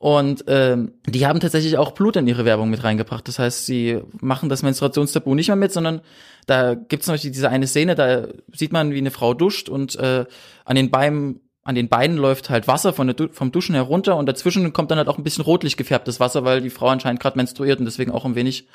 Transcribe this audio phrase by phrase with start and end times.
[0.00, 3.28] Und ähm, die haben tatsächlich auch Blut in ihre Werbung mit reingebracht.
[3.28, 6.00] Das heißt, sie machen das Menstruationstabu nicht mehr mit, sondern
[6.46, 9.68] da gibt es zum Beispiel diese eine Szene, da sieht man, wie eine Frau duscht
[9.68, 10.24] und äh,
[10.64, 14.24] an den Beinen an den Beinen läuft halt Wasser von der, vom Duschen herunter und
[14.24, 17.36] dazwischen kommt dann halt auch ein bisschen rotlich gefärbtes Wasser, weil die Frau anscheinend gerade
[17.36, 18.68] menstruiert und deswegen auch ein wenig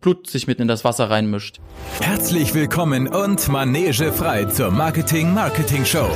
[0.00, 1.60] Blut sich mitten in das Wasser reinmischt.
[2.00, 6.08] Herzlich willkommen und Manege frei zur Marketing Marketing Show.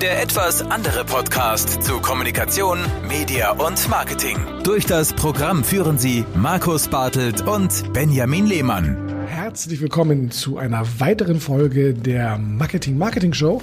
[0.00, 4.38] Der etwas andere Podcast zu Kommunikation, Media und Marketing.
[4.64, 9.26] Durch das Programm führen Sie Markus Bartelt und Benjamin Lehmann.
[9.26, 13.60] Herzlich willkommen zu einer weiteren Folge der Marketing Marketing Show.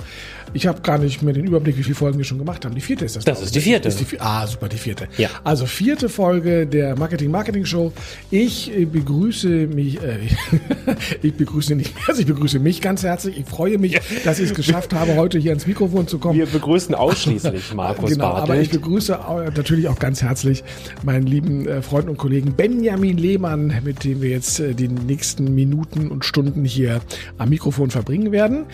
[0.53, 2.75] Ich habe gar nicht mehr den Überblick, wie viele Folgen wir schon gemacht haben.
[2.75, 3.25] Die vierte ist das.
[3.25, 3.88] Das ist die vierte.
[3.88, 5.07] Ist die, ah, super, die vierte.
[5.17, 5.29] Ja.
[5.43, 7.91] Also vierte Folge der Marketing Marketing Show.
[8.31, 10.19] Ich äh, begrüße mich, äh,
[11.21, 13.38] ich begrüße nicht mehr, also ich begrüße mich ganz herzlich.
[13.39, 16.38] Ich freue mich, dass ich es geschafft habe, heute hier ans Mikrofon zu kommen.
[16.38, 18.49] Wir begrüßen ausschließlich Markus Genau, Bartelt.
[18.49, 19.19] aber ich begrüße
[19.55, 20.63] natürlich auch ganz herzlich
[21.03, 25.53] meinen lieben äh, Freund und Kollegen Benjamin Lehmann, mit dem wir jetzt äh, die nächsten
[25.55, 27.02] Minuten und Stunden hier
[27.38, 28.66] am Mikrofon verbringen werden.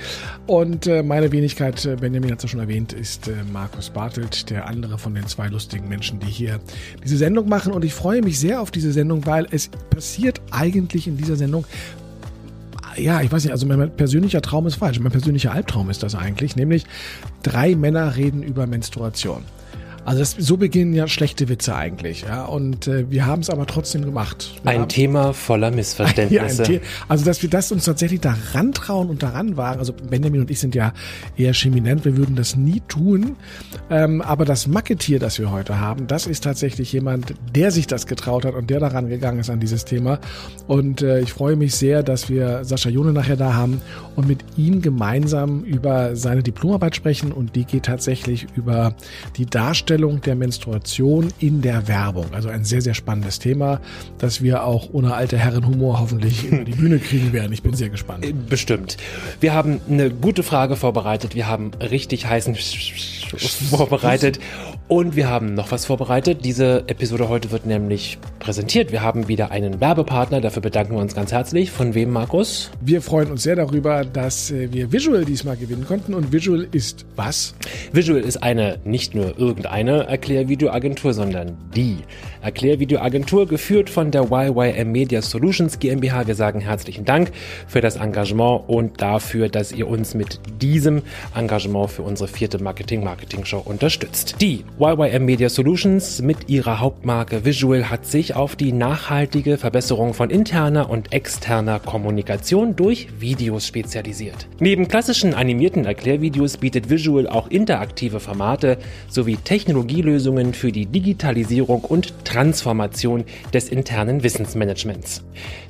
[0.48, 4.50] Und äh, meine Wenigkeit Wenigkeit, Benjamin hat es ja schon erwähnt, ist äh, Markus Bartelt,
[4.50, 6.60] der andere von den zwei lustigen Menschen, die hier
[7.04, 7.74] diese Sendung machen.
[7.74, 11.66] Und ich freue mich sehr auf diese Sendung, weil es passiert eigentlich in dieser Sendung
[12.96, 15.00] ja, ich weiß nicht, also mein persönlicher Traum ist falsch.
[15.00, 16.86] Mein persönlicher Albtraum ist das eigentlich, nämlich
[17.44, 19.44] drei Männer reden über Menstruation.
[20.10, 22.46] Also das, so beginnen ja schlechte Witze eigentlich, ja.
[22.46, 24.60] Und äh, wir haben es aber trotzdem gemacht.
[24.64, 26.64] Wir ein Thema voller Missverständnisse.
[26.70, 29.78] Ja, also dass wir das uns tatsächlich daran trauen und daran wagen.
[29.78, 30.94] Also Benjamin und ich sind ja
[31.38, 33.36] eher cheminent, wir würden das nie tun.
[33.92, 38.08] Ähm, aber das Macketier, das wir heute haben, das ist tatsächlich jemand, der sich das
[38.08, 40.20] getraut hat und der daran gegangen ist an dieses Thema.
[40.68, 43.80] Und äh, ich freue mich sehr, dass wir Sascha Jone nachher da haben
[44.16, 47.32] und mit ihm gemeinsam über seine Diplomarbeit sprechen.
[47.32, 48.96] Und die geht tatsächlich über
[49.38, 52.28] die Darstellung Darstellung der Menstruation in der Werbung.
[52.32, 53.82] Also ein sehr, sehr spannendes Thema,
[54.18, 57.52] das wir auch ohne alte Herrenhumor hoffentlich über die Bühne kriegen werden.
[57.52, 58.26] Ich bin sehr gespannt.
[58.26, 58.96] Äh, bestimmt.
[59.42, 61.36] Wir haben eine gute Frage vorbereitet.
[61.36, 62.56] Wir haben richtig heißen
[63.70, 64.40] vorbereitet.
[64.90, 66.44] Und wir haben noch was vorbereitet.
[66.44, 68.92] Diese Episode heute wird nämlich präsentiert.
[68.92, 70.42] Wir haben wieder einen Werbepartner.
[70.42, 71.70] Dafür bedanken wir uns ganz herzlich.
[71.70, 72.72] Von wem, Markus?
[72.82, 76.16] Wir freuen uns sehr darüber, dass äh, wir Visual diesmal gewinnen konnten.
[76.16, 77.54] Und Visual ist was?
[77.94, 81.98] Visual ist eine, nicht nur irgendeine Erklärvideoagentur, sondern die
[82.42, 86.28] Erklärvideoagentur, geführt von der YYM Media Solutions GmbH.
[86.28, 87.32] Wir sagen herzlichen Dank
[87.68, 91.02] für das Engagement und dafür, dass ihr uns mit diesem
[91.36, 94.36] Engagement für unsere vierte Marketing-Marketing-Show unterstützt.
[94.40, 100.30] Die YYM Media Solutions mit ihrer Hauptmarke Visual hat sich auf die nachhaltige Verbesserung von
[100.30, 104.48] interner und externer Kommunikation durch Videos spezialisiert.
[104.60, 108.78] Neben klassischen animierten Erklärvideos bietet Visual auch interaktive Formate
[109.10, 115.24] sowie Technologielösungen für die Digitalisierung und Transformation des internen Wissensmanagements.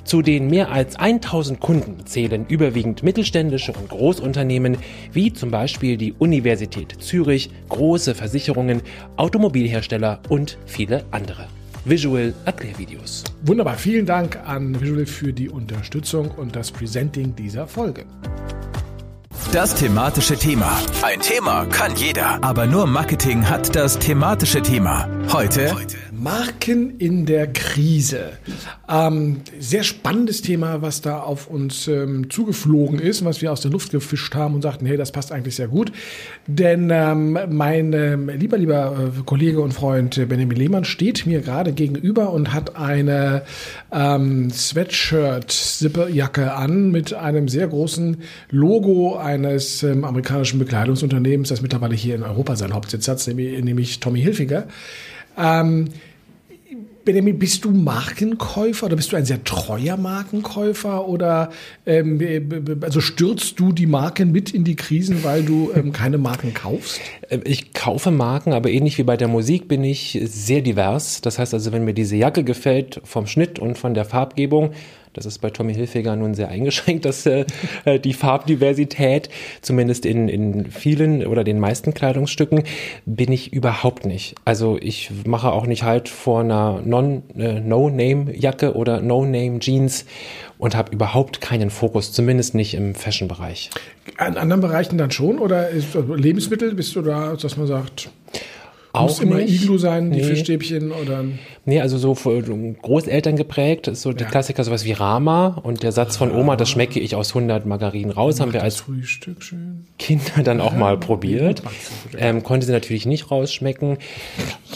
[0.03, 4.77] Zu den mehr als 1000 Kunden zählen überwiegend mittelständische und Großunternehmen
[5.13, 8.81] wie zum Beispiel die Universität Zürich, große Versicherungen,
[9.15, 11.47] Automobilhersteller und viele andere.
[11.85, 13.23] Visual Erklärvideos.
[13.43, 18.05] Wunderbar, vielen Dank an Visual für die Unterstützung und das Presenting dieser Folge.
[19.53, 20.77] Das thematische Thema.
[21.01, 25.09] Ein Thema kann jeder, aber nur Marketing hat das thematische Thema.
[25.31, 28.31] Heute, Heute Marken in der Krise.
[28.89, 33.71] Ähm, sehr spannendes Thema, was da auf uns ähm, zugeflogen ist, was wir aus der
[33.71, 35.91] Luft gefischt haben und sagten, hey, das passt eigentlich sehr gut.
[36.47, 41.71] Denn ähm, mein ähm, lieber, lieber äh, Kollege und Freund Benjamin Lehmann steht mir gerade
[41.71, 43.43] gegenüber und hat eine
[43.91, 48.17] ähm, Sweatshirt-Zipperjacke an mit einem sehr großen
[48.49, 53.99] Logo eines ähm, amerikanischen Bekleidungsunternehmens, das mittlerweile hier in Europa seinen Hauptsitz hat, nämlich, nämlich
[53.99, 54.67] Tommy Hilfiger.
[55.37, 55.89] Ähm,
[57.09, 61.49] Benjamin, bist du Markenkäufer oder bist du ein sehr treuer Markenkäufer oder
[61.87, 62.21] ähm,
[62.81, 67.01] also stürzt du die Marken mit in die Krisen, weil du ähm, keine Marken kaufst?
[67.31, 71.21] Ähm, ich kaufe Marken, aber ähnlich wie bei der Musik bin ich sehr divers.
[71.21, 74.73] Das heißt also, wenn mir diese Jacke gefällt vom Schnitt und von der Farbgebung,
[75.13, 77.45] das ist bei Tommy Hilfiger nun sehr eingeschränkt, dass äh,
[77.85, 79.29] äh, die Farbdiversität,
[79.61, 82.63] zumindest in, in vielen oder den meisten Kleidungsstücken,
[83.05, 84.35] bin ich überhaupt nicht.
[84.45, 86.81] Also ich mache auch nicht halt vor einer
[87.37, 90.05] äh, oder No-Name-Jeans
[90.57, 93.69] und habe überhaupt keinen Fokus, zumindest nicht im Fashion-Bereich.
[94.17, 95.39] An anderen Bereichen dann schon?
[95.39, 98.09] Oder ist, also Lebensmittel bist du da, dass man sagt,
[98.91, 99.61] auch Muss immer nicht.
[99.61, 100.23] Iglu sein, die Nee.
[100.23, 101.23] Fischstäbchen oder
[101.69, 104.31] Nee, also so für Großeltern geprägt, ist so der Ja.
[104.31, 108.09] Klassiker sowas wie Rama und der Satz von Oma, das schmecke ich aus 100 Margarinen
[108.09, 108.83] raus, haben wir als.
[109.99, 111.61] Kinder dann auch mal probiert.
[112.17, 113.99] Ähm, konnte sie natürlich nicht rausschmecken.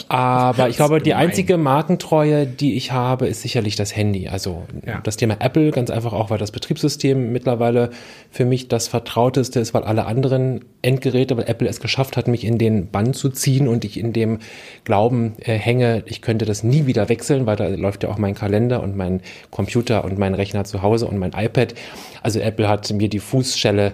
[0.08, 4.28] Aber ich glaube, die einzige Markentreue, die ich habe, ist sicherlich das Handy.
[4.28, 5.00] Also ja.
[5.02, 7.90] das Thema Apple, ganz einfach auch, weil das Betriebssystem mittlerweile
[8.30, 12.44] für mich das vertrauteste ist, weil alle anderen Endgeräte, weil Apple es geschafft hat, mich
[12.44, 14.38] in den Bann zu ziehen und ich in dem
[14.84, 18.34] Glauben äh, hänge, ich könnte das nie wieder wechseln, weil da läuft ja auch mein
[18.34, 19.20] Kalender und mein
[19.50, 21.74] Computer und mein Rechner zu Hause und mein iPad.
[22.22, 23.92] Also Apple hat mir die Fußschelle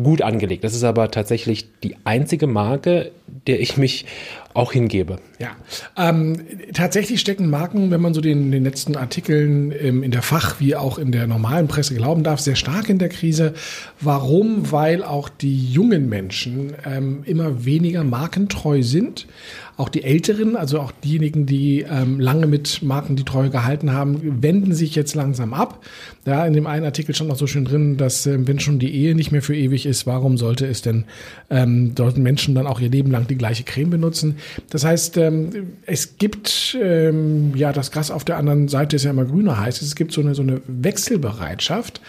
[0.00, 0.64] gut angelegt.
[0.64, 3.10] Das ist aber tatsächlich die einzige Marke,
[3.46, 4.06] der ich mich
[4.54, 5.16] auch hingebe.
[5.38, 5.50] Ja,
[5.96, 6.40] ähm,
[6.74, 10.76] tatsächlich stecken Marken, wenn man so den, den letzten Artikeln ähm, in der Fach- wie
[10.76, 13.54] auch in der normalen Presse glauben darf, sehr stark in der Krise.
[14.00, 14.70] Warum?
[14.70, 19.26] Weil auch die jungen Menschen ähm, immer weniger markentreu sind
[19.76, 24.42] auch die Älteren, also auch diejenigen, die ähm, lange mit Marken die Treue gehalten haben,
[24.42, 25.82] wenden sich jetzt langsam ab.
[26.26, 28.94] Ja, in dem einen Artikel stand noch so schön drin, dass äh, wenn schon die
[28.94, 31.04] Ehe nicht mehr für ewig ist, warum sollte es denn,
[31.50, 34.36] ähm, sollten Menschen dann auch ihr Leben lang die gleiche Creme benutzen?
[34.70, 35.50] Das heißt, ähm,
[35.86, 39.80] es gibt, ähm, ja, das Gras auf der anderen Seite ist ja immer grüner heißt.
[39.80, 42.02] Es gibt so eine, so eine Wechselbereitschaft,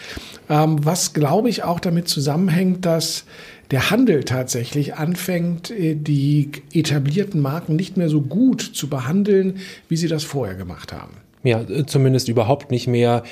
[0.50, 3.24] ähm, was glaube ich auch damit zusammenhängt, dass
[3.70, 9.58] der Handel tatsächlich anfängt, äh, die etablierten Marken nicht mehr so gut zu behandeln,
[9.88, 11.12] wie sie das vorher gemacht haben.
[11.42, 13.22] Ja, äh, zumindest überhaupt nicht mehr,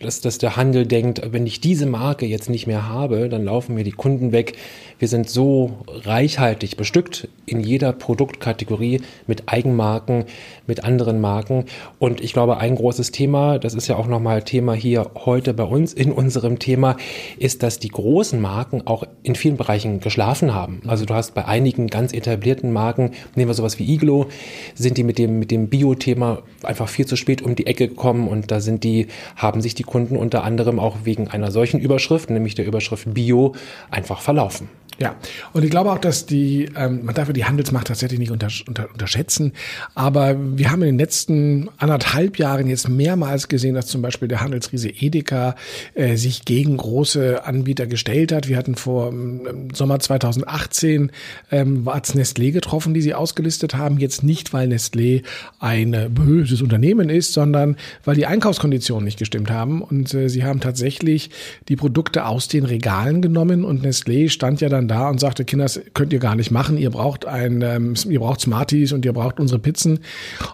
[0.00, 3.74] dass, dass der Handel denkt, wenn ich diese Marke jetzt nicht mehr habe, dann laufen
[3.74, 4.54] mir die Kunden weg.
[4.98, 10.26] Wir sind so reichhaltig bestückt in jeder Produktkategorie mit Eigenmarken,
[10.66, 11.64] mit anderen Marken.
[11.98, 15.64] Und ich glaube, ein großes Thema, das ist ja auch nochmal Thema hier heute bei
[15.64, 16.96] uns in unserem Thema,
[17.38, 20.82] ist, dass die großen Marken auch in vielen Bereichen geschlafen haben.
[20.86, 24.26] Also du hast bei einigen ganz etablierten Marken, nehmen wir sowas wie Iglo,
[24.74, 28.28] sind die mit dem, mit dem Bio-Thema einfach viel zu spät um die Ecke gekommen
[28.28, 32.30] und da sind die, haben sich die Kunden unter anderem auch wegen einer solchen Überschrift,
[32.30, 33.54] nämlich der Überschrift Bio,
[33.90, 34.68] einfach verlaufen.
[34.98, 35.16] Ja,
[35.52, 38.48] und ich glaube auch, dass die, ähm, man darf ja die Handelsmacht tatsächlich nicht unter,
[38.66, 39.52] unter, unterschätzen,
[39.94, 44.40] aber wir haben in den letzten anderthalb Jahren jetzt mehrmals gesehen, dass zum Beispiel der
[44.40, 45.56] Handelsriese Edeka
[45.94, 48.48] äh, sich gegen große Anbieter gestellt hat.
[48.48, 51.10] Wir hatten vor ähm, Sommer 2018
[51.50, 53.98] ähm, war es Nestlé getroffen, die sie ausgelistet haben.
[53.98, 55.22] Jetzt nicht, weil Nestlé
[55.58, 60.44] ein äh, böses Unternehmen ist, sondern weil die Einkaufskonditionen nicht gestimmt haben und äh, sie
[60.44, 61.30] haben tatsächlich
[61.68, 65.44] die Produkte aus den Regalen genommen und Nestlé stand ja dann dann da und sagte,
[65.44, 69.04] Kinder, das könnt ihr gar nicht machen, ihr braucht ein, ähm, ihr braucht Smarties und
[69.04, 70.00] ihr braucht unsere Pizzen.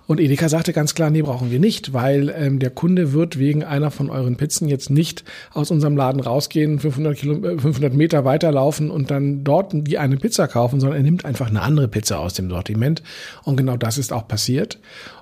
[0.07, 3.65] Und Edeka sagte ganz klar, nee, brauchen wir nicht, weil ähm, der Kunde wird wegen
[3.65, 8.25] einer von euren Pizzen jetzt nicht aus unserem Laden rausgehen, 500, Kilo, 500 äh, Meter
[8.25, 12.19] weiterlaufen und dann dort die eine Pizza kaufen, sondern er nimmt einfach eine andere Pizza
[12.19, 13.03] aus dem Sortiment.
[13.45, 14.79] Und genau das ist auch passiert.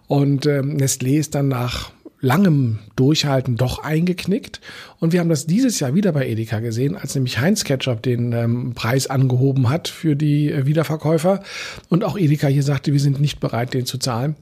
[0.07, 4.61] Und ähm, Nestlé ist dann nach langem Durchhalten doch eingeknickt.
[4.99, 8.33] Und wir haben das dieses Jahr wieder bei Edeka gesehen, als nämlich Heinz Ketchup den
[8.33, 11.43] ähm, Preis angehoben hat für die äh, Wiederverkäufer.
[11.89, 14.37] Und auch Edeka hier sagte, wir sind nicht bereit, den zu zahlen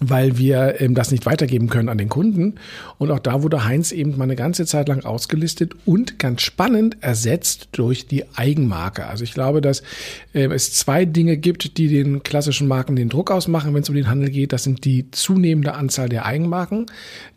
[0.00, 2.56] weil wir ähm, das nicht weitergeben können an den Kunden.
[2.98, 6.98] Und auch da wurde Heinz eben mal eine ganze Zeit lang ausgelistet und ganz spannend
[7.00, 9.06] ersetzt durch die Eigenmarke.
[9.06, 9.82] Also ich glaube, dass
[10.34, 13.94] äh, es zwei Dinge gibt, die den klassischen Marken den Druck ausmachen, wenn es um
[13.94, 14.52] den Handel geht.
[14.52, 16.86] Das sind die zunehmende Anzahl der Eigenmarken,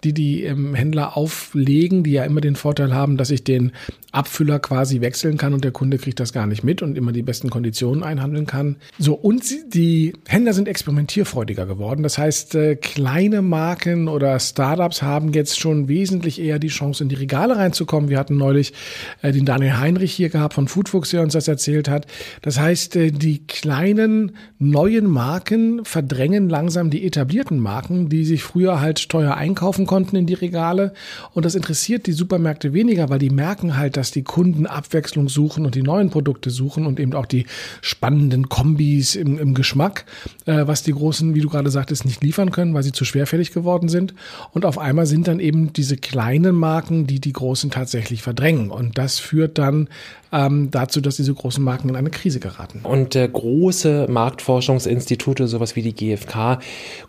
[0.04, 3.72] die die ähm, Händler auflegen, die ja immer den Vorteil haben, dass ich den
[4.12, 7.22] Abfüller quasi wechseln kann und der Kunde kriegt das gar nicht mit und immer die
[7.22, 8.78] besten Konditionen einhandeln kann.
[8.98, 12.02] So, und die Händler sind experimentierfreudiger geworden.
[12.02, 17.10] Das heißt, äh, kleine Marken oder Startups haben jetzt schon wesentlich eher die Chance, in
[17.10, 18.10] die Regale reinzukommen.
[18.10, 18.74] Wir hatten neulich
[19.22, 22.08] äh, den Daniel Heinrich hier gehabt von Foodfuchs, der uns das erzählt hat.
[22.41, 28.82] Das heißt, äh, die kleinen neuen Marken verdrängen langsam die etablierten Marken, die sich früher
[28.82, 30.94] halt teuer einkaufen konnten in die Regale.
[31.34, 35.65] Und das interessiert die Supermärkte weniger, weil die merken halt, dass die Kunden Abwechslung suchen
[35.65, 37.46] und die neuen Produkte suchen und eben auch die
[37.82, 40.06] spannenden Kombis im, im Geschmack,
[40.46, 43.89] was die großen, wie du gerade sagtest, nicht liefern können, weil sie zu schwerfällig geworden
[43.89, 44.13] sind.
[44.51, 48.72] Und auf einmal sind dann eben diese kleinen Marken, die die großen tatsächlich verdrängen.
[48.72, 49.89] Und das führt dann
[50.31, 52.81] ähm, dazu, dass diese großen Marken in eine Krise geraten.
[52.83, 56.59] Und äh, große Marktforschungsinstitute, sowas wie die GfK,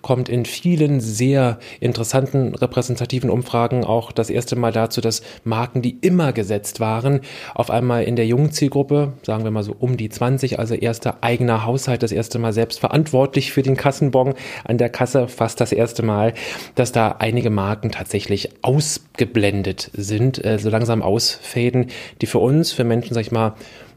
[0.02, 5.98] kommt in vielen sehr interessanten repräsentativen Umfragen auch das erste Mal dazu, dass Marken, die
[6.00, 7.20] immer gesetzt waren,
[7.54, 11.64] auf einmal in der jungen sagen wir mal so um die 20, also erster eigener
[11.64, 14.34] Haushalt, das erste Mal selbst verantwortlich für den Kassenbon
[14.64, 16.34] an der Kasse, fast das erste Mal,
[16.74, 21.86] dass da einige Marken tatsächlich ausgeblendet sind, äh, so langsam ausfäden,
[22.20, 23.54] die für uns, für Menschen, sag ich mal,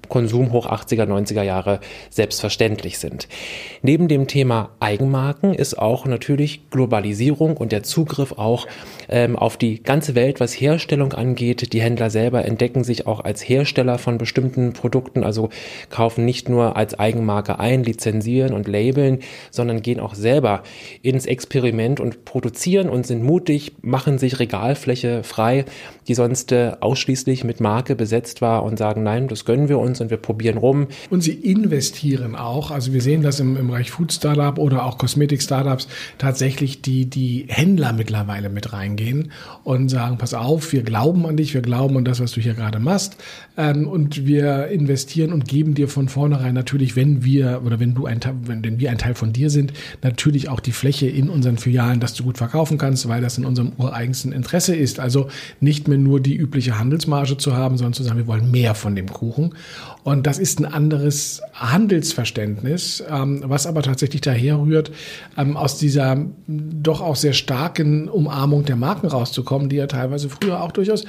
[0.10, 1.80] Konsum hoch 80er, 90er Jahre
[2.10, 3.28] selbstverständlich sind.
[3.82, 8.68] Neben dem Thema Eigenmarken ist auch natürlich Globalisierung und der Zugriff auch
[9.10, 11.74] ähm, auf die ganze Welt, was Herstellung angeht.
[11.74, 15.50] Die Händler selber entdecken sich auch als Hersteller von bestimmten Produkten, also
[15.90, 19.20] kaufen nicht nur als Eigenmarke ein, lizenzieren und labeln,
[19.52, 20.64] sondern gehen auch selber
[21.02, 25.66] ins Experiment und produzieren und sind mutig, machen sich Regalfläche frei,
[26.08, 29.93] die sonst äh, ausschließlich mit Marke besetzt war und sagen, nein, das gönnen wir uns
[30.02, 30.88] und wir probieren rum.
[31.10, 32.72] Und sie investieren auch.
[32.72, 37.06] Also wir sehen das im, im Bereich Food Startup oder auch Kosmetik Startups tatsächlich die,
[37.06, 39.32] die Händler mittlerweile mit reingehen
[39.64, 42.54] und sagen, pass auf, wir glauben an dich, wir glauben an das, was du hier
[42.54, 43.18] gerade machst.
[43.58, 48.06] Ähm, und wir investieren und geben dir von vornherein natürlich, wenn wir oder wenn du
[48.06, 51.58] ein wenn, wenn wir ein Teil von dir sind, natürlich auch die Fläche in unseren
[51.58, 55.00] Filialen, dass du gut verkaufen kannst, weil das in unserem ureigensten Interesse ist.
[55.00, 55.28] Also
[55.60, 58.96] nicht mehr nur die übliche Handelsmarge zu haben, sondern zu sagen, wir wollen mehr von
[58.96, 59.54] dem Kuchen.
[60.04, 64.92] Und das ist ein anderes Handelsverständnis, ähm, was aber tatsächlich daherrührt,
[65.38, 70.62] ähm, aus dieser doch auch sehr starken Umarmung der Marken rauszukommen, die ja teilweise früher
[70.62, 71.06] auch durchaus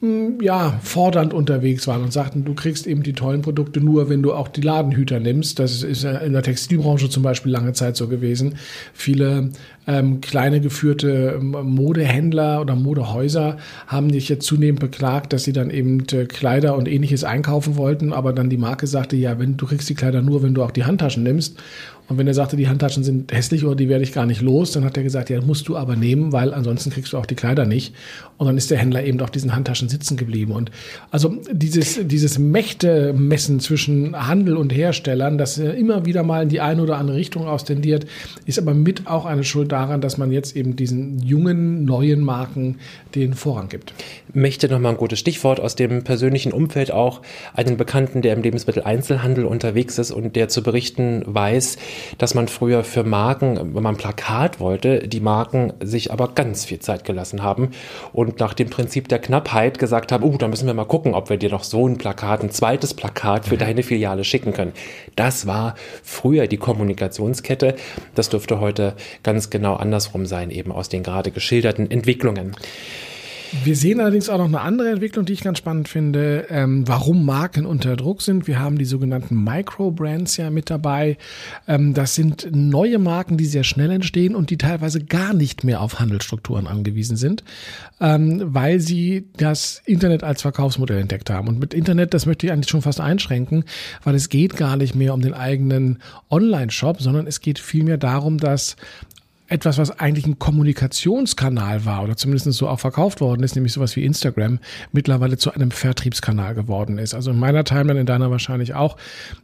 [0.00, 4.22] mh, ja, fordernd unterwegs waren und sagten, du kriegst eben die tollen Produkte nur, wenn
[4.22, 5.58] du auch die Ladenhüter nimmst.
[5.58, 8.56] Das ist in der Textilbranche zum Beispiel lange Zeit so gewesen.
[8.92, 9.50] Viele
[9.86, 15.70] ähm, kleine geführte ähm, Modehändler oder Modehäuser haben sich jetzt zunehmend beklagt, dass sie dann
[15.70, 19.66] eben äh, Kleider und ähnliches einkaufen wollten, aber dann die Marke sagte, ja, wenn du
[19.66, 21.58] kriegst die Kleider nur, wenn du auch die Handtaschen nimmst.
[22.06, 24.72] Und wenn er sagte, die Handtaschen sind hässlich oder die werde ich gar nicht los,
[24.72, 27.34] dann hat er gesagt, ja, musst du aber nehmen, weil ansonsten kriegst du auch die
[27.34, 27.94] Kleider nicht.
[28.36, 30.52] Und dann ist der Händler eben auf diesen Handtaschen sitzen geblieben.
[30.52, 30.70] Und
[31.10, 36.82] also dieses, dieses Mächtemessen zwischen Handel und Herstellern, das immer wieder mal in die eine
[36.82, 38.06] oder andere Richtung austendiert,
[38.44, 42.76] ist aber mit auch eine Schuld daran, dass man jetzt eben diesen jungen, neuen Marken
[43.14, 43.94] den Vorrang gibt.
[44.34, 47.22] Mächte nochmal ein gutes Stichwort aus dem persönlichen Umfeld auch.
[47.54, 51.78] Einen Bekannten, der im Lebensmitteleinzelhandel unterwegs ist und der zu berichten weiß,
[52.18, 56.64] dass man früher für Marken, wenn man ein Plakat wollte, die Marken sich aber ganz
[56.64, 57.70] viel Zeit gelassen haben
[58.12, 61.30] und nach dem Prinzip der Knappheit gesagt haben, oh, da müssen wir mal gucken, ob
[61.30, 64.72] wir dir noch so ein Plakat, ein zweites Plakat für deine Filiale schicken können.
[65.16, 67.76] Das war früher die Kommunikationskette.
[68.14, 72.54] Das dürfte heute ganz genau andersrum sein, eben aus den gerade geschilderten Entwicklungen.
[73.62, 77.24] Wir sehen allerdings auch noch eine andere Entwicklung, die ich ganz spannend finde, ähm, warum
[77.24, 78.46] Marken unter Druck sind.
[78.46, 81.18] Wir haben die sogenannten Microbrands ja mit dabei.
[81.68, 85.80] Ähm, das sind neue Marken, die sehr schnell entstehen und die teilweise gar nicht mehr
[85.80, 87.44] auf Handelsstrukturen angewiesen sind,
[88.00, 91.48] ähm, weil sie das Internet als Verkaufsmodell entdeckt haben.
[91.48, 93.64] Und mit Internet, das möchte ich eigentlich schon fast einschränken,
[94.02, 95.98] weil es geht gar nicht mehr um den eigenen
[96.30, 98.76] Online-Shop, sondern es geht vielmehr darum, dass
[99.46, 103.94] etwas, was eigentlich ein Kommunikationskanal war oder zumindest so auch verkauft worden ist, nämlich sowas
[103.94, 104.58] wie Instagram,
[104.92, 107.14] mittlerweile zu einem Vertriebskanal geworden ist.
[107.14, 108.96] Also in meiner Timeline, in deiner wahrscheinlich auch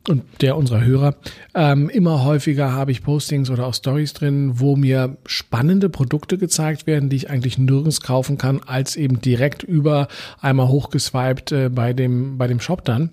[0.08, 1.16] und der unserer Hörer,
[1.54, 6.86] ähm, immer häufiger habe ich Postings oder auch Stories drin, wo mir spannende Produkte gezeigt
[6.86, 10.08] werden, die ich eigentlich nirgends kaufen kann, als eben direkt über
[10.40, 13.10] einmal hochgeswiped äh, bei dem, bei dem Shop dann.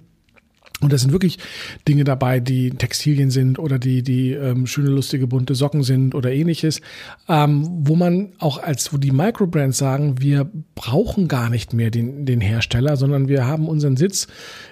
[0.79, 1.39] Und da sind wirklich
[1.87, 6.31] Dinge dabei, die Textilien sind oder die, die ähm, schöne, lustige, bunte Socken sind oder
[6.31, 6.81] ähnliches,
[7.27, 12.27] ähm, wo man auch als, wo die Microbrands sagen, wir brauchen gar nicht mehr den,
[12.27, 14.27] den Hersteller, sondern wir haben unseren Sitz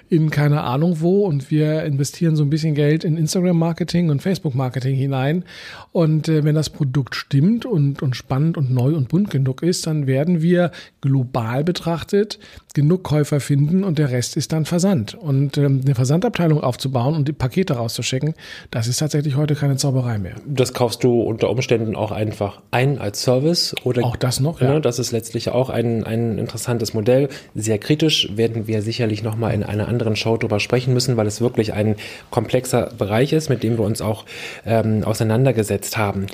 [0.08, 4.96] in keine Ahnung wo und wir investieren so ein bisschen Geld in Instagram-Marketing und Facebook-Marketing
[4.96, 5.44] hinein.
[5.92, 9.88] Und äh, wenn das Produkt stimmt und, und spannend und neu und bunt genug ist,
[9.88, 10.72] dann werden wir
[11.02, 12.38] global betrachtet
[12.76, 15.16] genug Käufer finden und der Rest ist dann Versand.
[15.16, 18.34] Und ähm, eine Versandabteilung aufzubauen und die Pakete rauszuschicken,
[18.72, 20.36] das ist tatsächlich heute keine Zauberei mehr.
[20.46, 24.62] Das kaufst du unter Umständen auch einfach ein als Service oder auch das noch.
[24.62, 24.74] Ja.
[24.74, 27.30] Ne, das ist letztlich auch ein, ein interessantes Modell.
[27.56, 31.28] Sehr kritisch werden wir sicherlich noch mal in einer anderen Show drüber sprechen müssen, weil
[31.28, 31.96] es wirklich ein
[32.30, 34.26] komplexer Bereich ist, mit dem wir uns auch
[34.66, 36.28] ähm, auseinandergesetzt haben.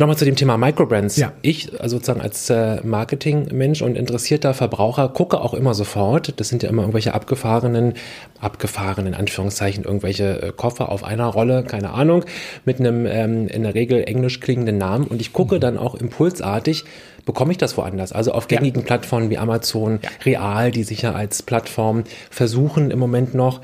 [0.00, 1.16] Nochmal zu dem Thema Microbrands.
[1.16, 1.32] Ja.
[1.42, 6.62] Ich also sozusagen als äh, Marketingmensch und interessierter Verbraucher gucke auch immer sofort, das sind
[6.62, 7.94] ja immer irgendwelche abgefahrenen,
[8.40, 12.24] abgefahrenen Anführungszeichen, irgendwelche äh, Koffer auf einer Rolle, keine Ahnung,
[12.64, 15.60] mit einem ähm, in der Regel englisch klingenden Namen und ich gucke mhm.
[15.60, 16.84] dann auch impulsartig,
[17.26, 18.12] bekomme ich das woanders?
[18.12, 18.86] Also auf gängigen ja.
[18.86, 20.10] Plattformen wie Amazon, ja.
[20.24, 23.62] Real, die sich ja als Plattform versuchen im Moment noch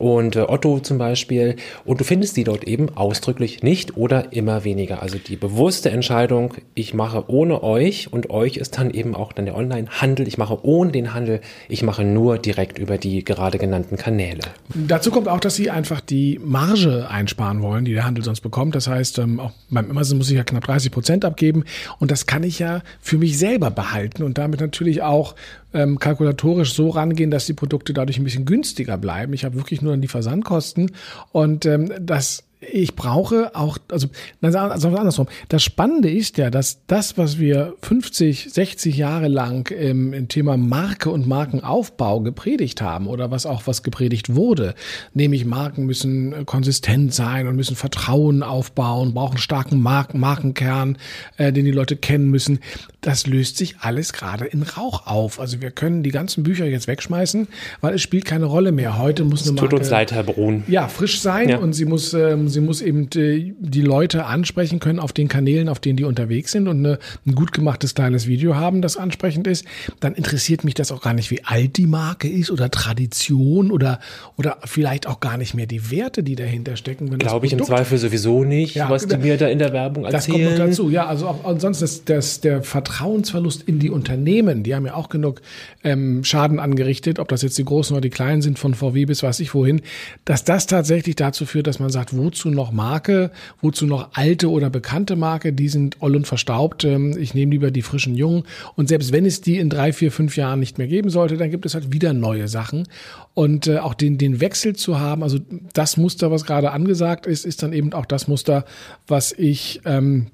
[0.00, 1.56] und äh, Otto zum Beispiel.
[1.84, 5.02] Und du findest die dort eben ausdrücklich nicht oder immer weniger.
[5.02, 9.44] Also die bewusste Entscheidung, ich mache ohne euch und euch ist dann eben auch dann
[9.44, 10.26] der Online-Handel.
[10.26, 14.40] Ich mache ohne den Handel, ich mache nur direkt über die gerade genannten Kanäle.
[14.74, 18.74] Dazu kommt auch, dass sie einfach die Marge einsparen wollen, die der Handel sonst bekommt.
[18.74, 21.64] Das heißt, ähm, auch beim Amazon muss ich ja knapp 30 Prozent abgeben
[21.98, 25.34] und das kann ich ja für mich selber behalten und damit natürlich auch
[25.72, 29.32] ähm, kalkulatorisch so rangehen, dass die Produkte dadurch ein bisschen günstiger bleiben.
[29.32, 30.92] Ich habe wirklich nur dann die Versandkosten
[31.32, 34.08] und ähm, das ich brauche auch, also,
[34.42, 35.28] also andersrum.
[35.48, 40.58] Das Spannende ist ja, dass das, was wir 50, 60 Jahre lang im, im Thema
[40.58, 44.74] Marke und Markenaufbau gepredigt haben oder was auch was gepredigt wurde,
[45.14, 50.98] nämlich Marken müssen konsistent sein und müssen Vertrauen aufbauen, brauchen starken Marken, Markenkern,
[51.38, 52.58] äh, den die Leute kennen müssen.
[53.00, 55.40] Das löst sich alles gerade in Rauch auf.
[55.40, 57.48] Also wir können die ganzen Bücher jetzt wegschmeißen,
[57.80, 58.98] weil es spielt keine Rolle mehr.
[58.98, 60.64] Heute muss eine Marke, tut uns leid, Herr Brun.
[60.68, 61.56] Ja, frisch sein ja.
[61.56, 65.68] und sie muss ähm, sie muss eben äh, die Leute ansprechen können auf den Kanälen,
[65.68, 69.46] auf denen die unterwegs sind und eine, ein gut gemachtes kleines Video haben, das ansprechend
[69.46, 69.64] ist,
[70.00, 74.00] dann interessiert mich das auch gar nicht, wie alt die Marke ist oder Tradition oder,
[74.36, 77.18] oder vielleicht auch gar nicht mehr die Werte, die dahinter stecken.
[77.18, 80.38] Glaube ich im Zweifel sowieso nicht, ja, was die mir da in der Werbung erzählen.
[80.38, 84.62] Das kommt noch dazu, ja, also auch, ansonsten ist das, der Vertrauensverlust in die Unternehmen,
[84.62, 85.42] die haben ja auch genug
[85.84, 89.22] ähm, Schaden angerichtet, ob das jetzt die großen oder die kleinen sind, von VW bis
[89.22, 89.82] weiß ich wohin,
[90.24, 93.30] dass das tatsächlich dazu führt, dass man sagt, wozu noch Marke,
[93.60, 96.84] wozu noch alte oder bekannte Marke, die sind oll und verstaubt.
[96.84, 98.44] Ähm, ich nehme lieber die frischen Jungen.
[98.76, 101.50] Und selbst wenn es die in drei, vier, fünf Jahren nicht mehr geben sollte, dann
[101.50, 102.88] gibt es halt wieder neue Sachen.
[103.34, 105.38] Und äh, auch den, den Wechsel zu haben, also
[105.74, 108.64] das Muster, was gerade angesagt ist, ist dann eben auch das Muster,
[109.06, 110.28] was ich ähm,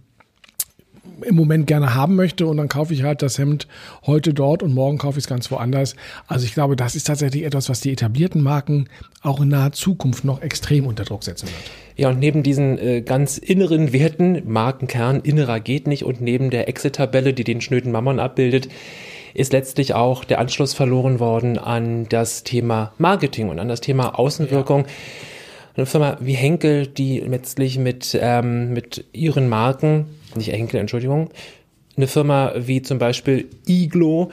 [1.23, 3.66] im Moment gerne haben möchte und dann kaufe ich halt das Hemd
[4.06, 5.96] heute dort und morgen kaufe ich es ganz woanders.
[6.26, 8.88] Also ich glaube, das ist tatsächlich etwas, was die etablierten Marken
[9.23, 11.70] auch in naher Zukunft noch extrem unter Druck setzen wird.
[11.96, 16.68] Ja, und neben diesen äh, ganz inneren Werten, Markenkern, innerer geht nicht, und neben der
[16.68, 18.68] Exit-Tabelle, die den schnöden Mammon abbildet,
[19.32, 24.18] ist letztlich auch der Anschluss verloren worden an das Thema Marketing und an das Thema
[24.18, 24.80] Außenwirkung.
[24.80, 24.92] Ja.
[25.76, 31.30] Eine Firma wie Henkel, die letztlich mit, ähm, mit ihren Marken nicht Enkel, Entschuldigung,
[31.96, 34.30] eine Firma wie zum Beispiel Iglo,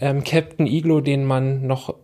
[0.00, 1.94] ähm, Captain Iglo, den man noch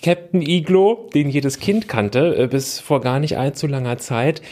[0.00, 4.42] Captain Iglo, den jedes Kind kannte, äh, bis vor gar nicht allzu langer Zeit.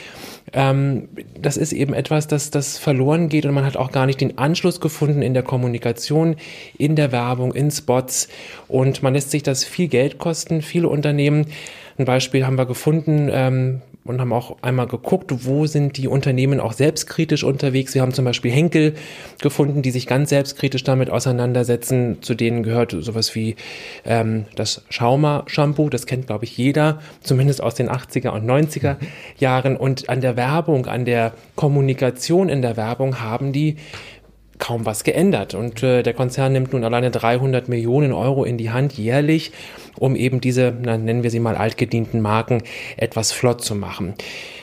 [0.52, 1.08] Ähm,
[1.40, 4.38] das ist eben etwas, das, das verloren geht und man hat auch gar nicht den
[4.38, 6.36] Anschluss gefunden in der Kommunikation,
[6.76, 8.28] in der Werbung, in Spots
[8.68, 10.60] und man lässt sich das viel Geld kosten.
[10.62, 11.46] Viele Unternehmen,
[11.98, 16.59] ein Beispiel haben wir gefunden, ähm, und haben auch einmal geguckt, wo sind die Unternehmen
[16.59, 17.95] auch selbstkritisch unterwegs.
[17.95, 18.95] Wir haben zum Beispiel Henkel
[19.40, 22.19] gefunden, die sich ganz selbstkritisch damit auseinandersetzen.
[22.23, 23.56] Zu denen gehört sowas wie
[24.04, 28.97] ähm, das Schauma-Shampoo, das kennt, glaube ich, jeder, zumindest aus den 80er und 90er
[29.39, 29.76] Jahren.
[29.76, 33.76] Und an der Werbung, an der Kommunikation in der Werbung haben die
[34.60, 35.54] kaum was geändert.
[35.54, 39.50] Und äh, der Konzern nimmt nun alleine 300 Millionen Euro in die Hand jährlich,
[39.98, 42.62] um eben diese, nennen wir sie mal altgedienten Marken,
[42.96, 44.14] etwas flott zu machen.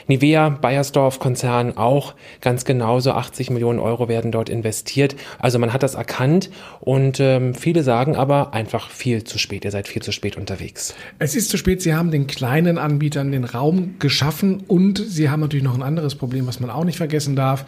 [0.08, 5.14] Nivea, Bayersdorf Konzern auch ganz genauso 80 Millionen Euro werden dort investiert.
[5.38, 6.48] Also man hat das erkannt
[6.80, 9.66] und ähm, viele sagen aber einfach viel zu spät.
[9.66, 10.94] Ihr seid viel zu spät unterwegs.
[11.18, 11.82] Es ist zu spät.
[11.82, 16.14] Sie haben den kleinen Anbietern den Raum geschaffen und sie haben natürlich noch ein anderes
[16.14, 17.66] Problem, was man auch nicht vergessen darf.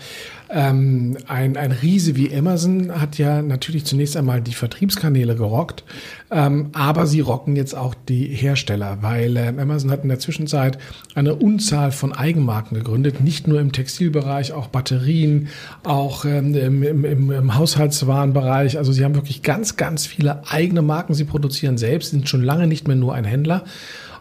[0.48, 5.84] Ähm, ein, ein Riese wie Amazon hat ja natürlich zunächst einmal die Vertriebskanäle gerockt,
[6.30, 10.78] ähm, aber sie rocken jetzt auch die Hersteller, weil äh, Amazon hat in der Zwischenzeit
[11.14, 15.48] eine Unzahl von Eigenmarken gegründet, nicht nur im Textilbereich, auch Batterien,
[15.84, 18.78] auch ähm, im, im, im Haushaltswarenbereich.
[18.78, 21.14] Also sie haben wirklich ganz, ganz viele eigene Marken.
[21.14, 23.64] Sie produzieren selbst, sind schon lange nicht mehr nur ein Händler.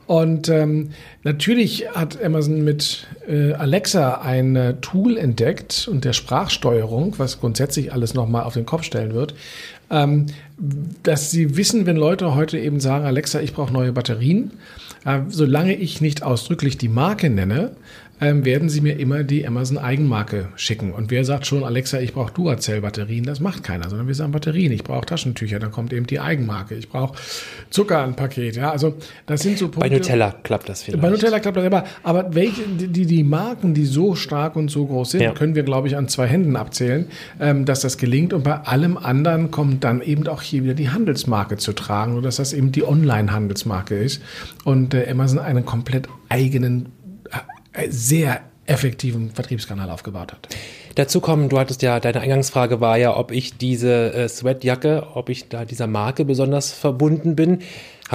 [0.10, 0.90] Und ähm,
[1.22, 7.94] natürlich hat Amazon mit äh, Alexa ein äh, Tool entdeckt und der Sprachsteuerung, was grundsätzlich
[7.94, 9.36] alles nochmal auf den Kopf stellen wird,
[9.92, 10.26] ähm,
[11.04, 14.54] dass sie wissen, wenn Leute heute eben sagen, Alexa, ich brauche neue Batterien,
[15.06, 17.76] äh, solange ich nicht ausdrücklich die Marke nenne,
[18.22, 20.92] ähm, werden sie mir immer die Amazon Eigenmarke schicken.
[20.92, 23.24] Und wer sagt schon, Alexa, ich brauche Duracell-Batterien?
[23.24, 24.72] Das macht keiner, sondern wir sagen Batterien.
[24.72, 26.76] Ich brauche Taschentücher, dann kommt eben die Eigenmarke.
[26.76, 27.18] Ich brauche
[27.70, 28.58] Zucker ein Paket.
[28.58, 29.90] Ja, also das sind so Punkte.
[29.90, 31.02] Bei Nutella klappt das vielleicht.
[31.02, 31.86] Bei Nutella klappt das aber.
[32.04, 35.32] Aber welche, die, die Marken, die so stark und so groß sind, ja.
[35.32, 37.06] können wir, glaube ich, an zwei Händen abzählen,
[37.40, 38.34] ähm, dass das gelingt.
[38.34, 42.36] Und bei allem anderen kommt dann eben auch hier wieder die Handelsmarke zu tragen, sodass
[42.36, 44.22] das eben die Online-Handelsmarke ist.
[44.66, 46.88] Und äh, Amazon einen komplett eigenen
[47.90, 50.48] sehr effektiven Vertriebskanal aufgebaut hat.
[50.96, 55.30] Dazu kommen, du hattest ja, deine Eingangsfrage war ja, ob ich diese äh, Sweatjacke, ob
[55.30, 57.60] ich da dieser Marke besonders verbunden bin.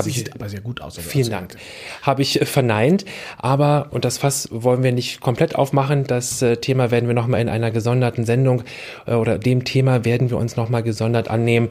[0.07, 0.99] Ich, sieht aber sehr gut aus.
[0.99, 1.57] Vielen Dank.
[2.03, 3.05] Habe ich äh, verneint.
[3.39, 7.41] Aber, und das Fass wollen wir nicht komplett aufmachen, das äh, Thema werden wir nochmal
[7.41, 8.65] in einer gesonderten Sendung
[9.07, 11.69] äh, oder dem Thema werden wir uns nochmal gesondert annehmen.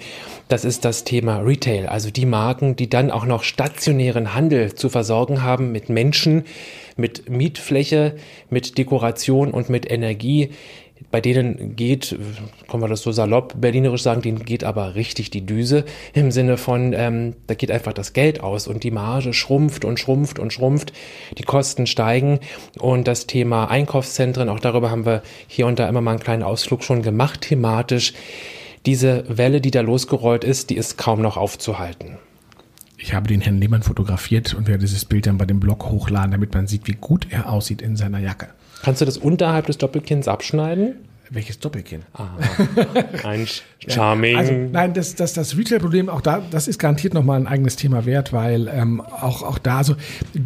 [0.47, 4.89] Das ist das Thema Retail, also die Marken, die dann auch noch stationären Handel zu
[4.89, 6.45] versorgen haben mit Menschen,
[6.95, 8.15] mit Mietfläche,
[8.49, 10.51] mit Dekoration und mit Energie
[11.11, 12.17] Bei denen geht,
[12.69, 16.57] können wir das so salopp berlinerisch sagen, denen geht aber richtig die Düse im Sinne
[16.57, 20.53] von, ähm, da geht einfach das Geld aus und die Marge schrumpft und schrumpft und
[20.53, 20.93] schrumpft,
[21.37, 22.39] die Kosten steigen
[22.79, 26.43] und das Thema Einkaufszentren, auch darüber haben wir hier und da immer mal einen kleinen
[26.43, 28.13] Ausflug schon gemacht, thematisch.
[28.85, 32.17] Diese Welle, die da losgerollt ist, die ist kaum noch aufzuhalten.
[33.03, 36.31] Ich habe den Herrn Lehmann fotografiert und werde dieses Bild dann bei dem Blog hochladen,
[36.31, 38.47] damit man sieht, wie gut er aussieht in seiner Jacke.
[38.81, 40.95] Kannst du das unterhalb des Doppelkinns abschneiden?
[41.33, 42.03] Welches Doppelkinn?
[42.13, 42.29] Ah,
[43.23, 43.47] ein
[43.87, 44.35] Charming.
[44.35, 48.05] Also, nein, das, das, das Retail-Problem, auch da, das ist garantiert nochmal ein eigenes Thema
[48.05, 49.95] wert, weil ähm, auch, auch da, also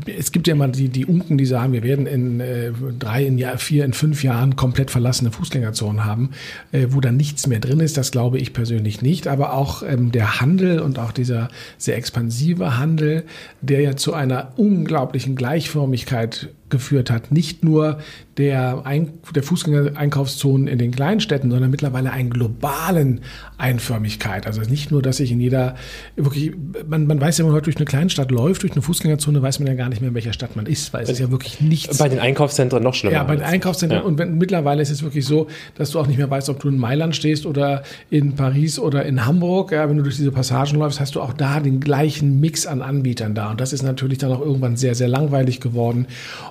[0.06, 3.38] es gibt ja immer die, die Unken, die sagen, wir werden in äh, drei, in
[3.38, 6.30] Jahr, vier, in fünf Jahren komplett verlassene Fußgängerzonen haben,
[6.72, 7.98] äh, wo dann nichts mehr drin ist.
[7.98, 9.28] Das glaube ich persönlich nicht.
[9.28, 13.26] Aber auch ähm, der Handel und auch dieser sehr expansive Handel,
[13.60, 17.32] der ja zu einer unglaublichen Gleichförmigkeit geführt hat.
[17.32, 18.00] Nicht nur
[18.38, 23.22] der, Ein der Fußgänger-Einkaufszonen in den Kleinstädten, sondern mittlerweile einen globalen
[23.58, 24.46] Einförmigkeit.
[24.46, 25.76] Also nicht nur, dass ich in jeder,
[26.16, 26.54] wirklich,
[26.88, 29.60] man, man weiß ja, wenn man heute durch eine Kleinstadt läuft, durch eine Fußgängerzone, weiß
[29.60, 31.62] man ja gar nicht mehr, in welcher Stadt man ist, weil es ist ja wirklich
[31.62, 31.98] nichts.
[31.98, 33.16] Bei den Einkaufszentren noch schlimmer.
[33.16, 34.02] Ja, bei den Einkaufszentren.
[34.02, 34.06] Ja.
[34.06, 36.70] Und wenn, mittlerweile ist es wirklich so, dass du auch nicht mehr weißt, ob du
[36.70, 39.72] in Mailand stehst oder in Paris oder in Hamburg.
[39.72, 42.82] Ja, wenn du durch diese Passagen läufst, hast du auch da den gleichen Mix an
[42.82, 43.50] Anbietern da.
[43.52, 46.06] Und das ist natürlich dann auch irgendwann sehr, sehr langweilig geworden.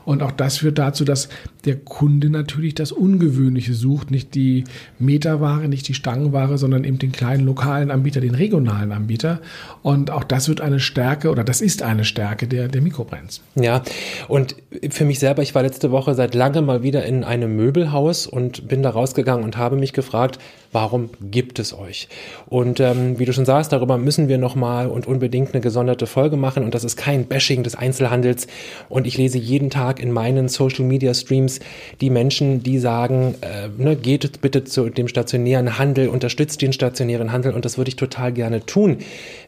[0.06, 1.28] Und auch das führt dazu, dass
[1.66, 4.64] der Kunde natürlich das Ungewöhnliche sucht, nicht die
[4.98, 9.40] Meterware, nicht die Stangenware, sondern eben den kleinen lokalen Anbieter, den regionalen Anbieter.
[9.82, 13.42] Und auch das wird eine Stärke oder das ist eine Stärke der, der Mikrobrands.
[13.56, 13.82] Ja,
[14.28, 14.54] und
[14.90, 18.68] für mich selber, ich war letzte Woche seit langem mal wieder in einem Möbelhaus und
[18.68, 20.38] bin da rausgegangen und habe mich gefragt,
[20.72, 22.08] warum gibt es euch?
[22.46, 26.36] Und ähm, wie du schon sagst, darüber müssen wir nochmal und unbedingt eine gesonderte Folge
[26.36, 26.64] machen.
[26.64, 28.46] Und das ist kein Bashing des Einzelhandels.
[28.88, 31.60] Und ich lese jeden Tag in meinen Social Media Streams
[32.00, 37.32] die Menschen, die sagen, äh, ne, geht bitte zu dem stationären Handel, unterstützt den stationären
[37.32, 37.52] Handel.
[37.52, 38.98] Und das würde ich total gerne tun,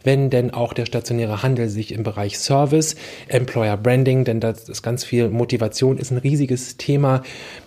[0.04, 2.96] wenn denn auch der stationäre Handel sich im Bereich Service,
[3.28, 7.22] Employer Branding, denn das ist ganz viel Motivation, ist ein riesiges Thema.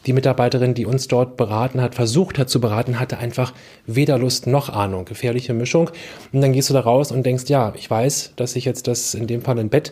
[0.05, 3.53] Die Mitarbeiterin, die uns dort beraten hat, versucht hat zu beraten, hatte einfach
[3.85, 5.05] weder Lust noch Ahnung.
[5.05, 5.89] Gefährliche Mischung.
[6.31, 9.13] Und dann gehst du da raus und denkst, ja, ich weiß, dass ich jetzt das
[9.13, 9.91] in dem Fall ein Bett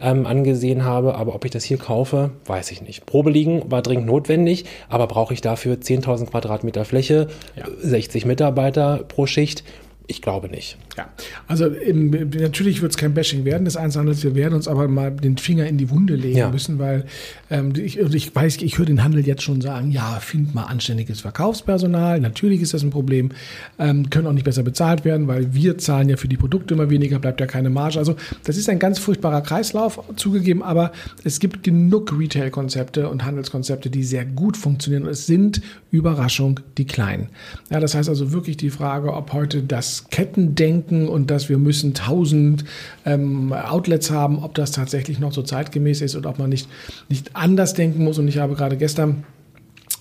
[0.00, 3.06] ähm, angesehen habe, aber ob ich das hier kaufe, weiß ich nicht.
[3.06, 7.64] Probe liegen war dringend notwendig, aber brauche ich dafür 10.000 Quadratmeter Fläche, ja.
[7.78, 9.64] 60 Mitarbeiter pro Schicht?
[10.10, 10.78] Ich glaube nicht.
[10.96, 11.10] Ja,
[11.48, 14.24] also im, natürlich wird es kein Bashing werden des Einzelhandels.
[14.24, 16.50] Wir werden uns aber mal den Finger in die Wunde legen ja.
[16.50, 17.04] müssen, weil
[17.50, 21.20] ähm, ich, ich weiß, ich höre den Handel jetzt schon sagen, ja, find mal anständiges
[21.20, 22.20] Verkaufspersonal.
[22.20, 23.32] Natürlich ist das ein Problem.
[23.78, 26.88] Ähm, können auch nicht besser bezahlt werden, weil wir zahlen ja für die Produkte immer
[26.88, 27.98] weniger, bleibt ja keine Marge.
[27.98, 30.92] Also das ist ein ganz furchtbarer Kreislauf zugegeben, aber
[31.22, 35.02] es gibt genug Retail-Konzepte und Handelskonzepte, die sehr gut funktionieren.
[35.02, 37.28] Und es sind Überraschung die kleinen.
[37.68, 41.94] Ja, das heißt also wirklich die Frage, ob heute das Kettendenken und dass wir müssen
[41.94, 42.64] tausend
[43.04, 46.68] ähm, Outlets haben, ob das tatsächlich noch so zeitgemäß ist oder ob man nicht,
[47.08, 48.18] nicht anders denken muss.
[48.18, 49.24] Und ich habe gerade gestern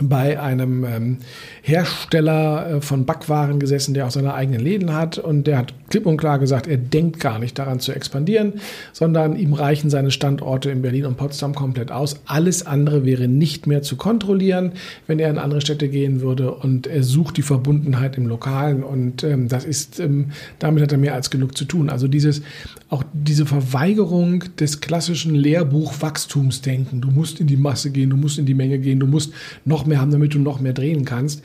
[0.02, 1.18] bei einem ähm,
[1.62, 6.06] Hersteller äh, von Backwaren gesessen, der auch seine eigenen Läden hat und der hat klipp
[6.06, 8.54] und klar gesagt, er denkt gar nicht daran zu expandieren,
[8.94, 12.20] sondern ihm reichen seine Standorte in Berlin und Potsdam komplett aus.
[12.26, 14.74] Alles andere wäre nicht mehr zu kontrollieren,
[15.08, 19.24] wenn er in andere Städte gehen würde und er sucht die Verbundenheit im Lokalen und
[19.24, 21.90] ähm, das ist, ähm, damit hat er mehr als genug zu tun.
[21.90, 22.42] Also dieses,
[22.90, 27.02] auch diese Verweigerung des klassischen Lehrbuch-Wachstumsdenken.
[27.02, 29.34] Du musst in die Masse gehen, du musst in die Menge gehen, du musst
[29.66, 31.44] noch mehr haben, damit du noch mehr drehen kannst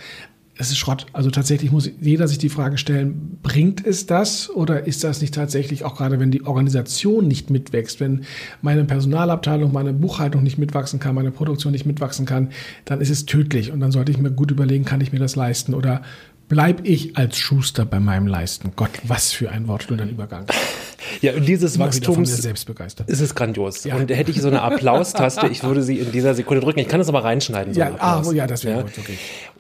[0.62, 1.06] es ist Schrott.
[1.12, 5.34] Also tatsächlich muss jeder sich die Frage stellen, bringt es das oder ist das nicht
[5.34, 8.24] tatsächlich auch gerade, wenn die Organisation nicht mitwächst, wenn
[8.60, 12.50] meine Personalabteilung, meine Buchhaltung nicht mitwachsen kann, meine Produktion nicht mitwachsen kann,
[12.84, 15.36] dann ist es tödlich und dann sollte ich mir gut überlegen, kann ich mir das
[15.36, 16.02] leisten oder
[16.48, 18.72] bleib ich als Schuster bei meinem Leisten.
[18.76, 20.44] Gott, was für ein wortschöner Übergang.
[21.20, 23.84] Ja, und dieses Wachstums ist es grandios.
[23.84, 23.96] Ja.
[23.96, 26.80] Und hätte ich so eine Applaustaste, ich würde sie in dieser Sekunde drücken.
[26.80, 27.74] Ich kann das aber reinschneiden.
[27.74, 28.82] So ja, ah, ja, das wäre ja.
[28.82, 29.16] gut, okay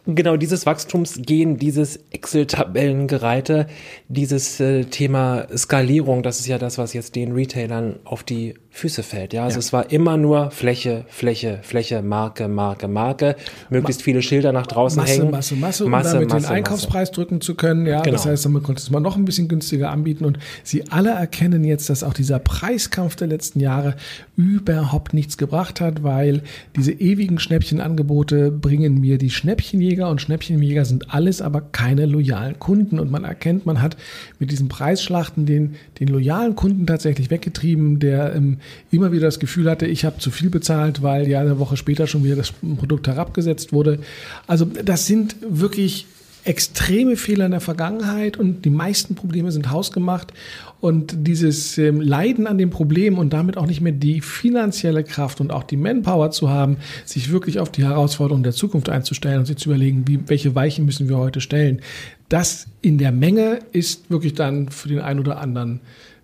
[0.06, 3.66] genau dieses Wachstumsgehen, dieses Excel-Tabellengereite,
[4.08, 9.02] dieses äh, Thema Skalierung, das ist ja das, was jetzt den Retailern auf die Füße
[9.02, 9.34] fällt.
[9.34, 9.58] Ja, also ja.
[9.58, 13.36] es war immer nur Fläche, Fläche, Fläche, Marke, Marke, Marke,
[13.68, 15.30] möglichst Ma viele Schilder nach draußen Masse, hängen.
[15.30, 17.12] Masse, Masse, Masse, um damit Masse, den Einkaufspreis Masse.
[17.12, 17.86] drücken zu können.
[17.86, 18.16] Ja, genau.
[18.16, 21.64] das heißt, damit konnte es mal noch ein bisschen günstiger anbieten und sie alle erkennen
[21.64, 23.94] jetzt, dass auch dieser Preiskampf der letzten Jahre
[24.36, 26.42] überhaupt nichts gebracht hat, weil
[26.74, 32.98] diese ewigen Schnäppchenangebote bringen mir die Schnäppchenjäger und Schnäppchenjäger sind alles aber keine loyalen Kunden
[32.98, 33.98] und man erkennt, man hat
[34.38, 38.58] mit diesen Preisschlachten den, den loyalen Kunden tatsächlich weggetrieben, der ähm,
[38.90, 42.06] immer wieder das Gefühl hatte, ich habe zu viel bezahlt, weil ja eine Woche später
[42.06, 43.98] schon wieder das Produkt herabgesetzt wurde.
[44.46, 46.06] Also das sind wirklich
[46.44, 50.32] extreme Fehler in der Vergangenheit und die meisten Probleme sind hausgemacht.
[50.80, 55.40] Und dieses ähm, Leiden an dem Problem und damit auch nicht mehr die finanzielle Kraft
[55.40, 59.46] und auch die Manpower zu haben, sich wirklich auf die Herausforderungen der Zukunft einzustellen und
[59.46, 61.80] sich zu überlegen, wie, welche Weichen müssen wir heute stellen.
[62.28, 65.80] Das in der Menge ist wirklich dann für den einen oder anderen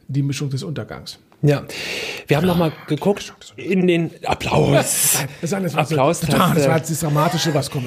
[0.09, 1.21] die Mischung des Untergangs.
[1.41, 1.63] Ja,
[2.27, 2.51] wir haben ja.
[2.51, 5.19] noch mal geguckt in den Applaus.
[5.41, 6.21] Das, das, Applaus.
[6.21, 7.87] Das, das war das Dramatische, was kommt.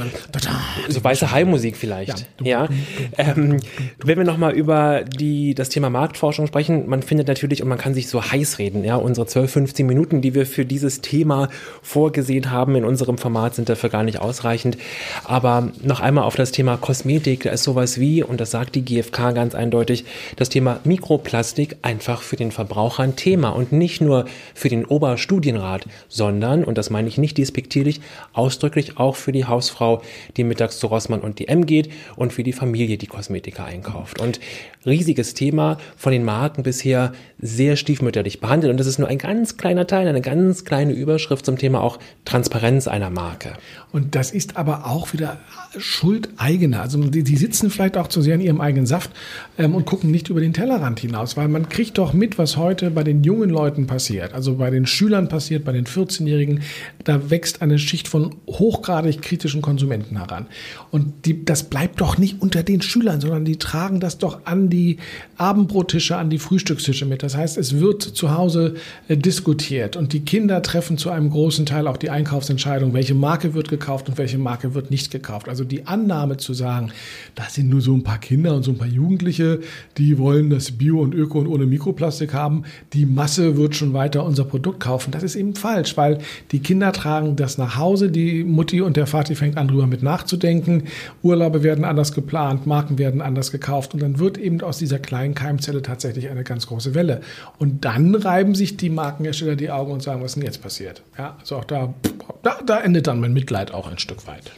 [0.87, 2.27] So weiße High-Musik vielleicht.
[2.41, 2.65] Ja.
[2.65, 2.69] ja.
[3.17, 3.57] Ähm,
[4.03, 7.77] wenn wir noch mal über die, das Thema Marktforschung sprechen, man findet natürlich und man
[7.77, 8.83] kann sich so heiß reden.
[8.83, 11.49] Ja, unsere 12, 15 Minuten, die wir für dieses Thema
[11.81, 14.77] vorgesehen haben in unserem Format, sind dafür gar nicht ausreichend.
[15.25, 18.85] Aber noch einmal auf das Thema Kosmetik, da ist sowas wie, und das sagt die
[18.85, 20.05] GfK ganz eindeutig,
[20.37, 24.85] das Thema Mikroplastik einfach für den Verbraucher ein Thema Thema und nicht nur für den
[24.85, 27.99] Oberstudienrat, sondern, und das meine ich nicht despektierlich,
[28.33, 30.03] ausdrücklich auch für die Hausfrau,
[30.37, 34.21] die mittags zu Rossmann und DM geht und für die Familie, die Kosmetika einkauft.
[34.21, 34.39] Und
[34.85, 38.71] riesiges Thema, von den Marken bisher sehr stiefmütterlich behandelt.
[38.71, 41.99] Und das ist nur ein ganz kleiner Teil, eine ganz kleine Überschrift zum Thema auch
[42.25, 43.53] Transparenz einer Marke.
[43.91, 45.39] Und das ist aber auch wieder
[45.77, 46.81] Schuld eigener.
[46.81, 49.11] Also die, die sitzen vielleicht auch zu sehr in ihrem eigenen Saft
[49.57, 52.91] ähm, und gucken nicht über den Tellerrand hinaus, weil man kriegt doch mit, was heute
[52.91, 56.61] bei den jungen Leuten passiert, also bei den Schülern passiert, bei den 14-Jährigen.
[57.03, 60.47] Da wächst eine Schicht von hochgradig kritischen Konsumenten heran.
[60.91, 64.69] Und die, das bleibt doch nicht unter den Schülern, sondern die tragen das doch an
[64.69, 64.97] die
[65.37, 67.23] Abendbrottische, an die Frühstückstische mit.
[67.23, 68.75] Das heißt, es wird zu Hause
[69.07, 73.53] äh, diskutiert und die Kinder treffen zu einem großen Teil auch die Einkaufsentscheidung, welche Marke
[73.53, 75.49] wird gekauft und welche Marke wird nicht gekauft.
[75.49, 76.91] Also die Annahme zu sagen,
[77.35, 79.59] das sind nur so ein paar Kinder und so ein paar Jugendliche,
[79.97, 82.63] die wollen das Bio und Öko und ohne Mikroplastik haben,
[82.93, 85.11] die Masse wird schon weiter unser Produkt kaufen.
[85.11, 86.17] Das ist eben falsch, weil
[86.51, 90.01] die Kinder tragen das nach Hause, die Mutti und der Vati fängt an, drüber mit
[90.01, 90.85] nachzudenken.
[91.21, 95.35] Urlaube werden anders geplant, Marken werden anders gekauft und dann wird eben aus dieser kleinen
[95.35, 97.21] Keimzelle tatsächlich eine ganz große Welle.
[97.59, 101.03] Und dann reiben sich die Markenhersteller die Augen und sagen, was denn jetzt passiert?
[101.15, 101.93] Ja, also auch da,
[102.41, 104.51] da, da endet dann mein Mitleid auch ein Stück weit.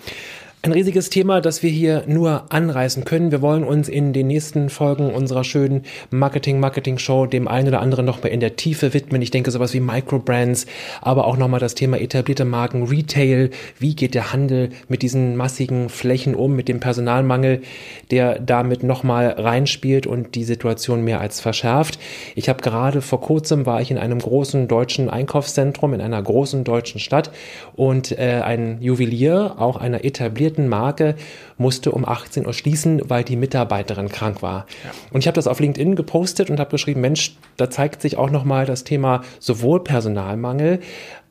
[0.66, 3.32] Ein riesiges Thema, das wir hier nur anreißen können.
[3.32, 8.32] Wir wollen uns in den nächsten Folgen unserer schönen Marketing-Marketing-Show dem einen oder anderen nochmal
[8.32, 9.22] in der Tiefe widmen.
[9.22, 10.66] Ich denke sowas wie Microbrands,
[11.02, 13.50] aber auch nochmal das Thema etablierte Marken, Retail.
[13.78, 17.62] Wie geht der Handel mit diesen massigen Flächen um, mit dem Personalmangel,
[18.10, 22.00] der damit nochmal reinspielt und die Situation mehr als verschärft.
[22.36, 26.64] Ich habe gerade vor kurzem war ich in einem großen deutschen Einkaufszentrum in einer großen
[26.64, 27.32] deutschen Stadt
[27.76, 31.16] und äh, ein Juwelier, auch einer etablierten etablierten Marke
[31.58, 34.66] musste um 18 Uhr schließen, weil die Mitarbeiterin krank war.
[34.84, 34.92] Ja.
[35.12, 38.30] Und ich habe das auf LinkedIn gepostet und habe geschrieben, Mensch, da zeigt sich auch
[38.30, 40.80] nochmal das Thema sowohl Personalmangel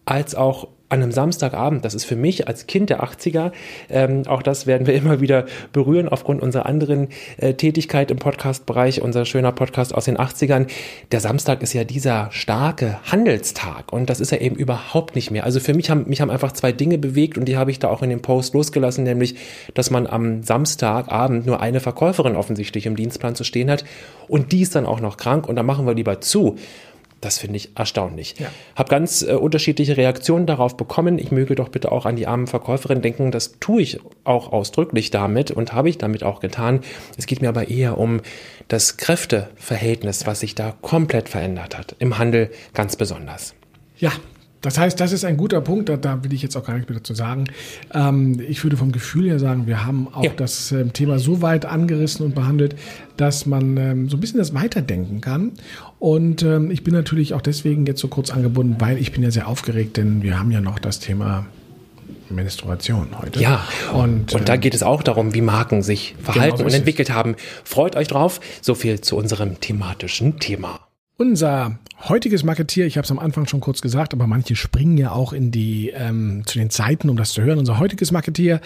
[0.05, 3.53] als auch an einem Samstagabend, das ist für mich als Kind der 80er,
[3.89, 9.01] ähm, auch das werden wir immer wieder berühren aufgrund unserer anderen äh, Tätigkeit im Podcast-Bereich,
[9.01, 10.67] unser schöner Podcast aus den 80ern.
[11.11, 15.45] Der Samstag ist ja dieser starke Handelstag und das ist ja eben überhaupt nicht mehr.
[15.45, 17.89] Also für mich haben, mich haben einfach zwei Dinge bewegt und die habe ich da
[17.89, 19.37] auch in dem Post losgelassen, nämlich,
[19.73, 23.85] dass man am Samstagabend nur eine Verkäuferin offensichtlich im Dienstplan zu stehen hat
[24.29, 26.57] und die ist dann auch noch krank und da machen wir lieber zu.
[27.23, 28.35] Das finde ich erstaunlich.
[28.41, 28.49] Ja.
[28.75, 31.21] Habe ganz äh, unterschiedliche Reaktionen darauf bekommen.
[31.21, 33.31] Ich möge doch bitte auch an die armen Verkäuferin denken.
[33.31, 36.81] Das tue ich auch ausdrücklich damit und habe ich damit auch getan.
[37.17, 38.21] Es geht mir aber eher um
[38.67, 41.95] das Kräfteverhältnis, was sich da komplett verändert hat.
[42.01, 43.55] Im Handel ganz besonders.
[43.99, 44.11] Ja,
[44.63, 46.89] das heißt, das ist ein guter Punkt, da, da will ich jetzt auch gar nichts
[46.89, 47.45] mehr dazu sagen.
[47.93, 50.31] Ähm, ich würde vom Gefühl her sagen, wir haben auch ja.
[50.37, 52.77] das ähm, Thema so weit angerissen und behandelt,
[53.17, 55.53] dass man ähm, so ein bisschen das weiterdenken kann.
[55.99, 59.31] Und ähm, ich bin natürlich auch deswegen jetzt so kurz angebunden, weil ich bin ja
[59.33, 61.45] sehr aufgeregt, denn wir haben ja noch das Thema
[62.31, 63.41] Menstruation heute.
[63.41, 66.65] Ja, und, und da ähm, geht es auch darum, wie Marken sich verhalten genau so
[66.67, 67.35] und entwickelt haben.
[67.65, 68.41] Freut euch drauf.
[68.61, 70.81] So viel zu unserem thematischen Thema.
[71.19, 75.13] Unser heutiges Marketier, ich habe es am Anfang schon kurz gesagt, aber manche springen ja
[75.13, 77.59] auch in die ähm, zu den Zeiten, um das zu hören.
[77.59, 78.61] Unser heutiges Marketier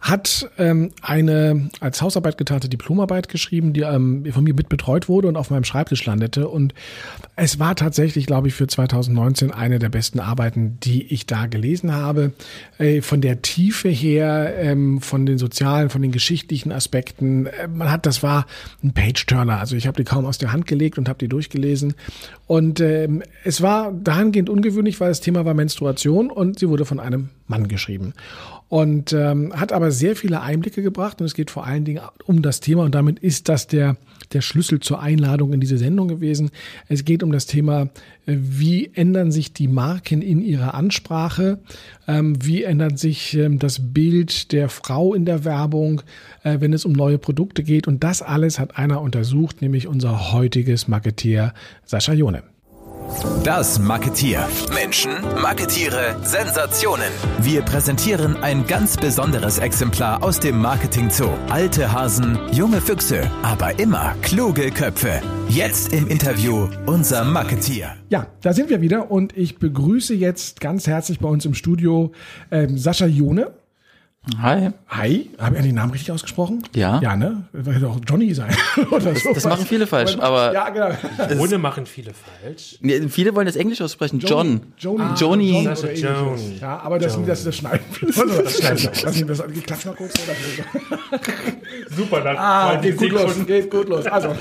[0.00, 5.36] hat ähm, eine als Hausarbeit getarnte Diplomarbeit geschrieben, die ähm, von mir mitbetreut wurde und
[5.36, 6.48] auf meinem Schreibtisch landete.
[6.48, 6.74] Und
[7.36, 11.92] es war tatsächlich, glaube ich, für 2019 eine der besten Arbeiten, die ich da gelesen
[11.92, 12.32] habe.
[12.78, 17.46] Äh, von der Tiefe her, ähm, von den sozialen, von den geschichtlichen Aspekten.
[17.46, 18.46] Äh, man hat, das war
[18.82, 19.58] ein Page-Turner.
[19.60, 21.94] Also ich habe die kaum aus der Hand gelegt und habe die durchgelesen.
[22.46, 27.00] Und ähm, es war dahingehend ungewöhnlich, weil das Thema war Menstruation und sie wurde von
[27.00, 28.14] einem Mann geschrieben.
[28.68, 32.40] und ähm, hat aber sehr viele Einblicke gebracht und es geht vor allen Dingen um
[32.40, 33.96] das Thema und damit ist das der
[34.32, 36.50] der Schlüssel zur Einladung in diese Sendung gewesen.
[36.88, 37.88] Es geht um das Thema,
[38.26, 41.58] äh, wie ändern sich die Marken in ihrer Ansprache,
[42.06, 46.02] ähm, wie ändert sich ähm, das Bild der Frau in der Werbung,
[46.44, 50.32] äh, wenn es um neue Produkte geht und das alles hat einer untersucht, nämlich unser
[50.32, 51.52] heutiges Marketier
[51.84, 52.42] Sascha Jone.
[53.44, 54.46] Das Marketier.
[54.74, 57.10] Menschen, Marketiere, Sensationen.
[57.40, 61.30] Wir präsentieren ein ganz besonderes Exemplar aus dem Marketing Zoo.
[61.48, 65.20] Alte Hasen, junge Füchse, aber immer kluge Köpfe.
[65.48, 67.96] Jetzt im Interview unser Marketier.
[68.08, 72.12] Ja, da sind wir wieder und ich begrüße jetzt ganz herzlich bei uns im Studio
[72.50, 73.52] ähm, Sascha Jone.
[74.38, 74.68] Hi.
[74.90, 76.62] Hi, habe ich den Namen richtig ausgesprochen?
[76.74, 77.00] Ja.
[77.02, 77.44] Ja, ne?
[77.54, 78.54] Das hätte auch Johnny sein.
[78.90, 80.90] Oder Das, das machen viele falsch, aber Ja, genau.
[81.40, 82.76] Ohne machen viele falsch.
[82.82, 84.18] Nee, viele wollen das Englisch aussprechen.
[84.18, 84.60] John.
[84.76, 86.00] John Sascha oder ähnliches.
[86.02, 86.58] Joni.
[86.60, 88.08] Ja, aber das, das, das schneiden wir.
[88.44, 88.82] Das schneiden
[89.20, 89.28] wir.
[89.30, 90.12] Was das geklappt mal kurz?
[90.22, 90.86] Oder?
[91.96, 93.46] Super, dann Ah, geht gut los.
[93.46, 94.06] Geht gut los.
[94.06, 94.34] Also.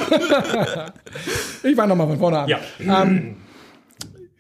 [1.64, 2.50] ich war nochmal von vorne an.
[2.50, 2.60] Ja.
[2.80, 3.38] Ähm,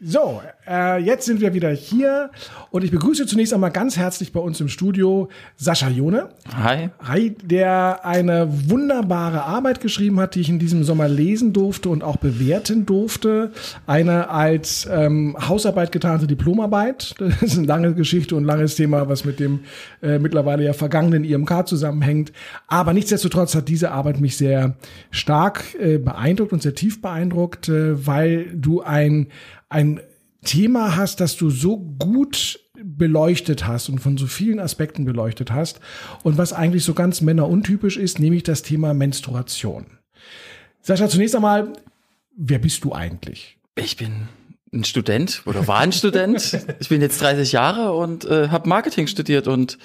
[0.01, 2.31] so, äh, jetzt sind wir wieder hier
[2.71, 6.29] und ich begrüße zunächst einmal ganz herzlich bei uns im Studio Sascha Jone.
[6.55, 6.89] Hi.
[7.03, 12.03] Hi, der eine wunderbare Arbeit geschrieben hat, die ich in diesem Sommer lesen durfte und
[12.03, 13.51] auch bewerten durfte.
[13.87, 17.15] Eine als ähm, Hausarbeit getarnte Diplomarbeit.
[17.19, 19.61] Das ist eine lange Geschichte und ein langes Thema, was mit dem
[20.01, 22.31] äh, mittlerweile ja vergangenen IMK zusammenhängt.
[22.67, 24.75] Aber nichtsdestotrotz hat diese Arbeit mich sehr
[25.11, 29.27] stark äh, beeindruckt und sehr tief beeindruckt, äh, weil du ein,
[29.69, 30.01] ein
[30.43, 35.79] Thema hast, das du so gut beleuchtet hast und von so vielen Aspekten beleuchtet hast
[36.23, 39.85] und was eigentlich so ganz männeruntypisch ist, nämlich das Thema Menstruation.
[40.81, 41.73] Sascha, zunächst einmal,
[42.35, 43.57] wer bist du eigentlich?
[43.75, 44.29] Ich bin
[44.71, 46.57] ein Student oder war ein Student.
[46.79, 49.77] Ich bin jetzt 30 Jahre und äh, habe Marketing studiert und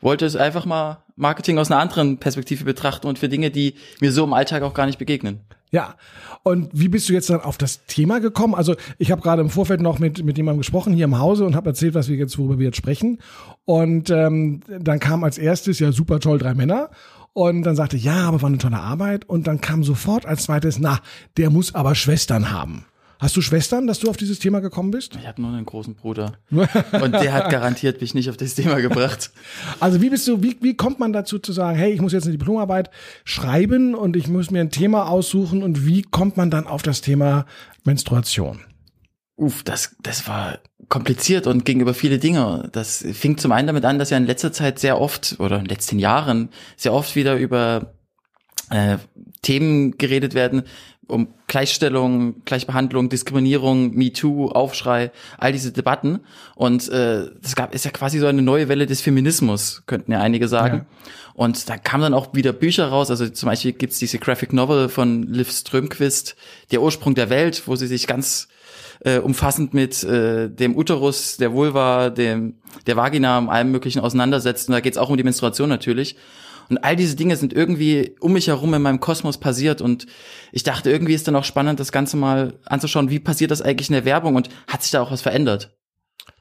[0.00, 4.12] wollte es einfach mal Marketing aus einer anderen Perspektive betrachten und für Dinge, die mir
[4.12, 5.40] so im Alltag auch gar nicht begegnen.
[5.72, 5.96] Ja.
[6.42, 8.54] Und wie bist du jetzt dann auf das Thema gekommen?
[8.54, 11.56] Also ich habe gerade im Vorfeld noch mit, mit jemandem gesprochen hier im Hause und
[11.56, 13.18] habe erzählt, was wir jetzt, worüber wir jetzt sprechen.
[13.64, 16.90] Und ähm, dann kam als erstes ja super toll drei Männer.
[17.32, 19.26] Und dann sagte, ja, aber war eine tolle Arbeit.
[19.26, 21.00] Und dann kam sofort als zweites, na,
[21.38, 22.84] der muss aber Schwestern haben.
[23.22, 25.14] Hast du Schwestern, dass du auf dieses Thema gekommen bist?
[25.14, 28.80] Ich habe nur einen großen Bruder und der hat garantiert mich nicht auf das Thema
[28.80, 29.30] gebracht.
[29.78, 32.24] Also wie bist du, wie, wie kommt man dazu zu sagen, hey, ich muss jetzt
[32.24, 32.90] eine Diplomarbeit
[33.24, 37.00] schreiben und ich muss mir ein Thema aussuchen und wie kommt man dann auf das
[37.00, 37.46] Thema
[37.84, 38.60] Menstruation?
[39.36, 40.58] Uff, das, das war
[40.88, 42.68] kompliziert und ging über viele Dinge.
[42.72, 45.64] Das fing zum einen damit an, dass ja in letzter Zeit sehr oft oder in
[45.64, 47.94] den letzten Jahren sehr oft wieder über
[48.70, 48.98] äh,
[49.42, 50.62] Themen geredet werden,
[51.08, 56.20] um Gleichstellung, Gleichbehandlung, Diskriminierung, MeToo, Aufschrei, all diese Debatten.
[56.54, 60.20] Und äh, das gab ist ja quasi so eine neue Welle des Feminismus, könnten ja
[60.20, 60.76] einige sagen.
[60.76, 60.86] Ja.
[61.34, 63.10] Und da kamen dann auch wieder Bücher raus.
[63.10, 66.36] Also zum Beispiel gibt's diese Graphic Novel von Liv Strömquist,
[66.70, 68.48] Der Ursprung der Welt, wo sie sich ganz
[69.04, 72.54] äh, umfassend mit äh, dem Uterus, der Vulva, dem
[72.86, 74.68] der Vagina, und allem möglichen auseinandersetzt.
[74.68, 76.16] Und da geht's auch um die Menstruation natürlich.
[76.68, 79.80] Und all diese Dinge sind irgendwie um mich herum in meinem Kosmos passiert.
[79.80, 80.06] Und
[80.52, 83.88] ich dachte, irgendwie ist dann auch spannend, das Ganze mal anzuschauen, wie passiert das eigentlich
[83.88, 85.76] in der Werbung und hat sich da auch was verändert?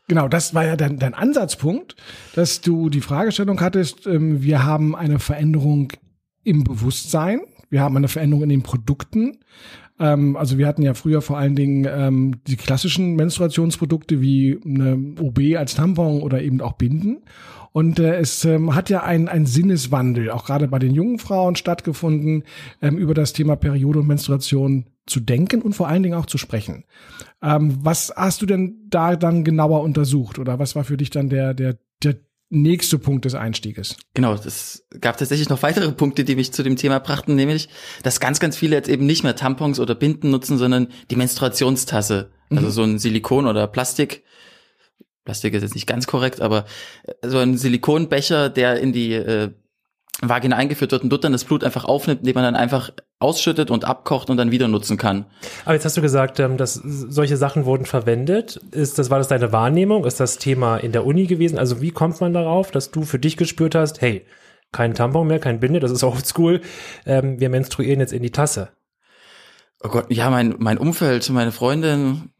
[0.07, 1.95] Genau, das war ja dein, dein Ansatzpunkt,
[2.35, 5.93] dass du die Fragestellung hattest, ähm, wir haben eine Veränderung
[6.43, 9.37] im Bewusstsein, wir haben eine Veränderung in den Produkten.
[9.99, 15.15] Ähm, also wir hatten ja früher vor allen Dingen ähm, die klassischen Menstruationsprodukte wie eine
[15.19, 17.23] OB als Tampon oder eben auch Binden.
[17.73, 21.55] Und äh, es ähm, hat ja ein, ein Sinneswandel, auch gerade bei den jungen Frauen
[21.55, 22.43] stattgefunden,
[22.81, 26.37] ähm, über das Thema Periode und Menstruation zu denken und vor allen Dingen auch zu
[26.37, 26.83] sprechen.
[27.41, 31.29] Ähm, was hast du denn da dann genauer untersucht oder was war für dich dann
[31.29, 32.17] der, der, der
[32.49, 33.95] nächste Punkt des Einstieges?
[34.13, 37.69] Genau, es gab tatsächlich noch weitere Punkte, die mich zu dem Thema brachten, nämlich,
[38.03, 42.31] dass ganz, ganz viele jetzt eben nicht mehr Tampons oder Binden nutzen, sondern die Menstruationstasse.
[42.49, 44.23] Also so ein Silikon oder Plastik.
[45.31, 46.65] Plastik ist jetzt nicht ganz korrekt, aber
[47.21, 49.51] so ein Silikonbecher, der in die äh,
[50.21, 53.71] Vagina eingeführt wird und dort dann das Blut einfach aufnimmt, indem man dann einfach ausschüttet
[53.71, 55.25] und abkocht und dann wieder nutzen kann.
[55.63, 58.59] Aber jetzt hast du gesagt, ähm, dass solche Sachen wurden verwendet.
[58.71, 60.03] Ist das, war das deine Wahrnehmung?
[60.03, 61.57] Ist das Thema in der Uni gewesen?
[61.57, 64.25] Also wie kommt man darauf, dass du für dich gespürt hast, hey,
[64.73, 66.59] kein Tampon mehr, kein Binde, das ist oldschool,
[67.05, 68.67] ähm, wir menstruieren jetzt in die Tasse.
[69.81, 72.33] Oh Gott, ja, mein, mein Umfeld, meine Freundin,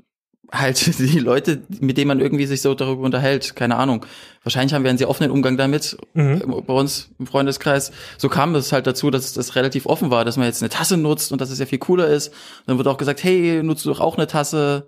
[0.51, 4.05] halt die Leute, mit denen man irgendwie sich so darüber unterhält, keine Ahnung.
[4.43, 6.63] Wahrscheinlich haben wir einen sehr offenen Umgang damit Mhm.
[6.67, 7.91] bei uns im Freundeskreis.
[8.17, 10.97] So kam es halt dazu, dass das relativ offen war, dass man jetzt eine Tasse
[10.97, 12.29] nutzt und dass es ja viel cooler ist.
[12.29, 12.35] Und
[12.67, 14.87] dann wird auch gesagt, hey, nutzt du doch auch eine Tasse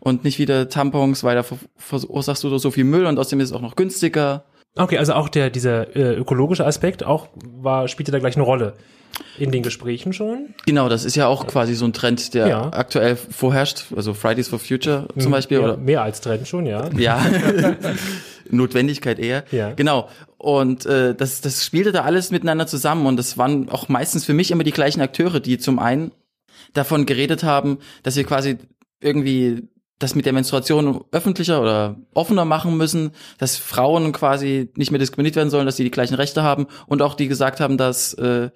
[0.00, 3.40] und nicht wieder Tampons, weil da ver- verursachst du doch so viel Müll und außerdem
[3.40, 4.44] ist es auch noch günstiger.
[4.76, 8.74] Okay, also auch der dieser äh, ökologische Aspekt auch war spielte da gleich eine Rolle
[9.38, 10.54] in den Gesprächen schon.
[10.66, 12.70] Genau, das ist ja auch quasi so ein Trend, der ja.
[12.72, 13.86] aktuell vorherrscht.
[13.94, 15.58] Also Fridays for Future zum hm, Beispiel.
[15.58, 16.88] Ja, oder mehr als Trend schon, ja.
[16.96, 17.24] Ja,
[18.50, 19.44] Notwendigkeit eher.
[19.50, 19.72] Ja.
[19.72, 20.08] Genau.
[20.38, 24.34] Und äh, das, das spielte da alles miteinander zusammen und das waren auch meistens für
[24.34, 26.12] mich immer die gleichen Akteure, die zum einen
[26.72, 28.58] davon geredet haben, dass wir quasi
[29.00, 34.98] irgendwie das mit der Menstruation öffentlicher oder offener machen müssen, dass Frauen quasi nicht mehr
[34.98, 38.12] diskriminiert werden sollen, dass sie die gleichen Rechte haben und auch die gesagt haben, dass
[38.14, 38.50] äh,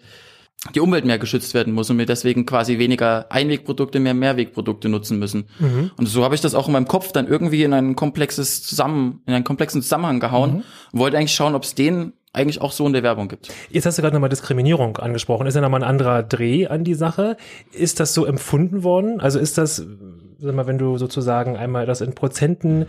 [0.74, 5.18] die Umwelt mehr geschützt werden muss und wir deswegen quasi weniger Einwegprodukte, mehr Mehrwegprodukte nutzen
[5.18, 5.46] müssen.
[5.58, 5.90] Mhm.
[5.96, 9.22] Und so habe ich das auch in meinem Kopf dann irgendwie in ein komplexes Zusammen,
[9.26, 10.62] in einen komplexen Zusammenhang gehauen mhm.
[10.92, 13.48] und wollte eigentlich schauen, ob es den eigentlich auch so in der Werbung gibt.
[13.70, 15.46] Jetzt hast du gerade nochmal Diskriminierung angesprochen.
[15.46, 17.36] Ist ja nochmal ein anderer Dreh an die Sache.
[17.72, 19.20] Ist das so empfunden worden?
[19.20, 19.84] Also ist das,
[20.38, 22.86] sag mal, wenn du sozusagen einmal das in Prozenten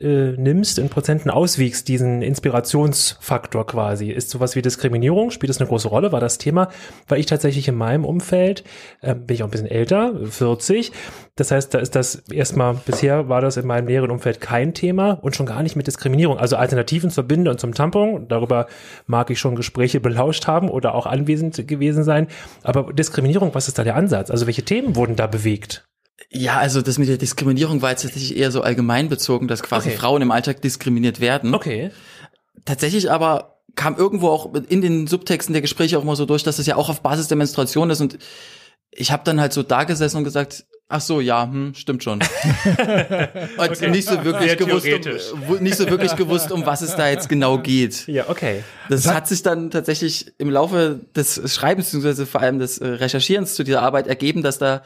[0.00, 5.66] äh, nimmst, in Prozenten auswiegst, diesen Inspirationsfaktor quasi, ist sowas wie Diskriminierung, spielt das eine
[5.66, 6.68] große Rolle, war das Thema,
[7.08, 8.64] weil ich tatsächlich in meinem Umfeld,
[9.00, 10.92] äh, bin ich auch ein bisschen älter, 40,
[11.36, 15.12] das heißt, da ist das erstmal, bisher war das in meinem näheren Umfeld kein Thema
[15.12, 18.66] und schon gar nicht mit Diskriminierung, also Alternativen zur Binde und zum Tampon, darüber
[19.06, 22.28] mag ich schon Gespräche belauscht haben oder auch anwesend gewesen sein,
[22.62, 24.30] aber Diskriminierung, was ist da der Ansatz?
[24.30, 25.88] Also welche Themen wurden da bewegt?
[26.30, 29.90] Ja, also das mit der Diskriminierung war jetzt tatsächlich eher so allgemein bezogen, dass quasi
[29.90, 29.98] okay.
[29.98, 31.54] Frauen im Alltag diskriminiert werden.
[31.54, 31.90] Okay.
[32.64, 36.58] Tatsächlich aber kam irgendwo auch in den Subtexten der Gespräche auch mal so durch, dass
[36.58, 38.18] es ja auch auf Basis der Menstruation ist und
[38.90, 42.18] ich habe dann halt so da gesessen und gesagt, ach so, ja, hm, stimmt schon.
[43.58, 43.90] und okay.
[43.90, 44.88] nicht so wirklich gewusst,
[45.32, 48.06] um, nicht so wirklich gewusst, um was es da jetzt genau geht.
[48.08, 48.64] Ja, okay.
[48.88, 53.54] Das, hat sich dann tatsächlich im Laufe des Schreibens beziehungsweise vor allem des äh, Recherchierens
[53.54, 54.82] zu dieser Arbeit ergeben, dass da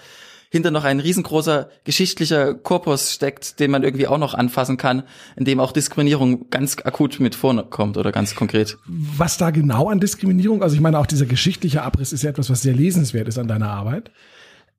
[0.53, 5.47] hinter noch ein riesengroßer geschichtlicher Korpus steckt, den man irgendwie auch noch anfassen kann, in
[5.47, 8.77] dem auch Diskriminierung ganz akut mit vorkommt oder ganz konkret.
[8.87, 12.51] Was da genau an Diskriminierung, also ich meine auch dieser geschichtliche Abriss ist ja etwas,
[12.51, 14.11] was sehr lesenswert ist an deiner Arbeit.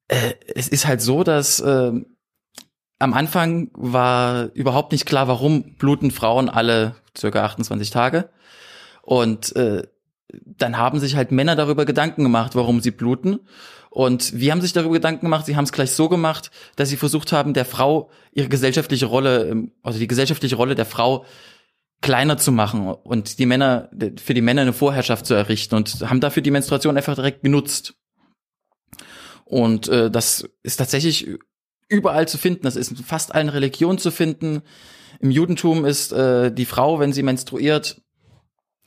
[0.09, 1.91] Äh, es ist halt so, dass äh,
[2.99, 8.29] am Anfang war überhaupt nicht klar, warum bluten Frauen alle circa 28 Tage.
[9.01, 9.87] Und äh,
[10.45, 13.39] dann haben sich halt Männer darüber Gedanken gemacht, warum sie bluten.
[13.89, 16.97] Und wir haben sich darüber Gedanken gemacht, sie haben es gleich so gemacht, dass sie
[16.97, 21.25] versucht haben, der Frau ihre gesellschaftliche Rolle, also die gesellschaftliche Rolle der Frau
[22.01, 26.19] kleiner zu machen und die Männer, für die Männer eine Vorherrschaft zu errichten und haben
[26.19, 27.95] dafür die Menstruation einfach direkt genutzt.
[29.45, 31.27] Und äh, das ist tatsächlich
[31.87, 32.63] überall zu finden.
[32.63, 34.63] Das ist in fast allen Religionen zu finden.
[35.19, 38.01] Im Judentum ist äh, die Frau, wenn sie menstruiert,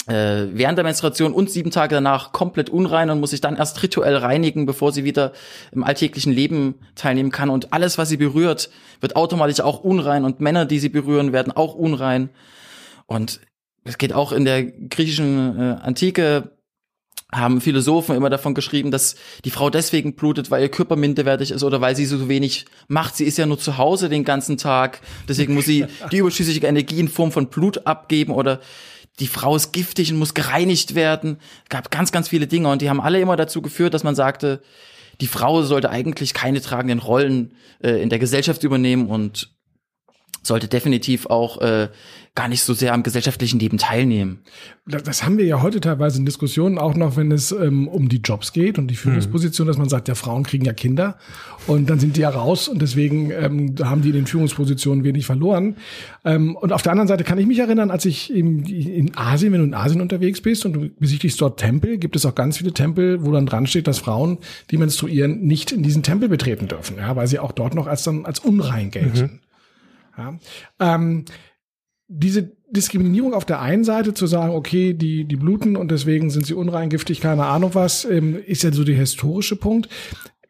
[0.07, 3.83] äh, während der Menstruation und sieben Tage danach komplett unrein und muss sich dann erst
[3.83, 5.33] rituell reinigen, bevor sie wieder
[5.73, 7.51] im alltäglichen Leben teilnehmen kann.
[7.51, 11.53] Und alles, was sie berührt, wird automatisch auch unrein und Männer, die sie berühren, werden
[11.53, 12.31] auch unrein.
[13.07, 13.41] Und
[13.85, 16.57] es geht auch in der griechischen äh, Antike
[17.33, 21.65] haben Philosophen immer davon geschrieben, dass die Frau deswegen blutet, weil ihr Körper minderwertig ist
[21.65, 23.17] oder weil sie so wenig macht.
[23.17, 25.01] Sie ist ja nur zu Hause den ganzen Tag.
[25.29, 28.61] Deswegen muss sie die überschüssige Energie in Form von Blut abgeben oder
[29.19, 31.39] die Frau ist giftig und muss gereinigt werden.
[31.64, 34.14] Es gab ganz, ganz viele Dinge und die haben alle immer dazu geführt, dass man
[34.14, 34.62] sagte,
[35.21, 39.56] die Frau sollte eigentlich keine tragenden Rollen äh, in der Gesellschaft übernehmen und
[40.47, 41.88] sollte definitiv auch äh,
[42.36, 44.40] gar nicht so sehr am gesellschaftlichen Leben teilnehmen.
[44.86, 48.09] Das, das haben wir ja heute teilweise in Diskussionen, auch noch wenn es ähm, um
[48.09, 49.68] die Jobs geht und die Führungsposition, mhm.
[49.70, 51.16] dass man sagt, ja, Frauen kriegen ja Kinder
[51.66, 55.24] und dann sind die ja raus und deswegen ähm, haben die in den Führungspositionen wenig
[55.26, 55.76] verloren.
[56.24, 59.53] Ähm, und auf der anderen Seite kann ich mich erinnern, als ich in, in Asien,
[59.53, 62.59] wenn du in Asien unterwegs bist und du besichtigst dort Tempel, gibt es auch ganz
[62.59, 64.38] viele Tempel, wo dann dran steht, dass Frauen,
[64.70, 68.05] die menstruieren, nicht in diesen Tempel betreten dürfen, ja, weil sie auch dort noch als
[68.05, 69.20] dann als unrein gelten.
[69.20, 69.40] Mhm.
[70.17, 70.39] Ja.
[70.81, 71.25] Ähm,
[72.09, 76.47] diese Diskriminierung auf der einen Seite zu sagen, okay, die, die bluten und deswegen sind
[76.47, 79.89] sie unrein, giftig, keine Ahnung was, ähm, ist ja so der historische Punkt.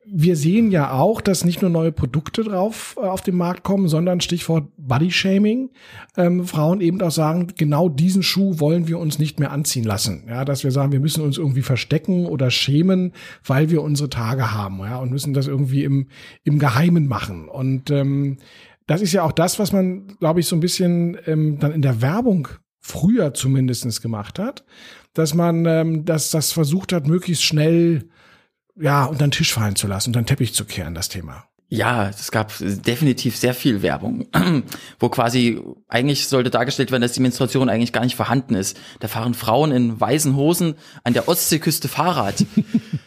[0.08, 3.88] Wir sehen ja auch, dass nicht nur neue Produkte drauf äh, auf den Markt kommen,
[3.88, 5.70] sondern Stichwort Bodyshaming.
[6.16, 10.24] Ähm, Frauen eben auch sagen, genau diesen Schuh wollen wir uns nicht mehr anziehen lassen.
[10.28, 13.12] Ja, dass wir sagen, wir müssen uns irgendwie verstecken oder schämen,
[13.44, 16.06] weil wir unsere Tage haben, ja, und müssen das irgendwie im,
[16.44, 17.48] im Geheimen machen.
[17.48, 18.38] Und ähm,
[18.86, 21.82] das ist ja auch das, was man, glaube ich, so ein bisschen ähm, dann in
[21.82, 22.48] der Werbung
[22.80, 24.64] früher zumindestens gemacht hat,
[25.12, 28.08] dass man ähm, dass das versucht hat, möglichst schnell
[28.76, 31.44] ja unter den Tisch fallen zu lassen, unter den Teppich zu kehren, das Thema.
[31.68, 34.28] Ja, es gab definitiv sehr viel Werbung,
[35.00, 38.78] wo quasi eigentlich sollte dargestellt werden, dass die Menstruation eigentlich gar nicht vorhanden ist.
[39.00, 42.44] Da fahren Frauen in weißen Hosen an der Ostseeküste Fahrrad.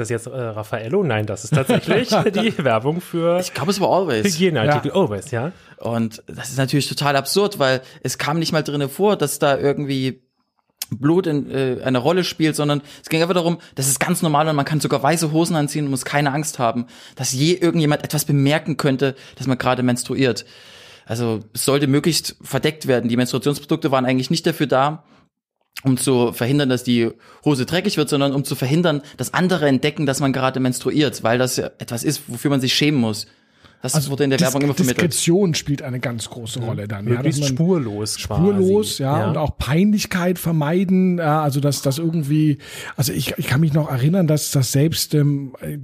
[0.00, 1.02] das jetzt äh, Raffaello?
[1.02, 4.24] Nein, das ist tatsächlich die Werbung für Ich glaube, es war Always.
[4.24, 4.92] Hygieneartikel.
[4.92, 5.52] Always, ja.
[5.78, 9.56] Und das ist natürlich total absurd, weil es kam nicht mal drinne vor, dass da
[9.56, 10.22] irgendwie
[10.90, 14.48] Blut in, äh, eine Rolle spielt, sondern es ging einfach darum, das ist ganz normal
[14.48, 16.86] und man kann sogar weiße Hosen anziehen und muss keine Angst haben,
[17.16, 20.44] dass je irgendjemand etwas bemerken könnte, dass man gerade menstruiert.
[21.06, 23.08] Also es sollte möglichst verdeckt werden.
[23.08, 25.04] Die Menstruationsprodukte waren eigentlich nicht dafür da,
[25.82, 27.10] um zu verhindern, dass die
[27.44, 31.38] Hose dreckig wird, sondern um zu verhindern, dass andere entdecken, dass man gerade menstruiert, weil
[31.38, 33.26] das ja etwas ist, wofür man sich schämen muss.
[33.82, 35.10] Das Also wurde in der Dis- Werbung immer vermittelt.
[35.12, 37.08] Diskretion spielt eine ganz große Rolle dann.
[37.08, 39.02] Ja, man spurlos spurlos, quasi.
[39.02, 42.58] ja, und auch Peinlichkeit vermeiden, ja, also dass das irgendwie,
[42.96, 45.78] also ich, ich kann mich noch erinnern, dass das selbst ähm, äh,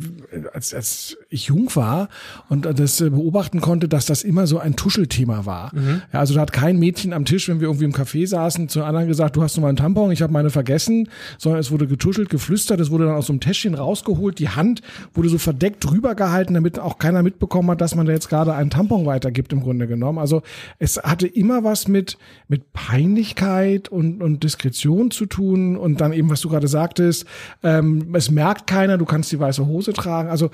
[0.52, 2.08] als, als ich jung war
[2.48, 5.72] und das äh, beobachten konnte, dass das immer so ein Tuschelthema war.
[6.12, 8.84] Ja, also da hat kein Mädchen am Tisch, wenn wir irgendwie im Café saßen, zu
[8.84, 11.86] anderen gesagt, du hast noch mal einen Tampon, ich habe meine vergessen, sondern es wurde
[11.86, 14.82] getuschelt, geflüstert, es wurde dann aus so einem Täschchen rausgeholt, die Hand
[15.14, 18.52] wurde so verdeckt drüber gehalten, damit auch keiner mitbekommen hat, dass man da jetzt gerade
[18.52, 20.18] einen Tampon weitergibt im Grunde genommen.
[20.18, 20.42] Also
[20.80, 22.18] es hatte immer was mit,
[22.48, 27.26] mit Peinlichkeit und, und Diskretion zu tun und dann eben, was du gerade sagtest,
[27.62, 30.28] ähm, es merkt keiner, du kannst die weiße Hose tragen.
[30.30, 30.50] Also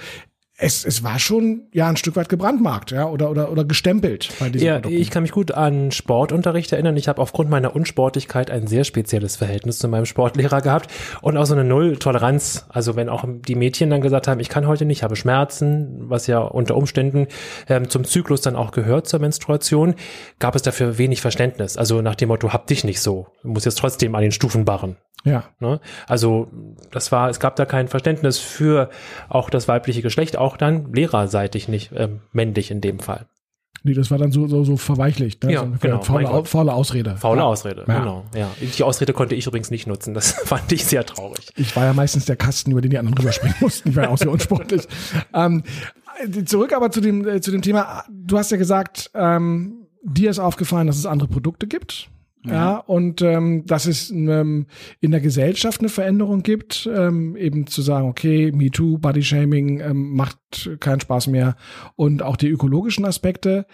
[0.63, 4.49] es, es war schon ja ein Stück weit gebrandmarkt, ja, oder oder oder gestempelt bei
[4.49, 5.01] diesen Ja, Produkten.
[5.01, 6.97] ich kann mich gut an Sportunterricht erinnern.
[6.97, 10.91] Ich habe aufgrund meiner Unsportlichkeit ein sehr spezielles Verhältnis zu meinem Sportlehrer gehabt
[11.21, 12.67] und auch so eine Null-Toleranz.
[12.69, 16.27] Also wenn auch die Mädchen dann gesagt haben, ich kann heute nicht, habe Schmerzen, was
[16.29, 17.27] ja unter Umständen
[17.69, 19.95] ähm, zum Zyklus dann auch gehört zur Menstruation,
[20.39, 21.77] gab es dafür wenig Verständnis.
[21.77, 24.65] Also nach dem Motto, hab dich nicht so, du musst jetzt trotzdem an den Stufen
[24.65, 24.97] barren.
[25.25, 25.45] Ja.
[25.61, 25.81] Ne?
[26.07, 26.49] Also
[26.91, 28.91] das war, es gab da kein Verständnis für
[29.29, 33.27] auch das weibliche Geschlecht, auch dann lehrerseitig nicht ähm, männlich in dem Fall.
[33.85, 35.53] Nee, das war dann so so, so verweichlicht, ne?
[35.53, 37.17] Ja, so genau, faule, faule Ausrede.
[37.17, 37.47] Faule ja.
[37.47, 37.99] Ausrede, Ja.
[37.99, 38.25] genau.
[38.35, 38.49] Ja.
[38.61, 40.15] Die Ausrede konnte ich übrigens nicht nutzen.
[40.15, 41.49] Das fand ich sehr traurig.
[41.57, 43.89] Ich war ja meistens der Kasten, über den die anderen rüberspringen mussten.
[43.89, 44.87] Ich war ja auch sehr unsportlich.
[45.35, 45.65] ähm,
[46.45, 48.05] zurück aber zu dem, äh, zu dem Thema.
[48.09, 52.09] Du hast ja gesagt, ähm, dir ist aufgefallen, dass es andere Produkte gibt.
[52.45, 54.67] Ja, und ähm, dass es ähm,
[55.01, 60.71] in der Gesellschaft eine Veränderung gibt, ähm, eben zu sagen, okay, MeToo, Bodyshaming ähm, macht
[60.81, 61.55] keinen Spaß mehr
[61.95, 63.67] und auch die ökologischen Aspekte.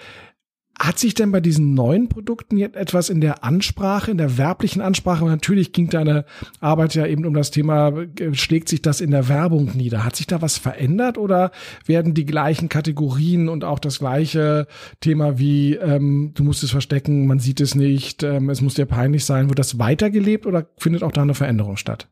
[0.79, 4.81] Hat sich denn bei diesen neuen Produkten jetzt etwas in der Ansprache, in der werblichen
[4.81, 6.25] Ansprache, natürlich ging deine
[6.61, 10.05] Arbeit ja eben um das Thema, äh, schlägt sich das in der Werbung nieder?
[10.05, 11.51] Hat sich da was verändert oder
[11.87, 14.69] werden die gleichen Kategorien und auch das gleiche
[15.01, 18.87] Thema wie, ähm, du musst es verstecken, man sieht es nicht, ähm, es muss dir
[18.87, 22.09] peinlich sein, wird das weitergelebt oder findet auch da eine Veränderung statt?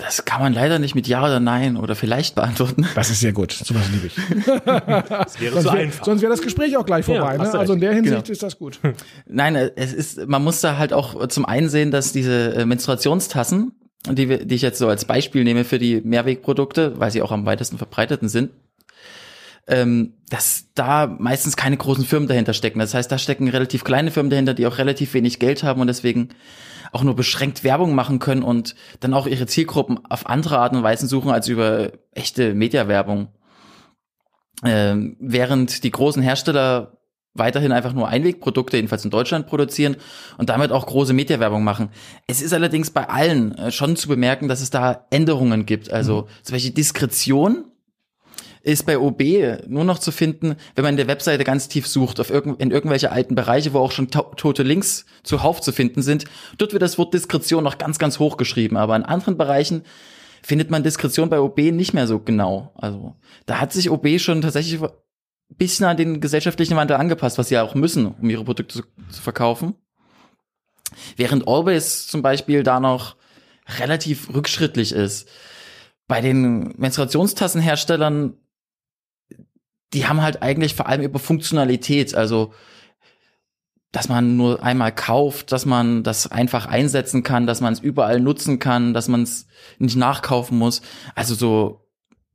[0.00, 2.86] Das kann man leider nicht mit Ja oder Nein oder vielleicht beantworten.
[2.94, 4.16] Das ist sehr gut, sowas liebe ich.
[5.08, 7.36] Das wäre Sonst wäre sonst wär das Gespräch auch gleich vorbei.
[7.38, 7.60] hast ne?
[7.60, 8.32] Also in der Hinsicht Genau.
[8.32, 8.78] ist das gut.
[9.26, 12.64] Nein, äh, es ist, man muss da halt auch zum einen sehen, dass diese äh,
[12.64, 13.72] Menstruationstassen,
[14.10, 17.32] die, wir, die ich jetzt so als Beispiel nehme für die Mehrwegprodukte, weil sie auch
[17.32, 18.50] am weitesten verbreiteten sind,
[19.70, 22.80] ähm, dass da meistens keine großen Firmen dahinter stecken.
[22.80, 25.86] Das heißt, da stecken relativ kleine Firmen dahinter, die auch relativ wenig Geld haben und
[25.86, 26.30] deswegen
[26.92, 30.82] auch nur beschränkt Werbung machen können und dann auch ihre Zielgruppen auf andere Art und
[30.82, 33.28] Weisen suchen als über echte Mediawerbung.
[34.64, 36.98] Ähm, während die großen Hersteller
[37.32, 39.96] weiterhin einfach nur Einwegprodukte, jedenfalls in Deutschland, produzieren
[40.36, 41.90] und damit auch große Mediawerbung machen.
[42.26, 45.92] Es ist allerdings bei allen äh, schon zu bemerken, dass es da Änderungen gibt.
[45.92, 47.69] Also zum Beispiel Diskretion
[48.62, 49.22] ist bei OB
[49.66, 52.70] nur noch zu finden, wenn man in der Webseite ganz tief sucht, auf irgend, in
[52.70, 56.24] irgendwelche alten Bereiche, wo auch schon to tote Links zuhauf zu finden sind.
[56.58, 58.76] Dort wird das Wort Diskretion noch ganz, ganz hoch geschrieben.
[58.76, 59.82] Aber in anderen Bereichen
[60.42, 62.72] findet man Diskretion bei OB nicht mehr so genau.
[62.74, 64.90] Also da hat sich OB schon tatsächlich ein
[65.56, 68.82] bisschen an den gesellschaftlichen Wandel angepasst, was sie ja auch müssen, um ihre Produkte zu,
[69.10, 69.74] zu verkaufen.
[71.16, 73.16] Während Always zum Beispiel da noch
[73.78, 75.28] relativ rückschrittlich ist.
[76.08, 78.34] Bei den Menstruationstassenherstellern,
[79.92, 82.52] die haben halt eigentlich vor allem über Funktionalität, also
[83.92, 88.20] dass man nur einmal kauft, dass man das einfach einsetzen kann, dass man es überall
[88.20, 89.46] nutzen kann, dass man es
[89.78, 90.80] nicht nachkaufen muss.
[91.16, 91.80] Also so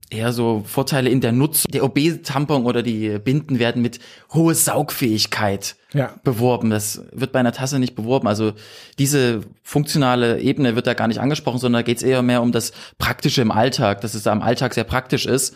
[0.10, 1.72] eher so Vorteile in der Nutzung.
[1.72, 4.00] Der OB-Tampon oder die Binden werden mit
[4.34, 6.14] hohe Saugfähigkeit Ja.
[6.24, 6.70] beworben.
[6.70, 8.28] Das wird bei einer Tasse nicht beworben.
[8.28, 8.52] Also
[9.00, 12.52] diese funktionale Ebene wird da gar nicht angesprochen, sondern da geht es eher mehr um
[12.52, 15.56] das Praktische im Alltag, dass es da im Alltag sehr praktisch ist.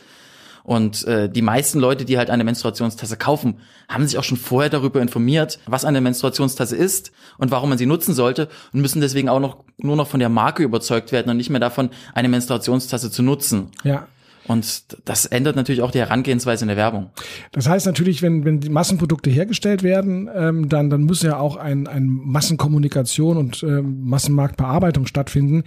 [0.64, 3.56] Und äh, die meisten Leute, die halt eine Menstruationstasse kaufen,
[3.88, 7.86] haben sich auch schon vorher darüber informiert, was eine Menstruationstasse ist und warum man sie
[7.86, 11.38] nutzen sollte und müssen deswegen auch noch nur noch von der Marke überzeugt werden und
[11.38, 13.72] nicht mehr davon, eine Menstruationstasse zu nutzen.
[13.84, 14.08] Ja.
[14.50, 17.12] Und das ändert natürlich auch die Herangehensweise in der Werbung.
[17.52, 21.56] Das heißt natürlich, wenn, wenn die Massenprodukte hergestellt werden, ähm, dann, dann muss ja auch
[21.56, 25.66] ein, ein Massenkommunikation und ähm, Massenmarktbearbeitung stattfinden.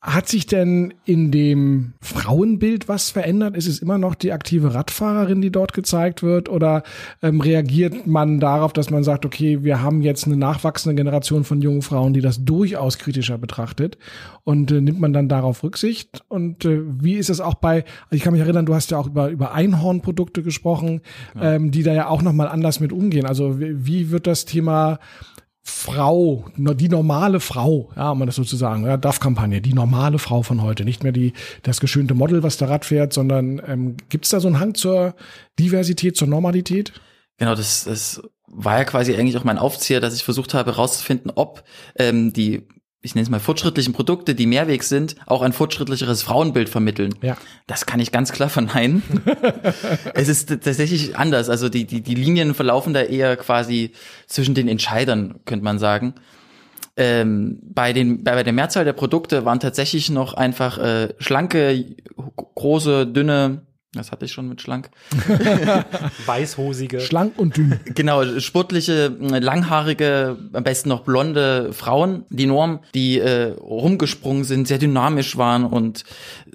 [0.00, 3.56] Hat sich denn in dem Frauenbild was verändert?
[3.56, 6.48] Ist es immer noch die aktive Radfahrerin, die dort gezeigt wird?
[6.48, 6.84] Oder
[7.20, 11.60] ähm, reagiert man darauf, dass man sagt, okay, wir haben jetzt eine nachwachsende Generation von
[11.60, 13.98] jungen Frauen, die das durchaus kritischer betrachtet?
[14.44, 16.22] Und äh, nimmt man dann darauf Rücksicht?
[16.28, 18.98] Und äh, wie ist es auch bei, also ich kann mich erinnern, du hast ja
[18.98, 21.00] auch über, über Einhornprodukte gesprochen,
[21.34, 21.54] ja.
[21.54, 23.26] ähm, die da ja auch nochmal anders mit umgehen.
[23.26, 25.00] Also wie, wie wird das Thema
[25.62, 30.84] Frau, die normale Frau, ja, um das sozusagen, ja, DAF-Kampagne, die normale Frau von heute,
[30.84, 34.40] nicht mehr die, das geschönte Model, was da Rad fährt, sondern ähm, gibt es da
[34.40, 35.14] so einen Hang zur
[35.58, 36.92] Diversität, zur Normalität?
[37.36, 41.30] Genau, das, das war ja quasi eigentlich auch mein Aufzieher, dass ich versucht habe herauszufinden,
[41.34, 41.64] ob
[41.96, 42.66] ähm, die
[43.00, 47.14] ich nenne es mal fortschrittlichen Produkte, die Mehrwegs sind, auch ein fortschrittlicheres Frauenbild vermitteln.
[47.22, 47.36] Ja.
[47.68, 49.02] Das kann ich ganz klar verneinen.
[50.14, 51.48] es ist tatsächlich anders.
[51.48, 53.92] Also die, die, die Linien verlaufen da eher quasi
[54.26, 56.14] zwischen den Entscheidern, könnte man sagen.
[56.96, 61.84] Ähm, bei, den, bei der Mehrzahl der Produkte waren tatsächlich noch einfach äh, schlanke,
[62.56, 63.62] große, dünne
[63.98, 64.90] das hatte ich schon mit schlank.
[66.26, 67.00] Weißhosige.
[67.00, 67.78] Schlank und dünn.
[67.84, 72.24] Genau, sportliche, langhaarige, am besten noch blonde Frauen.
[72.30, 76.04] Die Norm, die äh, rumgesprungen sind, sehr dynamisch waren und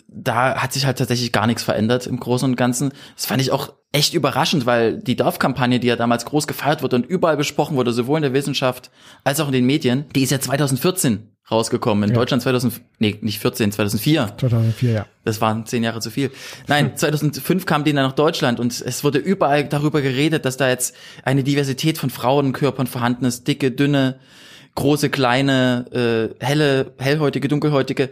[0.08, 2.94] da hat sich halt tatsächlich gar nichts verändert im Großen und Ganzen.
[3.16, 6.98] Das fand ich auch echt überraschend, weil die Dorfkampagne, die ja damals groß gefeiert wurde
[6.98, 8.92] und überall besprochen wurde, sowohl in der Wissenschaft
[9.24, 12.06] als auch in den Medien, die ist ja 2014 rausgekommen.
[12.06, 12.20] In ja.
[12.20, 14.36] Deutschland 2000, nee, nicht 14, 2004.
[14.38, 15.06] 2004, ja.
[15.24, 16.32] Das waren zehn Jahre zu viel.
[16.68, 20.70] Nein, 2005 kam die dann nach Deutschland und es wurde überall darüber geredet, dass da
[20.70, 23.48] jetzt eine Diversität von Frauenkörpern vorhanden ist.
[23.48, 24.20] Dicke, dünne,
[24.76, 28.10] große, kleine, äh, helle, hellhäutige, dunkelhäutige.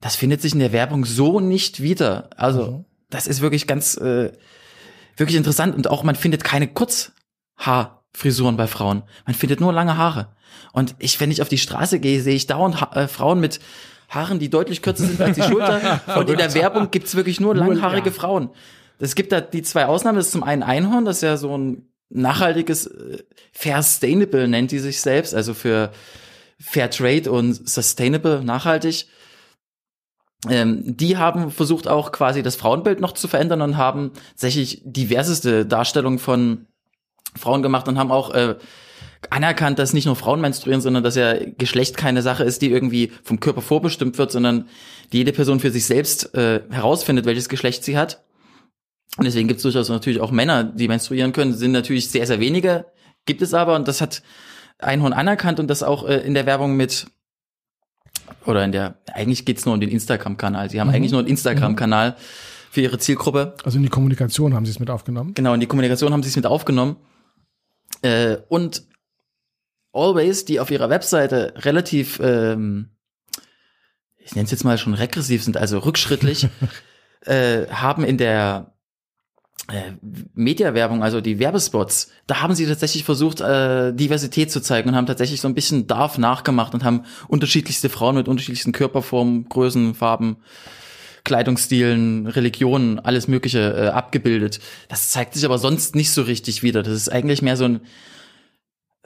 [0.00, 2.30] Das findet sich in der Werbung so nicht wieder.
[2.36, 2.84] Also, mhm.
[3.10, 4.32] das ist wirklich ganz, äh,
[5.16, 6.68] wirklich interessant und auch man findet keine
[8.16, 9.02] Kurzhaarfrisuren bei Frauen.
[9.26, 10.28] Man findet nur lange Haare.
[10.72, 13.60] Und ich, wenn ich auf die Straße gehe, sehe ich dauernd ha äh, Frauen mit
[14.08, 16.00] Haaren, die deutlich kürzer sind als die Schulter.
[16.16, 18.12] Und in der Werbung gibt's wirklich nur langhaarige.
[18.12, 18.50] Frauen.
[18.98, 20.16] Es gibt da die zwei Ausnahmen.
[20.16, 24.70] Das ist zum einen Einhorn, das ist ja so ein nachhaltiges, äh, Fair Sustainable nennt
[24.70, 25.90] die sich selbst, also für
[26.58, 29.06] Fair Trade und Sustainable, nachhaltig.
[30.48, 35.66] Ähm, die haben versucht auch quasi das Frauenbild noch zu verändern und haben tatsächlich diverseste
[35.66, 36.66] Darstellungen von
[37.36, 38.56] Frauen gemacht und haben auch äh,
[39.30, 43.12] anerkannt, dass nicht nur Frauen menstruieren, sondern dass ja Geschlecht keine Sache ist, die irgendwie
[43.22, 44.68] vom Körper vorbestimmt wird, sondern
[45.12, 48.22] die jede Person für sich selbst äh, herausfindet, welches Geschlecht sie hat.
[49.16, 52.40] Und deswegen gibt es durchaus natürlich auch Männer, die menstruieren können, sind natürlich sehr, sehr
[52.40, 52.86] wenige,
[53.24, 54.22] gibt es aber und das hat
[54.78, 57.06] Einhorn anerkannt und das auch äh, in der Werbung mit
[58.44, 60.70] oder in der, eigentlich geht's nur um den Instagram-Kanal.
[60.70, 60.94] Sie haben mhm.
[60.94, 62.16] eigentlich nur einen Instagram-Kanal
[62.70, 63.54] für ihre Zielgruppe.
[63.64, 65.32] Also in die Kommunikation haben sie es mit aufgenommen?
[65.34, 66.96] Genau, in die Kommunikation haben sie es mit aufgenommen.
[68.06, 68.84] Äh, und
[69.92, 72.90] Always, die auf ihrer Webseite relativ, ähm,
[74.18, 76.48] ich nenne es jetzt mal schon regressiv sind, also rückschrittlich,
[77.24, 78.74] äh, haben in der
[79.68, 79.92] äh,
[80.34, 85.06] Mediawerbung, also die Werbespots, da haben sie tatsächlich versucht, äh, Diversität zu zeigen und haben
[85.06, 90.36] tatsächlich so ein bisschen Darf nachgemacht und haben unterschiedlichste Frauen mit unterschiedlichsten Körperformen, Größen, Farben,
[91.26, 94.60] Kleidungsstilen, Religionen, alles Mögliche äh, abgebildet.
[94.88, 96.82] Das zeigt sich aber sonst nicht so richtig wieder.
[96.82, 97.80] Das ist eigentlich mehr so ein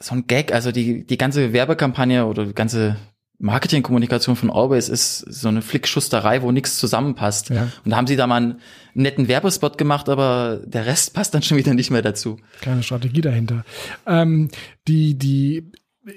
[0.03, 2.97] so ein Gag, also die, die ganze Werbekampagne oder die ganze
[3.39, 7.51] Marketingkommunikation von Always ist so eine Flickschusterei, wo nichts zusammenpasst.
[7.51, 7.69] Ja.
[7.85, 8.61] Und da haben sie da mal einen
[8.95, 12.37] netten Werbespot gemacht, aber der Rest passt dann schon wieder nicht mehr dazu.
[12.61, 13.65] Keine Strategie dahinter.
[14.07, 14.49] Ähm,
[14.89, 15.71] die, die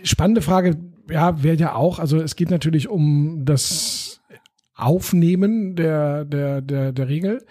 [0.04, 0.78] spannende Frage,
[1.10, 4.22] ja, wäre ja auch, also es geht natürlich um das
[4.84, 7.44] Aufnehmen der, der, der, der Regel.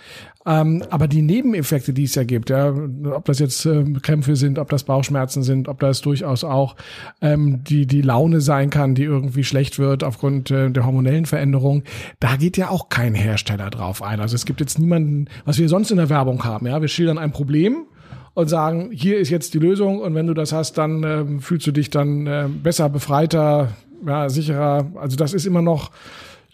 [0.44, 2.74] Ähm, aber die Nebeneffekte, die es ja gibt, ja,
[3.14, 6.74] ob das jetzt äh, Krämpfe sind, ob das Bauchschmerzen sind, ob das durchaus auch
[7.20, 11.84] ähm, die, die Laune sein kann, die irgendwie schlecht wird aufgrund äh, der hormonellen Veränderung,
[12.18, 14.18] da geht ja auch kein Hersteller drauf ein.
[14.20, 17.18] Also es gibt jetzt niemanden, was wir sonst in der Werbung haben, ja, wir schildern
[17.18, 17.86] ein Problem
[18.34, 21.66] und sagen, hier ist jetzt die Lösung und wenn du das hast, dann äh, fühlst
[21.66, 23.68] du dich dann äh, besser, befreiter,
[24.06, 24.90] ja, sicherer.
[24.96, 25.90] Also das ist immer noch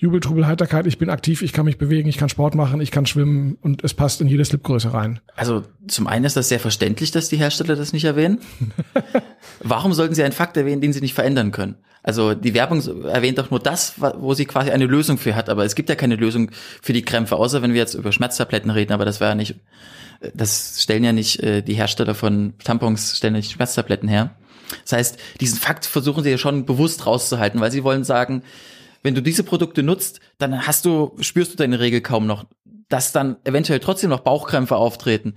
[0.01, 2.93] Jubel, Trubel, Heiterkeit, ich bin aktiv, ich kann mich bewegen, ich kann Sport machen, ich
[2.93, 5.19] kann schwimmen und es passt in jede Slipgröße rein.
[5.35, 8.39] Also zum einen ist das sehr verständlich, dass die Hersteller das nicht erwähnen.
[9.61, 11.75] Warum sollten sie einen Fakt erwähnen, den sie nicht verändern können?
[12.05, 15.65] Also die Werbung erwähnt doch nur das, wo sie quasi eine Lösung für hat, aber
[15.65, 18.93] es gibt ja keine Lösung für die Krämpfe, außer wenn wir jetzt über Schmerztabletten reden,
[18.93, 19.57] aber das wäre ja nicht,
[20.33, 24.31] das stellen ja nicht äh, die Hersteller von Tampons, stellen nicht Schmerztabletten her.
[24.85, 28.45] Das heißt, diesen Fakt versuchen sie ja schon bewusst rauszuhalten, weil sie wollen sagen,
[29.09, 32.45] wenn du diese Produkte nutzt, dann hast du, spürst du deine Regel kaum noch.
[32.91, 35.35] Dass dann eventuell trotzdem noch Bauchkrämpfe auftreten,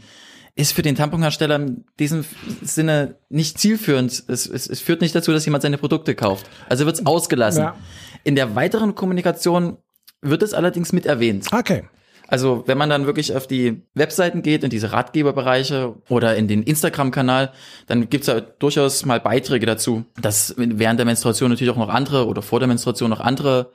[0.56, 2.26] ist für den Tamponhersteller in diesem
[2.62, 4.26] Sinne nicht zielführend.
[4.28, 6.48] Es, es, es führt nicht dazu, dass jemand seine Produkte kauft.
[6.68, 7.64] Also wird es ausgelassen.
[7.64, 7.78] Ja.
[8.26, 9.78] In der weiteren Kommunikation
[10.20, 11.48] wird es allerdings mit erwähnt.
[11.54, 11.86] Okay.
[12.32, 16.64] Also wenn man dann wirklich auf die Webseiten geht, in diese Ratgeberbereiche oder in den
[16.64, 17.52] Instagram-Kanal,
[17.88, 22.28] dann gibt's da durchaus mal Beiträge dazu, dass während der Menstruation natürlich auch noch andere
[22.28, 23.74] oder vor der Menstruation noch andere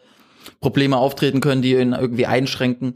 [0.62, 2.94] Probleme auftreten können, die ihn irgendwie einschränken.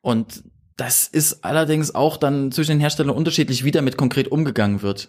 [0.00, 0.44] Und
[0.76, 5.08] das ist allerdings auch dann zwischen den Herstellern unterschiedlich, wie damit konkret umgegangen wird.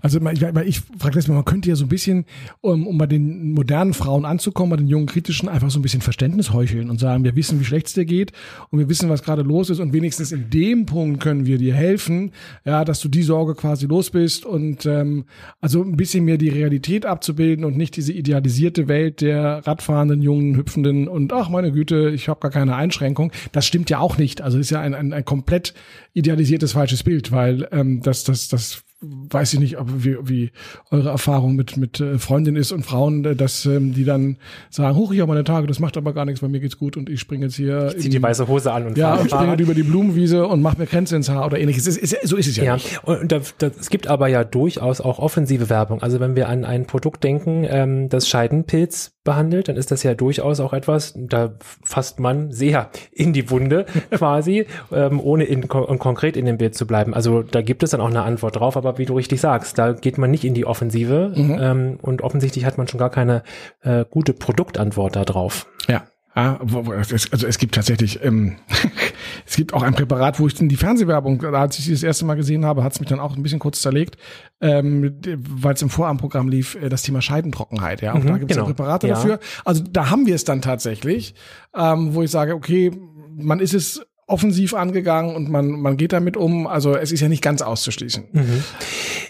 [0.00, 2.24] Also ich, ich frage das mal, man könnte ja so ein bisschen,
[2.60, 6.00] um, um bei den modernen Frauen anzukommen, bei den jungen Kritischen, einfach so ein bisschen
[6.00, 8.32] Verständnis heucheln und sagen, wir wissen, wie schlecht es dir geht
[8.70, 11.74] und wir wissen, was gerade los ist und wenigstens in dem Punkt können wir dir
[11.74, 12.32] helfen,
[12.64, 15.24] ja, dass du die Sorge quasi los bist und ähm,
[15.60, 20.56] also ein bisschen mehr die Realität abzubilden und nicht diese idealisierte Welt der radfahrenden, jungen,
[20.56, 23.32] hüpfenden und ach meine Güte, ich habe gar keine Einschränkung.
[23.52, 24.40] Das stimmt ja auch nicht.
[24.40, 25.74] Also ist ja ein, ein, ein komplett
[26.14, 30.52] idealisiertes falsches Bild, weil ähm, das, das, das weiß ich nicht, ob, wie, wie
[30.90, 34.38] eure Erfahrung mit, mit äh, Freundinnen ist und Frauen, äh, dass ähm, die dann
[34.70, 36.96] sagen, hoch, ich habe meine Tage, das macht aber gar nichts, bei mir geht's gut
[36.96, 37.92] und ich springe jetzt hier.
[37.94, 40.78] Ich zieh die weiße Hose an und ja, und springe über die Blumenwiese und mache
[40.78, 41.86] mir Kränze ins Haar oder ähnliches.
[41.86, 42.64] Ist, ist, so ist es ja.
[42.64, 43.04] Ja, nicht.
[43.04, 46.02] und da, da, es gibt aber ja durchaus auch offensive Werbung.
[46.02, 50.14] Also wenn wir an ein Produkt denken, ähm, das Scheidenpilz behandelt, dann ist das ja
[50.14, 55.98] durchaus auch etwas, da fasst man sehr in die Wunde quasi, ähm, ohne in, kon
[55.98, 57.12] konkret in dem Bild zu bleiben.
[57.12, 59.92] Also da gibt es dann auch eine Antwort drauf, aber wie du richtig sagst, da
[59.92, 61.58] geht man nicht in die Offensive mhm.
[61.60, 63.42] ähm, und offensichtlich hat man schon gar keine
[63.82, 65.66] äh, gute Produktantwort da drauf.
[65.88, 66.04] Ja.
[66.36, 68.56] Ja, also es gibt tatsächlich, ähm,
[69.46, 72.26] es gibt auch ein Präparat, wo ich in die Fernsehwerbung, als ich sie das erste
[72.26, 74.18] Mal gesehen habe, hat es mich dann auch ein bisschen kurz zerlegt,
[74.60, 75.18] ähm,
[75.48, 78.02] weil es im Vorabendprogramm lief, äh, das Thema Scheidentrockenheit.
[78.02, 78.66] Ja, auch mhm, da gibt es genau.
[78.66, 79.14] Präparate ja.
[79.14, 79.40] dafür.
[79.64, 81.34] Also da haben wir es dann tatsächlich,
[81.74, 82.92] ähm, wo ich sage, okay,
[83.34, 86.66] man ist es offensiv angegangen und man, man geht damit um.
[86.66, 88.24] Also es ist ja nicht ganz auszuschließen.
[88.32, 88.64] Mhm.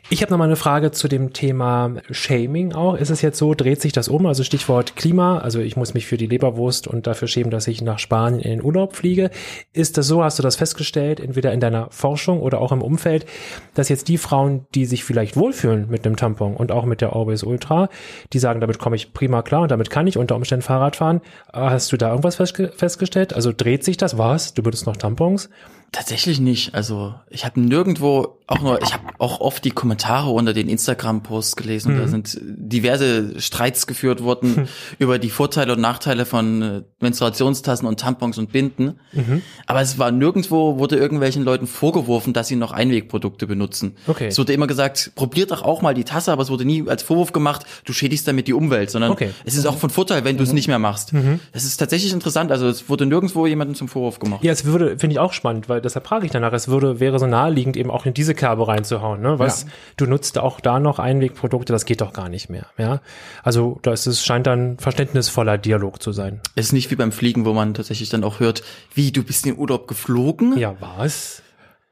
[0.09, 2.94] Ich habe noch mal eine Frage zu dem Thema Shaming auch.
[2.94, 4.26] Ist es jetzt so, dreht sich das um?
[4.26, 7.82] Also Stichwort Klima, also ich muss mich für die Leberwurst und dafür schämen, dass ich
[7.82, 9.30] nach Spanien in den Urlaub fliege.
[9.72, 13.26] Ist das so, hast du das festgestellt, entweder in deiner Forschung oder auch im Umfeld,
[13.74, 17.14] dass jetzt die Frauen, die sich vielleicht wohlfühlen mit einem Tampon und auch mit der
[17.14, 17.88] Orbis Ultra,
[18.32, 21.20] die sagen, damit komme ich prima klar und damit kann ich unter Umständen Fahrrad fahren.
[21.52, 23.34] Hast du da irgendwas festgestellt?
[23.34, 24.16] Also dreht sich das?
[24.16, 24.54] Was?
[24.54, 25.50] Du würdest noch Tampons?
[25.97, 26.74] Tatsächlich nicht.
[26.74, 31.57] Also ich habe nirgendwo auch nur, ich habe auch oft die Kommentare unter den Instagram-Posts
[31.57, 31.94] gelesen.
[31.94, 31.99] Mhm.
[31.99, 34.68] Da sind diverse Streits geführt worden mhm.
[34.99, 39.01] über die Vorteile und Nachteile von äh, Menstruationstassen und Tampons und Binden.
[39.14, 39.40] Mhm.
[39.64, 43.97] Aber es war nirgendwo, wurde irgendwelchen Leuten vorgeworfen, dass sie noch Einwegprodukte benutzen.
[44.07, 44.26] Okay.
[44.26, 47.03] Es wurde immer gesagt, probiert doch auch mal die Tasse, aber es wurde nie als
[47.03, 49.30] Vorwurf gemacht, du schädigst damit die Umwelt, sondern okay.
[49.47, 50.57] es ist auch von Vorteil, wenn du es mhm.
[50.57, 51.14] nicht mehr machst.
[51.14, 51.40] Mhm.
[51.53, 52.53] Das ist tatsächlich interessant.
[52.53, 54.44] Also es wurde nirgendwo jemandem zum Vorwurf gemacht.
[54.44, 57.18] Ja, es würde, finde ich auch spannend, weil deshalb frage ich danach, es würde, wäre
[57.18, 59.39] so naheliegend, eben auch in diese Kerbe reinzuhauen, ne?
[59.39, 59.68] Was, ja.
[59.97, 63.01] du nutzt auch da noch Einwegprodukte, das geht doch gar nicht mehr, ja?
[63.43, 66.41] Also, da ist es, scheint dann verständnisvoller Dialog zu sein.
[66.55, 68.62] Es ist nicht wie beim Fliegen, wo man tatsächlich dann auch hört,
[68.95, 70.59] wie, du bist in den Urlaub geflogen?
[70.59, 71.43] Ja, was?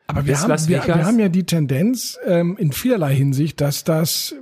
[0.06, 4.34] Aber wir haben, wir, wir, haben ja die Tendenz ähm, in vielerlei Hinsicht, dass das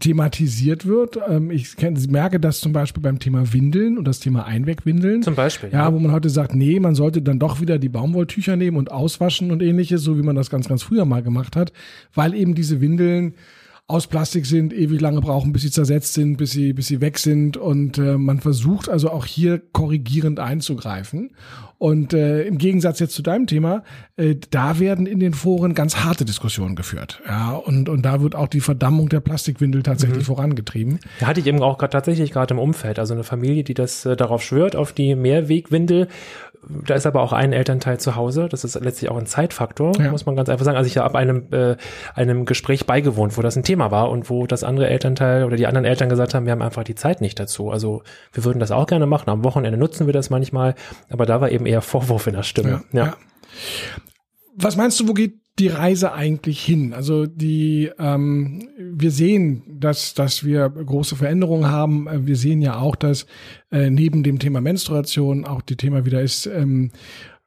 [0.00, 1.18] thematisiert wird.
[1.28, 1.76] Ähm, ich
[2.08, 5.22] merke das zum Beispiel beim Thema Windeln und das Thema Einwegwindeln.
[5.22, 5.70] Zum Beispiel.
[5.72, 8.76] Ja, ja, wo man heute sagt, nee, man sollte dann doch wieder die Baumwolltücher nehmen
[8.76, 11.72] und auswaschen und ähnliches, so wie man das ganz, ganz früher mal gemacht hat,
[12.14, 13.34] weil eben diese Windeln
[13.88, 17.18] aus Plastik sind, ewig lange brauchen, bis sie zersetzt sind, bis sie, bis sie weg
[17.18, 17.56] sind.
[17.56, 21.30] Und äh, man versucht also auch hier korrigierend einzugreifen.
[21.78, 23.84] Und äh, im Gegensatz jetzt zu deinem Thema,
[24.16, 27.20] äh, da werden in den Foren ganz harte Diskussionen geführt.
[27.28, 30.34] Ja, und, und da wird auch die Verdammung der Plastikwindel tatsächlich mhm.
[30.34, 30.98] vorangetrieben.
[31.20, 34.06] Da hatte ich eben auch grad, tatsächlich gerade im Umfeld, also eine Familie, die das
[34.06, 36.08] äh, darauf schwört, auf die Mehrwegwindel
[36.68, 38.48] da ist aber auch ein Elternteil zu Hause.
[38.50, 40.10] Das ist letztlich auch ein Zeitfaktor, ja.
[40.10, 40.76] muss man ganz einfach sagen.
[40.76, 41.76] Also ich habe einem, äh,
[42.14, 45.66] einem Gespräch beigewohnt, wo das ein Thema war und wo das andere Elternteil oder die
[45.66, 47.70] anderen Eltern gesagt haben, wir haben einfach die Zeit nicht dazu.
[47.70, 48.02] Also
[48.32, 49.30] wir würden das auch gerne machen.
[49.30, 50.74] Am Wochenende nutzen wir das manchmal.
[51.08, 52.82] Aber da war eben eher Vorwurf in der Stimme.
[52.92, 53.06] ja.
[53.06, 53.16] ja.
[54.58, 56.92] Was meinst du, wo geht die Reise eigentlich hin?
[56.92, 62.06] Also die, ähm, wir sehen, dass, dass wir große Veränderungen haben.
[62.06, 63.26] Äh, wir sehen ja auch, dass
[63.70, 66.90] äh, neben dem Thema Menstruation auch die Thema wieder ist, ähm,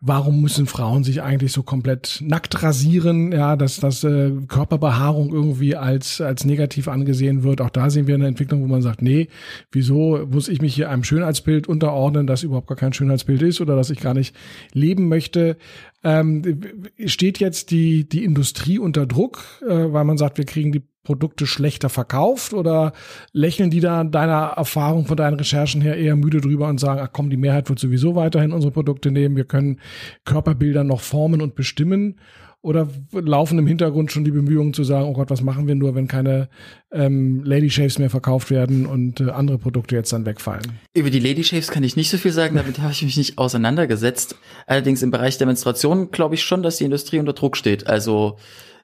[0.02, 5.76] warum müssen Frauen sich eigentlich so komplett nackt rasieren, ja, dass dass äh, Körperbehaarung irgendwie
[5.76, 7.60] als als negativ angesehen wird.
[7.60, 9.28] Auch da sehen wir eine Entwicklung, wo man sagt, nee,
[9.72, 13.76] wieso muss ich mich hier einem Schönheitsbild unterordnen, das überhaupt gar kein Schönheitsbild ist oder
[13.76, 14.36] dass ich gar nicht
[14.74, 15.58] leben möchte.
[16.04, 16.62] Ähm,
[17.06, 21.48] steht jetzt die die Industrie unter Druck, äh, weil man sagt, wir kriegen die Produkte
[21.48, 22.94] schlechter verkauft oder
[23.32, 27.10] lächeln die da deiner Erfahrung von deinen Recherchen her eher müde drüber und sagen, ach
[27.12, 29.80] komm, die Mehrheit wird sowieso weiterhin unsere Produkte nehmen, wir können
[30.26, 32.20] Körperbilder noch formen und bestimmen?
[32.62, 35.96] Oder laufen im Hintergrund schon die Bemühungen zu sagen, oh Gott, was machen wir nur,
[35.96, 36.50] wenn keine
[36.92, 40.64] ähm, Lady Shaves mehr verkauft werden und äh, andere Produkte jetzt dann wegfallen?
[40.94, 43.38] Über die Lady Shaves kann ich nicht so viel sagen, damit habe ich mich nicht
[43.38, 44.36] auseinandergesetzt.
[44.68, 47.88] Allerdings im Bereich der Menstruation glaube ich schon, dass die Industrie unter Druck steht.
[47.88, 48.38] Also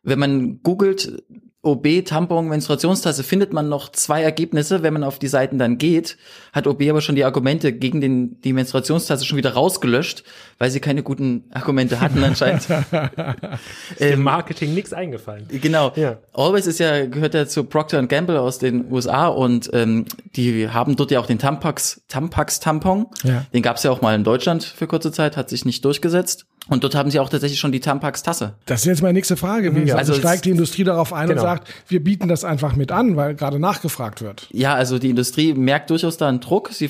[0.04, 1.24] wenn man googelt,
[1.66, 4.84] OB, Tampon, Menstruationstasse findet man noch zwei Ergebnisse.
[4.84, 6.18] Wenn man auf die Seiten dann geht,
[6.54, 10.24] hat OB aber schon die Argumente gegen den, die Menstruationstasse schon wieder rausgelöscht,
[10.60, 12.70] weil sie keine guten Argumente hatten anscheinend.
[12.70, 15.48] ist ähm, Marketing nichts eingefallen.
[15.50, 15.92] Genau.
[15.96, 16.20] Ja.
[16.34, 20.06] Always ist ja, gehört ja zu Procter Gamble aus den USA und ähm,
[20.36, 23.08] die haben dort ja auch den Tampax, Tampax Tampon.
[23.24, 23.46] Ja.
[23.54, 26.46] Den gab es ja auch mal in Deutschland für kurze Zeit, hat sich nicht durchgesetzt.
[26.68, 28.56] Und dort haben sie auch tatsächlich schon die Tampax-Tasse.
[28.66, 29.72] Das ist jetzt meine nächste Frage.
[29.72, 29.82] Mhm.
[29.82, 31.42] Also, also steigt die Industrie darauf ein genau.
[31.42, 34.48] und sagt, wir bieten das einfach mit an, weil gerade nachgefragt wird.
[34.52, 36.70] Ja, also die Industrie merkt durchaus da einen Druck.
[36.72, 36.90] Sie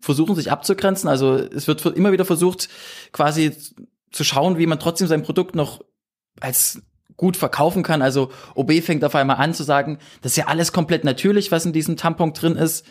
[0.00, 1.08] versuchen sich abzugrenzen.
[1.08, 2.68] Also es wird immer wieder versucht,
[3.12, 3.52] quasi
[4.12, 5.82] zu schauen, wie man trotzdem sein Produkt noch
[6.40, 6.82] als
[7.16, 8.02] gut verkaufen kann.
[8.02, 11.64] Also OB fängt auf einmal an zu sagen, das ist ja alles komplett natürlich, was
[11.64, 12.84] in diesem Tampon drin ist.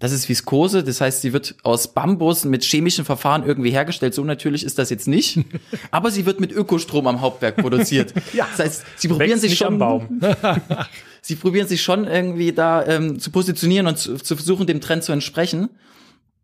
[0.00, 4.14] Das ist Viskose, das heißt, sie wird aus Bambus mit chemischen Verfahren irgendwie hergestellt.
[4.14, 5.40] So natürlich ist das jetzt nicht.
[5.90, 8.14] Aber sie wird mit Ökostrom am Hauptwerk produziert.
[8.32, 8.48] ja.
[8.50, 9.78] Das heißt, sie probieren sich schon.
[11.20, 15.04] sie probieren sich schon irgendwie da ähm, zu positionieren und zu, zu versuchen, dem Trend
[15.04, 15.68] zu entsprechen.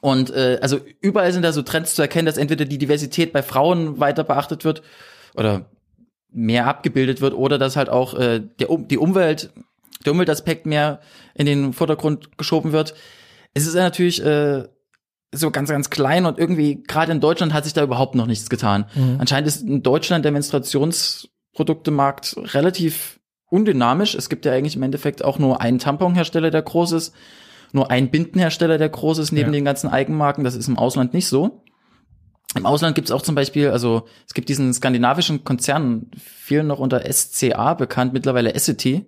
[0.00, 3.42] Und äh, also überall sind da so Trends zu erkennen, dass entweder die Diversität bei
[3.42, 4.82] Frauen weiter beachtet wird
[5.34, 5.64] oder
[6.30, 9.50] mehr abgebildet wird oder dass halt auch äh, der, die Umwelt,
[10.04, 11.00] der Umweltaspekt mehr
[11.32, 12.92] in den Vordergrund geschoben wird
[13.57, 14.68] es ist natürlich äh,
[15.32, 18.50] so ganz, ganz klein und irgendwie, gerade in Deutschland hat sich da überhaupt noch nichts
[18.50, 18.84] getan.
[18.94, 19.16] Mhm.
[19.18, 24.14] Anscheinend ist in Deutschland der Menstruationsproduktemarkt relativ undynamisch.
[24.14, 27.14] Es gibt ja eigentlich im Endeffekt auch nur einen Tamponhersteller, der groß ist,
[27.72, 29.54] nur einen Bindenhersteller, der groß ist, neben ja.
[29.59, 30.44] den ganzen Eigenmarken.
[30.44, 31.64] Das ist im Ausland nicht so.
[32.54, 36.78] Im Ausland gibt es auch zum Beispiel, also es gibt diesen skandinavischen Konzern, vielen noch
[36.78, 39.07] unter SCA bekannt, mittlerweile Essity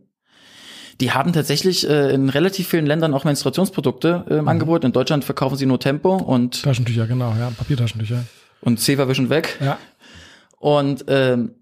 [1.01, 4.49] die haben tatsächlich äh, in relativ vielen Ländern auch Menstruationsprodukte äh, im mhm.
[4.49, 4.85] Angebot.
[4.85, 8.25] In Deutschland verkaufen sie nur Tempo und Taschentücher, genau, ja, Papiertaschentücher.
[8.61, 9.57] Und Zewa wischen weg.
[9.61, 9.79] Ja.
[10.59, 11.55] Und ähm,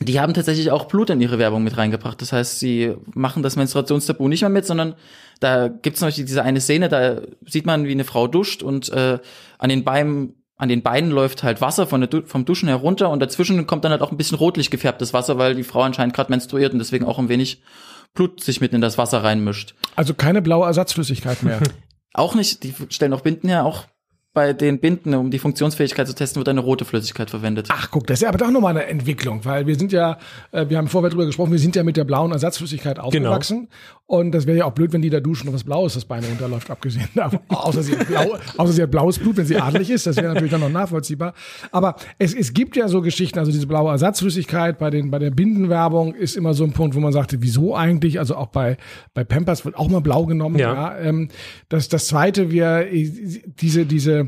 [0.00, 2.20] die haben tatsächlich auch Blut in ihre Werbung mit reingebracht.
[2.20, 4.94] Das heißt, sie machen das Menstruationstabu nicht mehr mit, sondern
[5.40, 9.18] da gibt's noch diese eine Szene, da sieht man, wie eine Frau duscht und äh,
[9.58, 13.20] an den Beinen an den Beinen läuft halt Wasser von der, vom Duschen herunter und
[13.20, 16.30] dazwischen kommt dann halt auch ein bisschen rotlich gefärbtes Wasser, weil die Frau anscheinend gerade
[16.30, 17.62] menstruiert und deswegen auch ein wenig
[18.14, 19.74] Blut sich mit in das Wasser reinmischt.
[19.96, 21.60] Also keine blaue Ersatzflüssigkeit mehr.
[22.14, 23.86] auch nicht, die stellen auch Binden her, auch
[24.34, 27.68] bei den Binden, um die Funktionsfähigkeit zu testen, wird eine rote Flüssigkeit verwendet.
[27.70, 30.18] Ach, guck, das ist ja aber doch nochmal eine Entwicklung, weil wir sind ja,
[30.52, 33.08] äh, wir haben vorher drüber gesprochen, wir sind ja mit der blauen Ersatzflüssigkeit genau.
[33.08, 33.58] aufgewachsen.
[33.58, 33.70] Genau.
[34.10, 36.24] Und das wäre ja auch blöd, wenn die da duschen und was Blaues das Bein
[36.24, 37.40] runterläuft, abgesehen davon.
[37.48, 40.06] außer, sie hat blau, außer sie hat blaues Blut, wenn sie adelig ist.
[40.06, 41.34] Das wäre natürlich dann noch nachvollziehbar.
[41.72, 45.30] Aber es, es gibt ja so Geschichten, also diese blaue Ersatzflüssigkeit bei, den, bei der
[45.30, 48.18] Bindenwerbung ist immer so ein Punkt, wo man sagte, wieso eigentlich?
[48.18, 48.78] Also auch bei,
[49.12, 50.58] bei Pampers wird auch mal blau genommen.
[50.58, 50.72] Ja.
[50.72, 51.28] ja ähm,
[51.68, 54.27] das, das zweite, wir, diese, diese,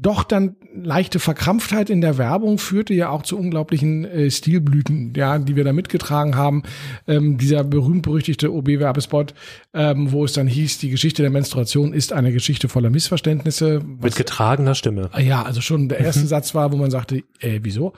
[0.00, 5.38] doch dann leichte Verkrampftheit in der Werbung führte ja auch zu unglaublichen äh, Stilblüten, ja,
[5.38, 6.62] die wir da mitgetragen haben.
[7.06, 9.34] Ähm, dieser berühmt-berüchtigte OB-Werbespot,
[9.74, 13.80] ähm, wo es dann hieß, die Geschichte der Menstruation ist eine Geschichte voller Missverständnisse.
[14.00, 15.10] Mit getragener Stimme.
[15.18, 17.92] Ja, also schon der erste Satz war, wo man sagte, äh, wieso?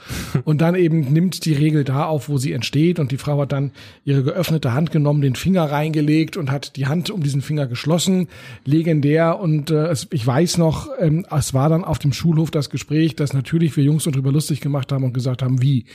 [0.44, 3.52] Und dann eben nimmt die Regel da auf, wo sie entsteht und die Frau hat
[3.52, 3.72] dann
[4.04, 8.28] ihre geöffnete Hand genommen, den Finger reingelegt und hat die Hand um diesen Finger geschlossen.
[8.64, 13.16] Legendär und äh, ich weiß noch, ähm, es war dann auf dem Schulhof das Gespräch,
[13.16, 15.86] dass natürlich wir Jungs darüber lustig gemacht haben und gesagt haben, wie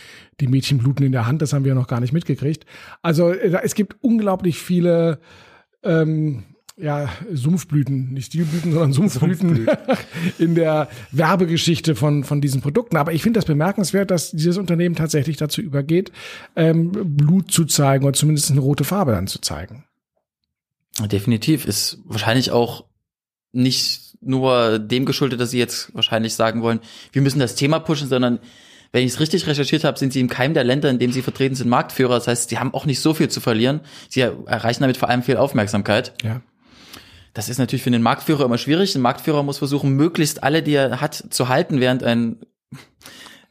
[0.42, 2.66] die Mädchen bluten in der Hand, das haben wir ja noch gar nicht mitgekriegt.
[3.02, 5.20] Also äh, es gibt unglaublich viele
[5.84, 6.44] ähm,
[6.76, 9.98] ja, Sumpfblüten, nicht Stilblüten, sondern Sumpfblüten, Sumpfblüten.
[10.38, 12.98] in der Werbegeschichte von, von diesen Produkten.
[12.98, 16.12] Aber ich finde das bemerkenswert, dass dieses Unternehmen tatsächlich dazu übergeht,
[16.58, 19.86] ähm, Blut zu zeigen oder zumindest eine rote Farbe dann zu zeigen.
[21.00, 22.86] Definitiv ist wahrscheinlich auch
[23.54, 26.80] nicht nur dem geschuldet, dass sie jetzt wahrscheinlich sagen wollen,
[27.12, 28.40] wir müssen das Thema pushen, sondern
[28.92, 31.22] wenn ich es richtig recherchiert habe, sind sie im Keim der Länder, in dem sie
[31.22, 32.16] vertreten sind, Marktführer.
[32.16, 33.82] Das heißt, sie haben auch nicht so viel zu verlieren.
[34.08, 36.14] Sie erreichen damit vor allem viel Aufmerksamkeit.
[36.24, 36.42] Ja.
[37.34, 38.96] Das ist natürlich für den Marktführer immer schwierig.
[38.96, 42.38] Ein Marktführer muss versuchen, möglichst alle, die er hat, zu halten, während ein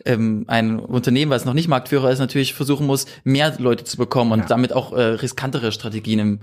[0.07, 4.33] ähm, ein Unternehmen, was noch nicht Marktführer ist, natürlich versuchen muss, mehr Leute zu bekommen
[4.33, 4.47] und ja.
[4.47, 6.41] damit auch äh, riskantere Strategien im,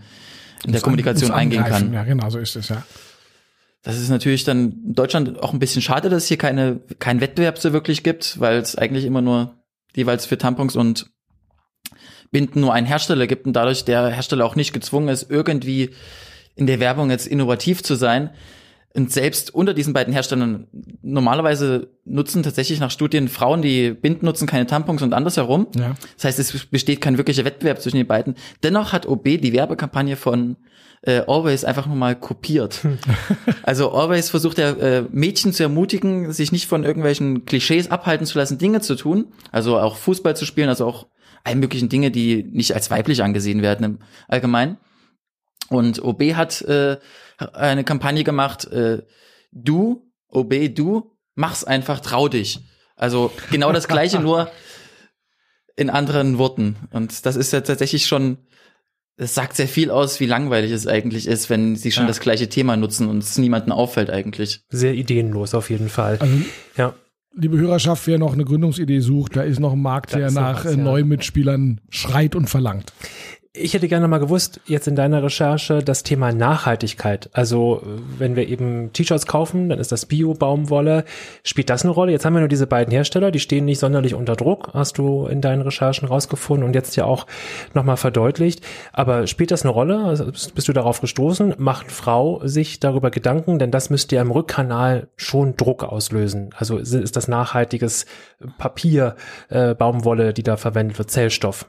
[0.66, 1.94] in der Kommunikation eingehen kann.
[1.94, 2.84] Ja, genau, so ist es ja.
[3.84, 7.20] Das ist natürlich dann in Deutschland auch ein bisschen schade, dass es hier keine, kein
[7.20, 9.56] Wettbewerb so wirklich gibt, weil es eigentlich immer nur
[9.96, 11.08] jeweils für Tampons und
[12.32, 15.90] Binden nur einen Hersteller gibt und dadurch der Hersteller auch nicht gezwungen ist, irgendwie
[16.56, 18.30] in der Werbung jetzt innovativ zu sein.
[18.94, 20.68] Und selbst unter diesen beiden Herstellern,
[21.02, 25.68] normalerweise nutzen tatsächlich nach Studien Frauen, die Binden nutzen, keine Tampons und andersherum.
[25.78, 25.96] Ja.
[26.16, 28.36] Das heißt, es besteht kein wirklicher Wettbewerb zwischen den beiden.
[28.64, 30.58] Dennoch hat OB die Werbekampagne von
[31.04, 32.82] äh, Always einfach nur mal kopiert.
[33.64, 38.38] also Always versucht ja äh, Mädchen zu ermutigen, sich nicht von irgendwelchen Klischees abhalten zu
[38.38, 39.34] lassen, Dinge zu tun.
[39.52, 41.08] Also auch Fußball zu spielen, also auch
[41.44, 44.78] all möglichen Dinge, die nicht als weiblich angesehen werden im Allgemeinen.
[45.70, 46.98] Und OB hat äh,
[47.54, 49.04] eine Kampagne gemacht, äh,
[49.52, 52.60] du, OB, du, mach's einfach, trau dich.
[52.96, 54.52] Also genau das gleiche, nur
[55.76, 56.76] in anderen Worten.
[56.92, 58.38] Und das ist ja tatsächlich schon,
[59.22, 62.08] das sagt sehr viel aus, wie langweilig es eigentlich ist, wenn sie schon Ja.
[62.08, 64.62] das gleiche Thema nutzen und es niemandem auffällt eigentlich.
[64.72, 66.18] Sehr ideenlos auf jeden Fall.
[66.20, 66.34] Also,
[66.76, 66.96] Ja.
[67.38, 70.66] liebe Hörerschaft, wer noch eine Gründungsidee sucht, da ist noch ein Markt, Da der nach
[70.66, 70.84] was, äh, ja.
[70.84, 72.94] neuen Mitspielern schreit und verlangt.
[73.54, 77.30] Ich hätte gerne mal gewusst, jetzt in deiner Recherche, das Thema Nachhaltigkeit.
[77.34, 77.84] Also,
[78.18, 81.04] wenn wir eben T-Shirts kaufen, dann ist das Bio-Baumwolle.
[81.44, 82.14] Spielt das eine Rolle?
[82.14, 85.28] Jetzt haben wir nur diese beiden Hersteller, die stehen nicht sonderlich unter Druck, hast du
[85.28, 87.28] in deinen Recherchen rausgefunden und jetzt ja auch
[87.74, 88.64] nochmal verdeutlicht.
[88.94, 90.02] Aber spielt das eine Rolle?
[90.06, 91.56] Also, bist du darauf gestoßen?
[91.58, 93.60] Macht Frau sich darüber Gedanken?
[93.60, 96.52] Denn das müsste ja im Rückkanal schon Druck auslösen.
[96.56, 98.06] Also ist ist das nachhaltiges
[98.58, 99.18] Papier,
[99.50, 101.66] äh, Baumwolle, die da verwendet wird, Zellstoff?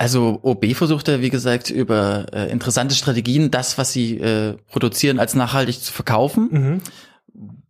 [0.00, 5.18] Also OB versucht ja, wie gesagt, über äh, interessante Strategien das, was sie äh, produzieren,
[5.18, 6.48] als nachhaltig zu verkaufen.
[6.50, 6.80] Mhm.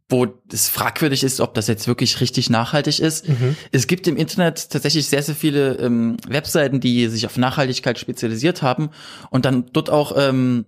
[0.09, 3.29] wo es fragwürdig ist, ob das jetzt wirklich richtig nachhaltig ist.
[3.29, 3.57] Mhm.
[3.73, 8.63] Es gibt im Internet tatsächlich sehr, sehr viele ähm, Webseiten, die sich auf Nachhaltigkeit spezialisiert
[8.63, 8.91] haben
[9.31, 10.67] und dann dort auch ähm,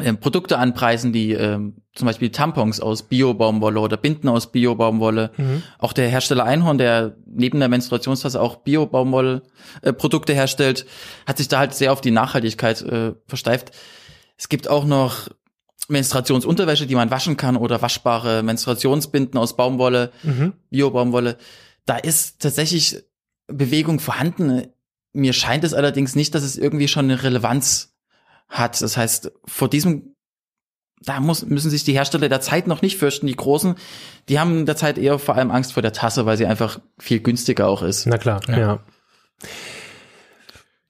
[0.00, 5.32] ähm, Produkte anpreisen, die ähm, zum Beispiel Tampons aus Bio-Baumwolle oder Binden aus Bio-Baumwolle.
[5.36, 5.62] Mhm.
[5.78, 10.86] Auch der Hersteller Einhorn, der neben der Menstruationstasse auch Bio-Baumwolle-Produkte herstellt,
[11.26, 13.72] hat sich da halt sehr auf die Nachhaltigkeit äh, versteift.
[14.38, 15.28] Es gibt auch noch
[15.88, 20.54] Menstruationsunterwäsche, die man waschen kann oder waschbare Menstruationsbinden aus Baumwolle, Mhm.
[20.70, 21.36] Bio-Baumwolle.
[21.84, 23.02] Da ist tatsächlich
[23.46, 24.68] Bewegung vorhanden.
[25.12, 27.91] Mir scheint es allerdings nicht, dass es irgendwie schon eine Relevanz
[28.52, 28.80] hat.
[28.80, 30.14] Das heißt, vor diesem,
[31.00, 33.26] da muss, müssen sich die Hersteller der Zeit noch nicht fürchten.
[33.26, 33.74] Die Großen,
[34.28, 37.66] die haben derzeit eher vor allem Angst vor der Tasse, weil sie einfach viel günstiger
[37.66, 38.06] auch ist.
[38.06, 38.78] Na klar, ja.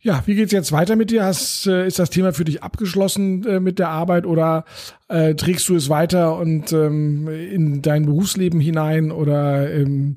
[0.04, 1.24] Ja, wie geht's jetzt weiter mit dir?
[1.24, 4.64] Hast, äh, ist das Thema für dich abgeschlossen äh, mit der Arbeit oder
[5.12, 10.16] äh, trägst du es weiter und ähm, in dein Berufsleben hinein oder ähm,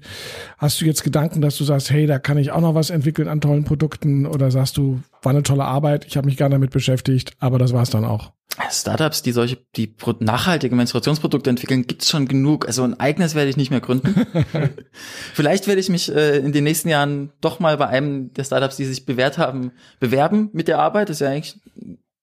[0.58, 3.28] hast du jetzt Gedanken, dass du sagst, hey, da kann ich auch noch was entwickeln
[3.28, 6.72] an tollen Produkten oder sagst du, war eine tolle Arbeit, ich habe mich gerne damit
[6.72, 8.32] beschäftigt, aber das war's dann auch.
[8.72, 12.68] Startups, die solche, die nachhaltige Menstruationsprodukte entwickeln, gibt's schon genug.
[12.68, 14.16] Also ein eigenes werde ich nicht mehr gründen.
[15.34, 18.78] Vielleicht werde ich mich äh, in den nächsten Jahren doch mal bei einem der Startups,
[18.78, 21.10] die sich bewährt haben, bewerben mit der Arbeit.
[21.10, 21.60] Das ist ja eigentlich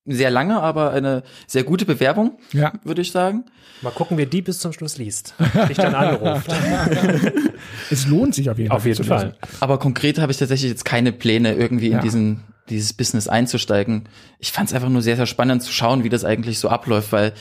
[0.05, 2.73] sehr lange, aber eine sehr gute Bewerbung, Ja.
[2.85, 3.45] würde ich sagen.
[3.83, 5.35] Mal gucken, wer die bis zum Schluss liest.
[5.69, 6.47] Dich dann anruft.
[7.91, 8.77] Es lohnt sich auf jeden Fall.
[8.77, 9.37] Auf jeden Fall.
[9.61, 11.99] Aber konkret habe ich tatsächlich jetzt keine Pläne, irgendwie Ja.
[11.99, 14.09] in diesen dieses Business einzusteigen.
[14.39, 17.11] Ich fand es einfach nur sehr, sehr spannend zu schauen, wie das eigentlich so abläuft,
[17.13, 17.33] weil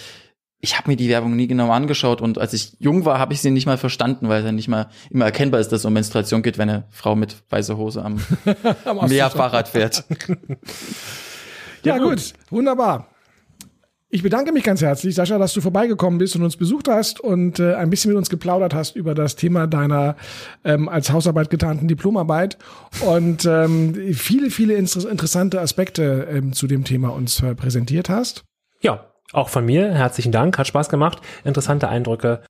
[0.60, 3.42] ich habe mir die Werbung nie genau angeschaut und als ich jung war, habe ich
[3.42, 6.42] sie nicht mal verstanden, weil dann nicht mal immer erkennbar ist, dass es um Menstruation
[6.44, 8.20] geht, wenn eine Frau mit weißer Hose am
[8.86, 10.04] Am Meer Fahrrad fährt.
[11.84, 12.34] Ja, gut.
[12.50, 13.08] wunderbar.
[14.14, 17.60] Ich bedanke mich ganz herzlich, Sascha, dass du vorbeigekommen bist und uns besucht hast und
[17.60, 20.18] äh, ein bisschen mit uns geplaudert hast über das Thema deiner
[20.66, 22.58] ähm, als Hausarbeit getarnten Diplomarbeit
[23.06, 28.44] und ähm, viele, viele inter interessante Aspekte ähm, zu dem Thema uns äh, präsentiert hast.
[28.82, 32.42] Ja, auch von mir herzlichen Dank, hat Spaß gemacht, interessante Eindrücke.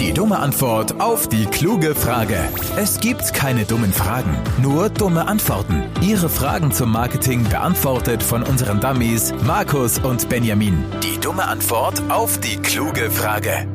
[0.00, 2.38] Die dumme Antwort auf die kluge Frage.
[2.78, 5.84] Es gibt keine dummen Fragen, nur dumme Antworten.
[6.00, 10.82] Ihre Fragen zum Marketing beantwortet von unseren Dummies Markus und Benjamin.
[11.02, 13.68] Die dumme Antwort auf die kluge Frage.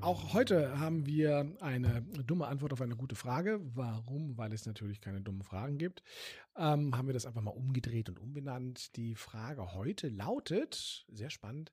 [0.00, 3.60] Auch heute haben wir eine dumme Antwort auf eine gute Frage.
[3.74, 4.38] Warum?
[4.38, 6.04] Weil es natürlich keine dummen Fragen gibt.
[6.56, 8.94] Ähm, haben wir das einfach mal umgedreht und umbenannt.
[8.94, 11.72] Die Frage heute lautet, sehr spannend,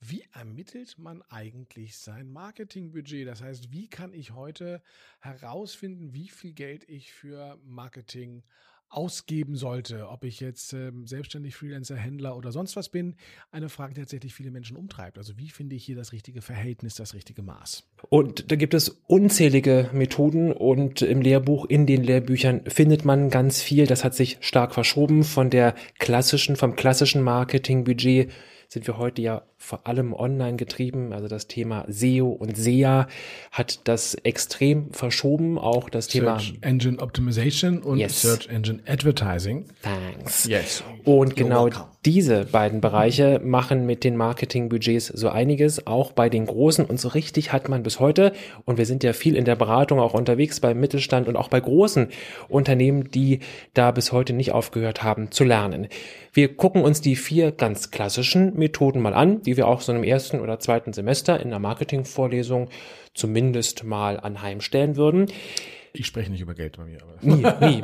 [0.00, 3.28] wie ermittelt man eigentlich sein Marketingbudget?
[3.28, 4.82] Das heißt, wie kann ich heute
[5.20, 8.42] herausfinden, wie viel Geld ich für Marketing
[8.90, 13.14] ausgeben sollte, ob ich jetzt ähm, selbstständig Freelancer, Händler oder sonst was bin,
[13.52, 15.16] eine Frage, die tatsächlich viele Menschen umtreibt.
[15.16, 17.84] Also wie finde ich hier das richtige Verhältnis, das richtige Maß?
[18.08, 23.62] Und da gibt es unzählige Methoden und im Lehrbuch, in den Lehrbüchern findet man ganz
[23.62, 23.86] viel.
[23.86, 28.32] Das hat sich stark verschoben von der klassischen, vom klassischen Marketingbudget
[28.72, 31.12] sind wir heute ja vor allem online getrieben.
[31.12, 33.08] Also das Thema SEO und SEA
[33.50, 35.58] hat das extrem verschoben.
[35.58, 38.22] Auch das Thema Search Engine Optimization und Yes.
[38.22, 39.64] Search Engine Advertising.
[39.82, 40.44] Thanks.
[40.44, 40.84] Yes.
[41.04, 41.86] Und You're genau welcome.
[42.06, 46.86] Diese beiden Bereiche machen mit den Marketingbudgets so einiges, auch bei den großen.
[46.86, 48.32] Und so richtig hat man bis heute,
[48.64, 51.60] und wir sind ja viel in der Beratung auch unterwegs beim Mittelstand und auch bei
[51.60, 52.08] großen
[52.48, 53.40] Unternehmen, die
[53.74, 55.88] da bis heute nicht aufgehört haben zu lernen.
[56.32, 60.04] Wir gucken uns die vier ganz klassischen Methoden mal an, die wir auch so im
[60.04, 62.70] ersten oder zweiten Semester in der Marketingvorlesung
[63.12, 65.26] zumindest mal anheimstellen würden.
[65.92, 66.98] Ich spreche nicht über Geld bei mir.
[67.02, 67.16] Aber.
[67.20, 67.82] Nie, nie.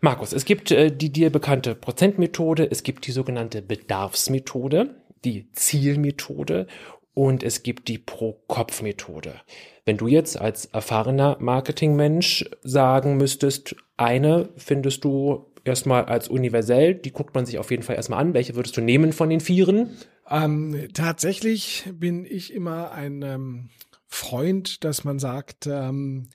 [0.00, 6.66] Markus, es gibt äh, die dir bekannte Prozentmethode, es gibt die sogenannte Bedarfsmethode, die Zielmethode
[7.14, 9.40] und es gibt die Pro-Kopf-Methode.
[9.84, 17.12] Wenn du jetzt als erfahrener Marketingmensch sagen müsstest, eine findest du erstmal als universell, die
[17.12, 18.34] guckt man sich auf jeden Fall erstmal an.
[18.34, 19.96] Welche würdest du nehmen von den Vieren?
[20.28, 23.70] Ähm, tatsächlich bin ich immer ein ähm,
[24.06, 26.28] Freund, dass man sagt, ähm,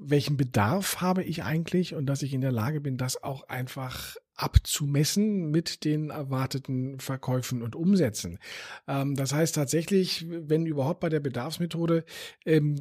[0.00, 4.16] welchen Bedarf habe ich eigentlich und dass ich in der Lage bin, das auch einfach
[4.34, 8.38] abzumessen mit den erwarteten Verkäufen und Umsätzen.
[8.88, 12.04] Ähm, das heißt tatsächlich, wenn überhaupt bei der Bedarfsmethode,
[12.46, 12.80] ähm,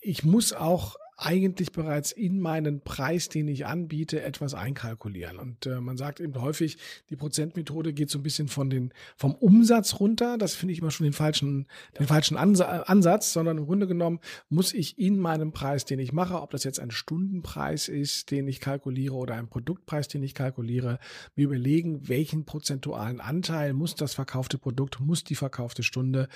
[0.00, 5.38] ich muss auch eigentlich bereits in meinen Preis, den ich anbiete, etwas einkalkulieren.
[5.38, 6.76] Und äh, man sagt eben häufig,
[7.08, 10.36] die Prozentmethode geht so ein bisschen von den, vom Umsatz runter.
[10.36, 11.66] Das finde ich immer schon den falschen,
[11.98, 16.42] den falschen Ansatz, sondern im Grunde genommen muss ich in meinem Preis, den ich mache,
[16.42, 20.98] ob das jetzt ein Stundenpreis ist, den ich kalkuliere oder ein Produktpreis, den ich kalkuliere,
[21.34, 26.28] mir überlegen, welchen prozentualen Anteil muss das verkaufte Produkt, muss die verkaufte Stunde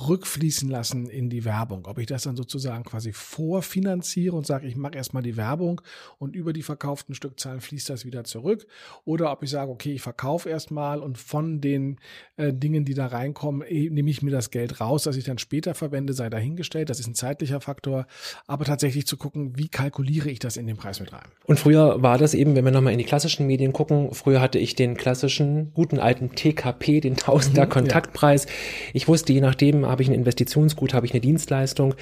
[0.00, 1.86] rückfließen lassen in die Werbung.
[1.86, 5.80] Ob ich das dann sozusagen quasi vorfinanziere investiere und sage, ich mache erstmal die Werbung
[6.18, 8.66] und über die verkauften Stückzahlen fließt das wieder zurück.
[9.04, 11.98] Oder ob ich sage, okay, ich verkaufe erstmal und von den
[12.36, 15.38] äh, Dingen, die da reinkommen, eh, nehme ich mir das Geld raus, das ich dann
[15.38, 16.90] später verwende, sei dahingestellt.
[16.90, 18.06] Das ist ein zeitlicher Faktor.
[18.46, 21.26] Aber tatsächlich zu gucken, wie kalkuliere ich das in den Preis mit rein.
[21.46, 24.58] Und früher war das eben, wenn wir nochmal in die klassischen Medien gucken, früher hatte
[24.58, 28.44] ich den klassischen, guten alten TKP, den Tausender mhm, Kontaktpreis.
[28.44, 28.50] Ja.
[28.94, 31.94] Ich wusste, je nachdem, habe ich ein Investitionsgut, habe ich eine Dienstleistung.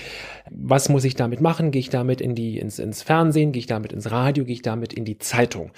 [0.51, 1.70] Was muss ich damit machen?
[1.70, 4.55] Gehe ich damit damit in die, ins, ins Fernsehen, gehe ich damit ins Radio, gehe
[4.55, 5.73] ich damit in die Zeitung.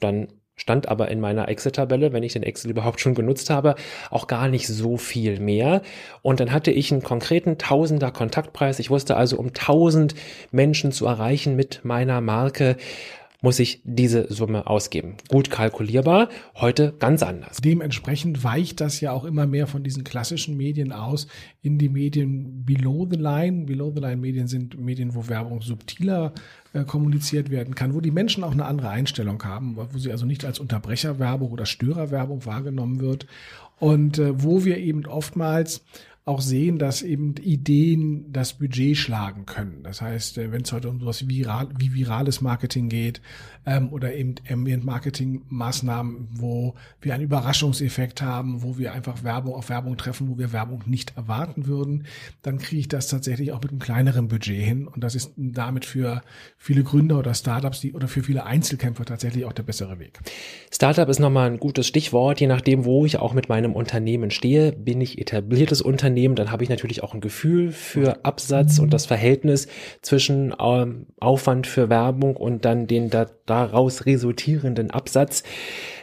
[0.00, 3.76] Dann stand aber in meiner Excel-Tabelle, wenn ich den Excel überhaupt schon genutzt habe,
[4.10, 5.80] auch gar nicht so viel mehr.
[6.20, 8.78] Und dann hatte ich einen konkreten Tausender Kontaktpreis.
[8.78, 10.14] Ich wusste also, um 1000
[10.50, 12.76] Menschen zu erreichen mit meiner Marke,
[13.40, 15.16] muss ich diese Summe ausgeben.
[15.28, 17.58] Gut kalkulierbar, heute ganz anders.
[17.58, 21.26] Dementsprechend weicht das ja auch immer mehr von diesen klassischen Medien aus
[21.62, 23.64] in die Medien below the line.
[23.64, 26.32] Below the line Medien sind Medien, wo Werbung subtiler
[26.72, 30.26] äh, kommuniziert werden kann, wo die Menschen auch eine andere Einstellung haben, wo sie also
[30.26, 33.26] nicht als Unterbrecherwerbung oder Störerwerbung wahrgenommen wird
[33.78, 35.82] und äh, wo wir eben oftmals
[36.26, 39.82] auch sehen, dass eben Ideen das Budget schlagen können.
[39.82, 43.22] Das heißt, äh, wenn es heute um sowas viral, wie virales Marketing geht
[43.64, 49.96] ähm, oder eben Ambient-Marketing-Maßnahmen, wo wir einen Überraschungseffekt haben, wo wir einfach Werbung auf Werbung
[49.96, 52.04] treffen, wo wir Werbung nicht erwarten würden,
[52.42, 54.86] dann kriege ich das tatsächlich auch mit einem kleineren Budget hin.
[54.88, 56.20] Und das ist damit für
[56.58, 60.20] viele Gründer oder Startups die, oder für viele Einzelkämpfer tatsächlich auch der bessere Weg.
[60.70, 64.72] Startup ist nochmal ein gutes Stichwort, je nachdem, wo ich auch mit meinem Unternehmen stehe.
[64.72, 66.09] Bin ich etabliertes Unternehmen?
[66.10, 69.68] Unternehmen, dann habe ich natürlich auch ein Gefühl für Absatz und das Verhältnis
[70.02, 75.44] zwischen ähm, Aufwand für Werbung und dann den da, daraus resultierenden Absatz.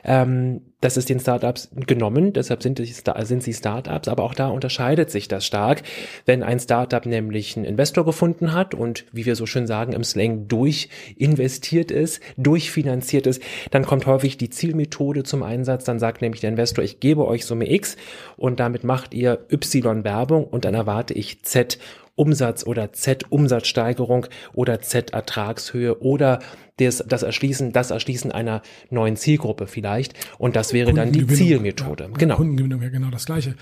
[0.05, 5.09] Ähm, das ist den Startups genommen, deshalb sind, sind sie Startups, aber auch da unterscheidet
[5.09, 5.81] sich das stark.
[6.25, 10.03] Wenn ein Startup nämlich einen Investor gefunden hat und, wie wir so schön sagen, im
[10.03, 15.83] Slang durchinvestiert ist, durchfinanziert ist, dann kommt häufig die Zielmethode zum Einsatz.
[15.83, 17.97] Dann sagt nämlich der Investor, ich gebe euch Summe X
[18.35, 21.79] und damit macht ihr Y Werbung und dann erwarte ich Z
[22.17, 26.39] Umsatz oder Z-Umsatzsteigerung oder Z-Ertragshöhe oder
[26.77, 30.13] das, das Erschließen, das Erschließen einer neuen Zielgruppe vielleicht.
[30.37, 32.05] Und das wäre dann die Zielmethode.
[32.05, 32.35] Ja, genau.
[32.35, 33.55] Kundengewinnung ja genau das Gleiche.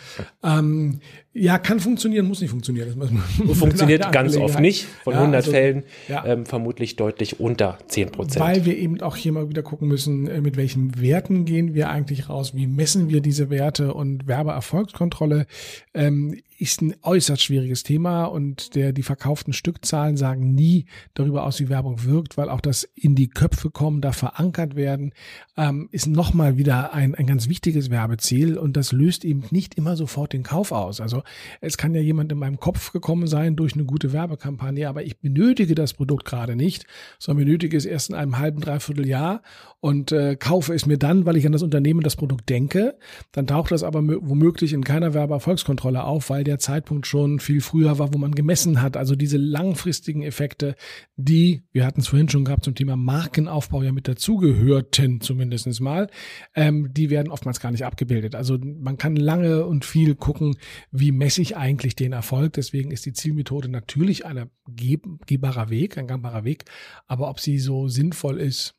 [0.43, 0.99] Ähm,
[1.34, 2.95] ja, kann funktionieren, muss nicht funktionieren.
[3.53, 4.88] Funktioniert ganz oft nicht.
[5.03, 6.26] Von ja, 100 also, Fällen ja.
[6.26, 8.45] ähm, vermutlich deutlich unter 10 Prozent.
[8.45, 11.89] Weil wir eben auch hier mal wieder gucken müssen, äh, mit welchen Werten gehen wir
[11.89, 15.45] eigentlich raus, wie messen wir diese Werte und Werbeerfolgskontrolle
[15.93, 21.59] ähm, ist ein äußerst schwieriges Thema und der, die verkauften Stückzahlen sagen nie darüber aus,
[21.59, 25.14] wie Werbung wirkt, weil auch das in die Köpfe kommen, da verankert werden,
[25.58, 29.95] ähm, ist nochmal wieder ein, ein ganz wichtiges Werbeziel und das löst eben nicht immer
[29.95, 30.99] sofort den Kauf aus.
[30.99, 31.22] Also
[31.62, 35.20] es kann ja jemand in meinem Kopf gekommen sein durch eine gute Werbekampagne, aber ich
[35.20, 36.88] benötige das Produkt gerade nicht,
[37.20, 39.43] sondern benötige es erst in einem halben, dreiviertel Jahr
[39.82, 42.97] und äh, kaufe es mir dann, weil ich an das Unternehmen, das Produkt denke.
[43.32, 48.00] Dann taucht das aber womöglich in keiner Werbeerfolgskontrolle auf, weil der Zeitpunkt schon viel früher
[48.00, 48.97] war, wo man gemessen hat.
[48.97, 50.75] Also diese langfristigen Effekte,
[51.17, 55.80] die, wir hatten es vorhin schon gehabt zum Thema Thema Markenaufbau ja mit dazugehörten, zumindestens
[55.80, 56.09] mal,
[56.55, 58.36] ähm, die werden oftmals gar nicht abgebildet.
[58.36, 60.58] Also man kann lange und viel gucken,
[60.92, 62.54] wie messe ich eigentlich den Erfolg.
[62.54, 66.66] Deswegen ist die Zielmethode natürlich ein gehbarer Weg, ein gangbarer Weg.
[67.08, 68.76] Aber ob sie so sinnvoll ist,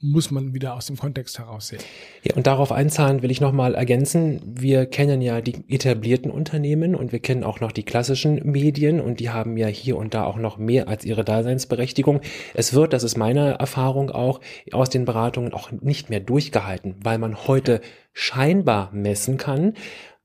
[0.00, 1.82] muss man wieder aus dem Kontext heraussehen.
[2.22, 4.40] Ja, und darauf einzahlen will ich nochmal ergänzen.
[4.44, 9.18] Wir kennen ja die etablierten Unternehmen und wir kennen auch noch die klassischen Medien und
[9.18, 12.20] die haben ja hier und da auch noch mehr als ihre Daseinsberechtigung.
[12.54, 17.18] Es wird, das ist meine Erfahrung auch, aus den Beratungen auch nicht mehr durchgehalten, weil
[17.18, 17.80] man heute
[18.12, 19.74] scheinbar messen kann,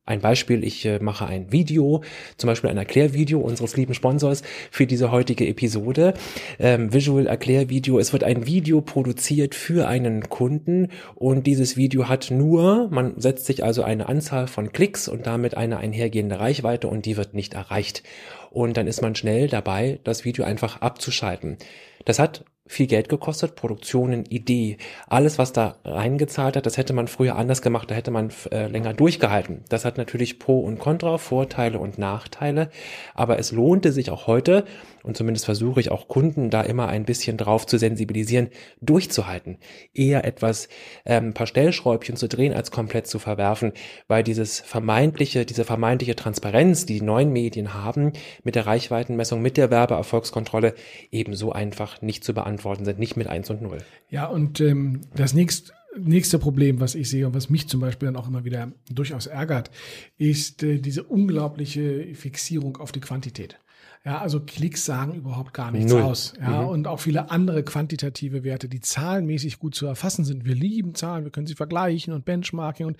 [0.06, 2.04] ein Beispiel, ich äh, mache ein Video,
[2.36, 6.14] zum Beispiel ein Erklärvideo unseres lieben Sponsors für diese heutige Episode.
[6.60, 8.00] Ähm, Visual Erklärvideo.
[8.00, 13.46] Es wird ein Video produziert für einen Kunden und dieses Video hat nur, man setzt
[13.46, 17.54] sich also eine Anzahl von Klicks und damit eine einhergehende Reichweite und die wird nicht
[17.54, 18.04] erreicht.
[18.52, 21.58] Und dann ist man schnell dabei, das Video einfach abzuschalten.
[22.06, 22.44] Das hat
[22.74, 24.78] viel Geld gekostet, Produktionen, Idee,
[25.08, 28.68] alles, was da reingezahlt hat, das hätte man früher anders gemacht, da hätte man äh,
[28.68, 29.64] länger durchgehalten.
[29.70, 32.70] Das hat natürlich Pro und Contra, Vorteile und Nachteile,
[33.14, 34.66] aber es lohnte sich auch heute,
[35.04, 38.50] und zumindest versuche ich auch Kunden da immer ein bisschen drauf zu sensibilisieren,
[38.82, 39.58] durchzuhalten.
[39.94, 40.70] Eher etwas,
[41.06, 43.74] ähm, paar Stellschräubchen zu drehen, als komplett zu verwerfen,
[44.08, 48.14] weil dieses vermeintliche, diese vermeintliche Transparenz, die die neuen Medien haben,
[48.44, 50.74] mit der Reichweitenmessung, mit der Werbeerfolgskontrolle
[51.12, 53.80] ebenso einfach nicht zu beantworten sind, nicht mit eins und null.
[54.10, 58.08] Ja, und ähm, das nächste nächste Problem, was ich sehe und was mich zum Beispiel
[58.08, 59.72] dann auch immer wieder durchaus ärgert,
[60.18, 63.60] ist äh, diese unglaubliche Fixierung auf die Quantität.
[64.06, 66.02] Ja, also Klicks sagen überhaupt gar nichts Null.
[66.02, 66.34] aus.
[66.40, 66.68] Ja, mhm.
[66.68, 70.44] und auch viele andere quantitative Werte, die zahlenmäßig gut zu erfassen sind.
[70.44, 72.98] Wir lieben Zahlen, wir können sie vergleichen und Benchmarking und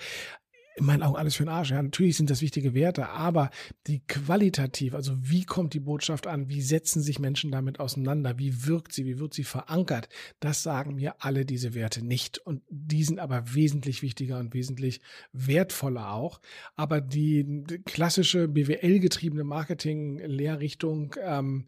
[0.76, 1.72] in meinen Augen alles für den Arsch.
[1.72, 3.50] Ja, natürlich sind das wichtige Werte, aber
[3.88, 8.66] die qualitativ, also wie kommt die Botschaft an, wie setzen sich Menschen damit auseinander, wie
[8.66, 10.10] wirkt sie, wie wird sie verankert,
[10.40, 12.40] das sagen mir alle diese Werte nicht.
[12.40, 15.02] Und die sind aber wesentlich wichtiger und wesentlich
[15.32, 16.42] wertvoller auch.
[16.76, 21.66] Aber die klassische BWL-getriebene Marketing-Lehrrichtung ähm,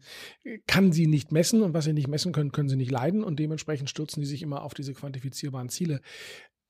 [0.66, 1.62] kann sie nicht messen.
[1.62, 3.22] Und was sie nicht messen können, können sie nicht leiden.
[3.22, 6.00] Und dementsprechend stürzen die sich immer auf diese quantifizierbaren Ziele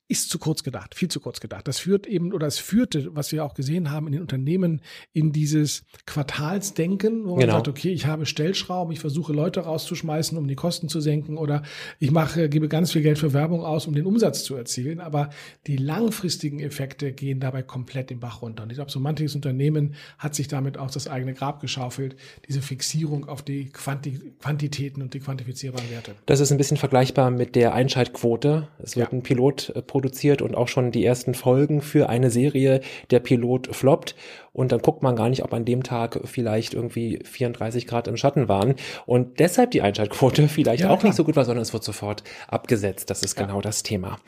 [0.08, 1.66] ist zu kurz gedacht, viel zu kurz gedacht.
[1.66, 4.80] Das führt eben, oder es führte, was wir auch gesehen haben in den Unternehmen,
[5.12, 7.54] in dieses Quartalsdenken, wo man genau.
[7.54, 11.62] sagt, okay, ich habe Stellschrauben, ich versuche Leute rauszuschmeißen, um die Kosten zu senken, oder
[11.98, 15.00] ich mache, gebe ganz viel Geld für Werbung aus, um den Umsatz zu erzielen.
[15.00, 15.30] Aber
[15.66, 18.62] die langfristigen Effekte gehen dabei komplett den Bach runter.
[18.62, 22.16] Und ich glaube, so manches Unternehmen hat sich damit auch das eigene Grab geschaufelt,
[22.48, 26.14] diese Fixierung auf die Quanti Quantitäten und die quantifizierbaren Werte.
[26.26, 28.68] Das ist ein bisschen vergleichbar mit der Einschaltquote.
[28.78, 29.18] Es wird ja.
[29.18, 32.82] ein Pilot äh, produziert und auch schon die ersten Folgen für eine Serie.
[33.10, 34.14] Der Pilot floppt
[34.52, 38.18] und dann guckt man gar nicht, ob an dem Tag vielleicht irgendwie 34 Grad im
[38.18, 38.74] Schatten waren
[39.06, 41.08] und deshalb die Einschaltquote vielleicht ja, auch klar.
[41.08, 43.08] nicht so gut war, sondern es wird sofort abgesetzt.
[43.08, 43.46] Das ist ja.
[43.46, 44.18] genau das Thema.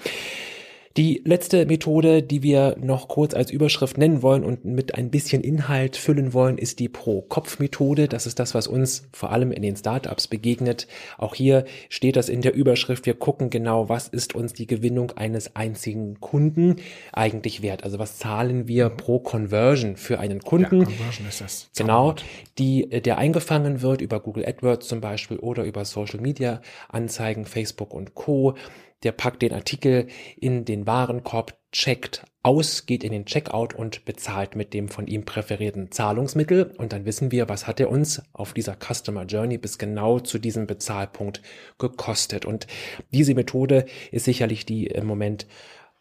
[0.99, 5.43] Die letzte Methode, die wir noch kurz als Überschrift nennen wollen und mit ein bisschen
[5.43, 8.09] Inhalt füllen wollen, ist die Pro-Kopf-Methode.
[8.09, 10.89] Das ist das, was uns vor allem in den Startups begegnet.
[11.17, 13.07] Auch hier steht das in der Überschrift.
[13.07, 16.81] Wir gucken genau, was ist uns die Gewinnung eines einzigen Kunden
[17.13, 17.85] eigentlich wert?
[17.85, 20.81] Also was zahlen wir pro Conversion für einen Kunden?
[20.81, 21.71] Ja, Conversion ist das.
[21.77, 22.17] Genau,
[22.59, 27.95] die, der eingefangen wird über Google AdWords zum Beispiel oder über Social Media Anzeigen, Facebook
[27.95, 28.57] und Co
[29.03, 34.57] der packt den Artikel in den Warenkorb, checkt aus, geht in den Checkout und bezahlt
[34.57, 36.73] mit dem von ihm präferierten Zahlungsmittel.
[36.79, 40.39] Und dann wissen wir, was hat er uns auf dieser Customer Journey bis genau zu
[40.39, 41.43] diesem Bezahlpunkt
[41.79, 42.47] gekostet.
[42.47, 42.67] Und
[43.13, 45.47] diese Methode ist sicherlich die im Moment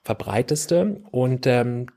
[0.04, 1.88] verbreiteste und ähm,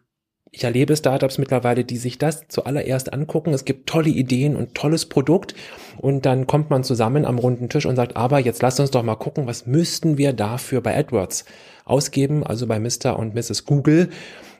[0.53, 3.53] ich erlebe Startups mittlerweile, die sich das zuallererst angucken.
[3.55, 5.55] Es gibt tolle Ideen und tolles Produkt.
[5.99, 9.03] Und dann kommt man zusammen am runden Tisch und sagt, aber jetzt lasst uns doch
[9.03, 11.45] mal gucken, was müssten wir dafür bei AdWords
[11.85, 13.17] ausgeben, also bei Mr.
[13.17, 13.65] und Mrs.
[13.65, 14.09] Google.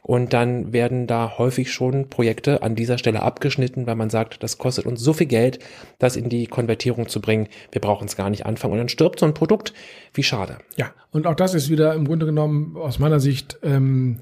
[0.03, 4.59] Und dann werden da häufig schon Projekte an dieser Stelle abgeschnitten, weil man sagt, das
[4.59, 5.59] kostet uns so viel Geld,
[5.99, 7.49] das in die Konvertierung zu bringen.
[7.71, 8.73] Wir brauchen es gar nicht anfangen.
[8.73, 9.75] Und dann stirbt so ein Produkt.
[10.15, 10.59] Wie schade.
[10.77, 14.19] Ja, und auch das ist wieder im Grunde genommen aus meiner Sicht ähm,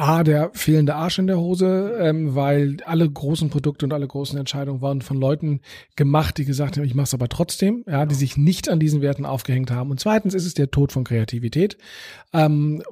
[0.00, 4.38] A, der fehlende Arsch in der Hose, ähm, weil alle großen Produkte und alle großen
[4.38, 5.60] Entscheidungen waren von Leuten
[5.96, 9.02] gemacht, die gesagt haben, ich mache es aber trotzdem, ja, die sich nicht an diesen
[9.02, 9.90] Werten aufgehängt haben.
[9.90, 11.76] Und zweitens ist es der Tod von Kreativität.
[12.32, 12.82] Ähm,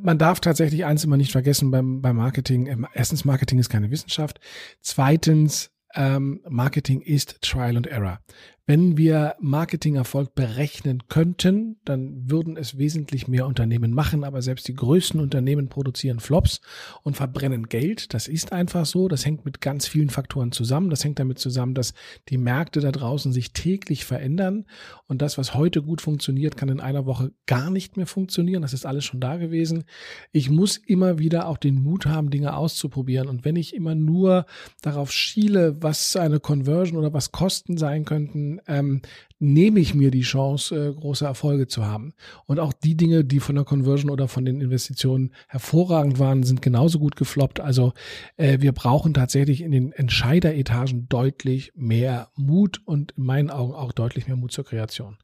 [0.00, 2.66] man darf tatsächlich eins immer nicht vergessen beim, beim Marketing.
[2.66, 4.40] Ähm, erstens, Marketing ist keine Wissenschaft.
[4.80, 8.20] Zweitens, ähm, Marketing ist Trial and Error.
[8.64, 14.74] Wenn wir Marketingerfolg berechnen könnten, dann würden es wesentlich mehr Unternehmen machen, aber selbst die
[14.74, 16.60] größten Unternehmen produzieren Flops
[17.02, 18.14] und verbrennen Geld.
[18.14, 19.08] Das ist einfach so.
[19.08, 20.90] Das hängt mit ganz vielen Faktoren zusammen.
[20.90, 21.92] Das hängt damit zusammen, dass
[22.28, 24.66] die Märkte da draußen sich täglich verändern
[25.08, 28.62] und das, was heute gut funktioniert, kann in einer Woche gar nicht mehr funktionieren.
[28.62, 29.82] Das ist alles schon da gewesen.
[30.30, 33.28] Ich muss immer wieder auch den Mut haben, Dinge auszuprobieren.
[33.28, 34.46] Und wenn ich immer nur
[34.82, 39.02] darauf schiele, was eine Conversion oder was Kosten sein könnten, ähm,
[39.38, 42.14] nehme ich mir die Chance, äh, große Erfolge zu haben.
[42.46, 46.62] Und auch die Dinge, die von der Conversion oder von den Investitionen hervorragend waren, sind
[46.62, 47.60] genauso gut gefloppt.
[47.60, 47.92] Also
[48.36, 53.92] äh, wir brauchen tatsächlich in den Entscheideretagen deutlich mehr Mut und in meinen Augen auch
[53.92, 55.16] deutlich mehr Mut zur Kreation.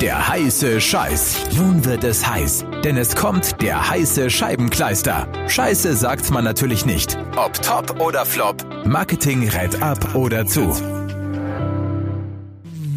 [0.00, 1.44] Der heiße Scheiß.
[1.56, 5.28] Nun wird es heiß, denn es kommt der heiße Scheibenkleister.
[5.48, 7.16] Scheiße sagt man natürlich nicht.
[7.36, 11.03] Ob top oder flop, Marketing rät ab oder zu.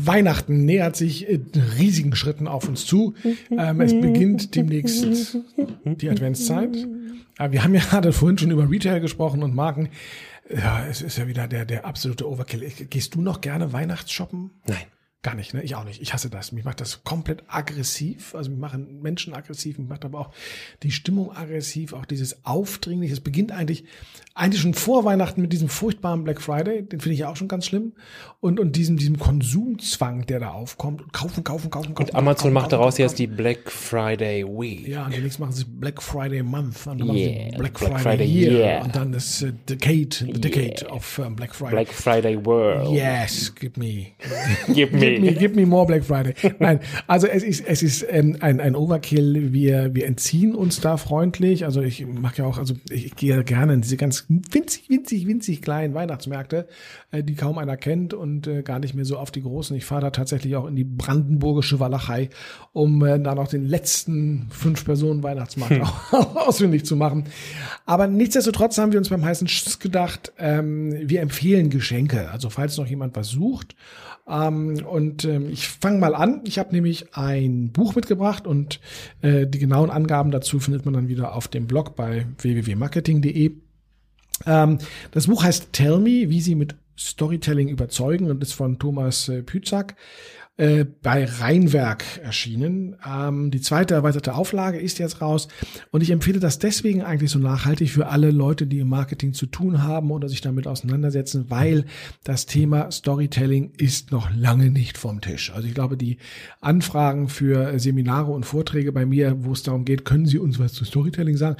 [0.07, 3.13] Weihnachten nähert sich in riesigen Schritten auf uns zu.
[3.51, 5.37] Ähm, es beginnt demnächst
[5.85, 6.87] die Adventszeit.
[7.37, 9.89] Aber wir haben ja gerade vorhin schon über Retail gesprochen und Marken.
[10.49, 12.71] Ja, es ist ja wieder der, der absolute Overkill.
[12.89, 14.51] Gehst du noch gerne Weihnachtsshoppen?
[14.65, 14.85] Nein.
[15.23, 15.63] Gar nicht, ne?
[15.63, 16.01] Ich auch nicht.
[16.01, 16.51] Ich hasse das.
[16.51, 18.33] Mich macht das komplett aggressiv.
[18.33, 20.31] Also mich machen Menschen aggressiv, mich macht aber auch
[20.83, 23.13] die Stimmung aggressiv, auch dieses Aufdringliche.
[23.13, 23.83] Es beginnt eigentlich,
[24.33, 27.47] eigentlich schon vor Weihnachten mit diesem furchtbaren Black Friday, den finde ich ja auch schon
[27.47, 27.93] ganz schlimm.
[28.39, 31.01] Und, und diesem, diesem Konsumzwang, der da aufkommt.
[31.01, 32.09] Und kaufen, kaufen, kaufen, kaufen.
[32.09, 34.87] Und Amazon kaufen, macht kaufen, daraus kaufen, jetzt die Black Friday Week.
[34.87, 36.87] Ja, und demnächst machen sie Black Friday Month.
[36.87, 37.37] Und dann yeah.
[37.37, 38.51] machen sie Black, Black Friday, Friday Year.
[38.51, 38.81] Year.
[38.83, 40.39] Und dann das uh, Decade, the Yeah.
[40.39, 41.71] Decade of um, Black Friday.
[41.71, 42.91] Black Friday World.
[42.91, 44.13] Yes, give me.
[44.73, 45.37] Gib Give me, mir.
[45.37, 46.33] give me more Black Friday.
[46.59, 49.53] Nein, also es ist, es ist ähm, ein, ein Overkill.
[49.53, 51.65] Wir, wir entziehen uns da freundlich.
[51.65, 55.61] Also ich mache ja auch, also ich gehe gerne in diese ganz winzig, winzig, winzig
[55.61, 56.67] kleinen Weihnachtsmärkte,
[57.11, 59.75] äh, die kaum einer kennt und äh, gar nicht mehr so auf die großen.
[59.75, 62.29] Ich fahre da tatsächlich auch in die brandenburgische Walachei,
[62.73, 66.13] um äh, da noch den letzten fünf Personen Weihnachtsmarkt auch
[66.47, 67.25] ausfindig zu machen.
[67.85, 72.29] Aber nichtsdestotrotz haben wir uns beim heißen Schiss gedacht, ähm, wir empfehlen Geschenke.
[72.31, 73.75] Also falls noch jemand was sucht,
[74.27, 76.41] ähm, und ähm, ich fange mal an.
[76.43, 78.79] Ich habe nämlich ein Buch mitgebracht und
[79.21, 83.51] äh, die genauen Angaben dazu findet man dann wieder auf dem Blog bei www.marketing.de.
[84.47, 84.77] Ähm,
[85.11, 89.43] das Buch heißt Tell Me, wie Sie mit Storytelling überzeugen und ist von Thomas äh,
[89.43, 89.95] Pützak
[90.57, 92.95] äh, bei Rheinwerk erschienen.
[93.07, 95.47] Ähm, die zweite erweiterte Auflage ist jetzt raus
[95.91, 99.45] und ich empfehle das deswegen eigentlich so nachhaltig für alle Leute, die im Marketing zu
[99.45, 101.85] tun haben oder sich damit auseinandersetzen, weil
[102.23, 105.51] das Thema Storytelling ist noch lange nicht vom Tisch.
[105.53, 106.17] Also ich glaube, die
[106.59, 110.73] Anfragen für Seminare und Vorträge bei mir, wo es darum geht, können Sie uns was
[110.73, 111.57] zu Storytelling sagen,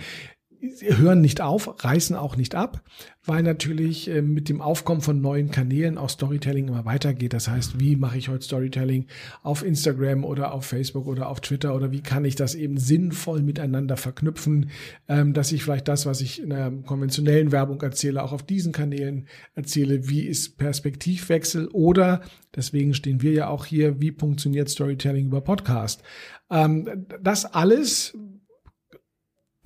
[0.62, 2.82] hören nicht auf, reißen auch nicht ab,
[3.24, 7.34] weil natürlich äh, mit dem Aufkommen von neuen Kanälen auch Storytelling immer weitergeht.
[7.34, 9.06] Das heißt, wie mache ich heute Storytelling
[9.44, 13.42] auf Instagram oder auf Facebook oder auf Twitter oder wie kann ich das eben sinnvoll
[13.42, 14.70] miteinander verknüpfen,
[15.08, 18.72] ähm, dass ich vielleicht das, was ich in der konventionellen Werbung erzähle, auch auf diesen
[18.72, 20.10] Kanälen erzähle.
[20.10, 22.22] Wie ist Perspektivwechsel oder
[22.56, 26.02] deswegen stehen wir ja auch hier, wie funktioniert Storytelling über Podcast?
[26.50, 28.18] Ähm, das alles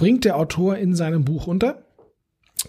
[0.02, 1.84] bringt der Autor in seinem Buch unter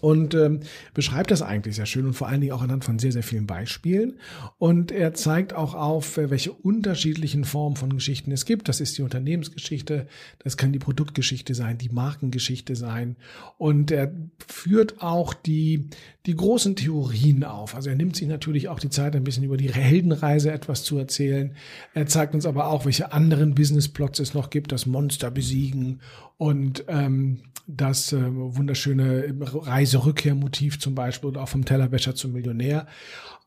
[0.01, 0.60] und ähm,
[0.94, 3.47] beschreibt das eigentlich sehr schön und vor allen Dingen auch anhand von sehr, sehr vielen
[3.47, 4.14] Beispielen.
[4.59, 8.69] Und er zeigt auch auf, äh, welche unterschiedlichen Formen von Geschichten es gibt.
[8.69, 10.06] Das ist die Unternehmensgeschichte,
[10.39, 13.16] das kann die Produktgeschichte sein, die Markengeschichte sein.
[13.59, 14.12] Und er
[14.48, 15.89] führt auch die,
[16.24, 17.74] die großen Theorien auf.
[17.74, 20.97] Also er nimmt sich natürlich auch die Zeit, ein bisschen über die Heldenreise etwas zu
[20.97, 21.55] erzählen.
[21.93, 26.01] Er zeigt uns aber auch, welche anderen Businessplots es noch gibt, das Monster besiegen
[26.39, 29.35] und ähm, das äh, wunderschöne
[29.83, 32.87] Reiserückkehrmotiv zum Beispiel oder auch vom Tellerwäscher zum Millionär.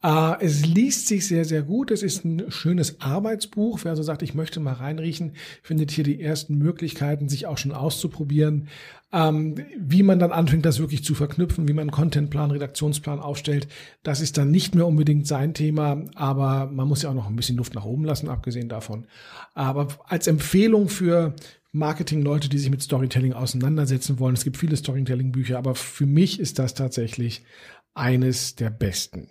[0.03, 1.91] Äh, es liest sich sehr, sehr gut.
[1.91, 3.79] Es ist ein schönes Arbeitsbuch.
[3.83, 5.31] Wer also sagt, ich möchte mal reinriechen,
[5.63, 8.67] findet hier die ersten Möglichkeiten, sich auch schon auszuprobieren,
[9.13, 13.67] ähm, wie man dann anfängt, das wirklich zu verknüpfen, wie man Contentplan, Redaktionsplan aufstellt.
[14.03, 17.35] Das ist dann nicht mehr unbedingt sein Thema, aber man muss ja auch noch ein
[17.37, 19.05] bisschen Luft nach oben lassen, abgesehen davon.
[19.53, 21.33] Aber als Empfehlung für
[21.75, 24.35] Marketing-Leute, die sich mit Storytelling auseinandersetzen wollen.
[24.35, 27.43] Es gibt viele Storytelling-Bücher, aber für mich ist das tatsächlich
[27.93, 29.29] eines der besten.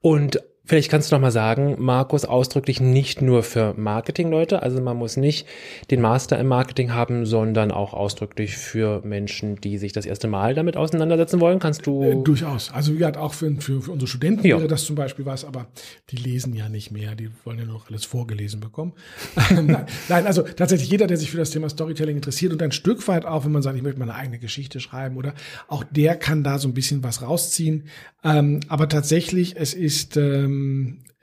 [0.00, 0.42] Und
[0.72, 5.18] Vielleicht kannst du noch mal sagen, Markus, ausdrücklich nicht nur für Marketingleute, also man muss
[5.18, 5.46] nicht
[5.90, 10.54] den Master im Marketing haben, sondern auch ausdrücklich für Menschen, die sich das erste Mal
[10.54, 11.58] damit auseinandersetzen wollen.
[11.58, 12.02] Kannst du?
[12.02, 12.72] Äh, durchaus.
[12.72, 14.56] Also ja, auch für, für, für unsere Studenten Ja.
[14.56, 15.66] wäre das zum Beispiel was, aber
[16.08, 18.94] die lesen ja nicht mehr, die wollen ja noch alles vorgelesen bekommen.
[19.50, 23.06] nein, nein, also tatsächlich jeder, der sich für das Thema Storytelling interessiert und ein Stück
[23.08, 25.34] weit auch, wenn man sagt, ich möchte meine eigene Geschichte schreiben oder
[25.68, 27.84] auch der kann da so ein bisschen was rausziehen.
[28.24, 30.61] Ähm, aber tatsächlich, es ist ähm,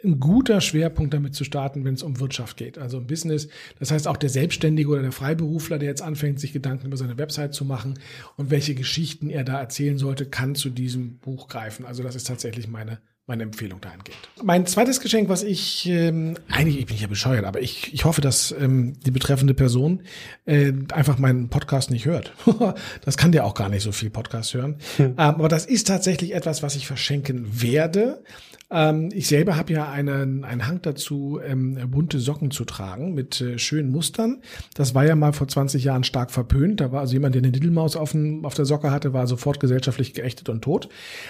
[0.03, 2.77] ein guter Schwerpunkt damit zu starten, wenn es um Wirtschaft geht.
[2.77, 3.49] Also um Business.
[3.79, 7.17] Das heißt auch der Selbstständige oder der Freiberufler, der jetzt anfängt, sich Gedanken über seine
[7.17, 7.99] Website zu machen
[8.37, 11.85] und welche Geschichten er da erzählen sollte, kann zu diesem Buch greifen.
[11.85, 12.99] Also das ist tatsächlich meine
[13.29, 14.17] meine Empfehlung dahingehend.
[14.43, 18.03] Mein zweites Geschenk, was ich, ähm, eigentlich ich bin ich ja bescheuert, aber ich, ich
[18.03, 20.01] hoffe, dass ähm, die betreffende Person
[20.45, 22.33] äh, einfach meinen Podcast nicht hört.
[23.05, 24.77] das kann der auch gar nicht so viel Podcast hören.
[24.97, 25.05] Hm.
[25.05, 28.23] Ähm, aber das ist tatsächlich etwas, was ich verschenken werde.
[28.71, 33.41] Ähm, ich selber habe ja einen, einen Hang dazu, ähm, bunte Socken zu tragen mit
[33.41, 34.41] äh, schönen Mustern.
[34.75, 36.81] Das war ja mal vor 20 Jahren stark verpönt.
[36.81, 39.59] Da war also jemand, der eine Diddlemaus auf, dem, auf der Socke hatte, war sofort
[39.59, 40.89] gesellschaftlich geächtet und tot.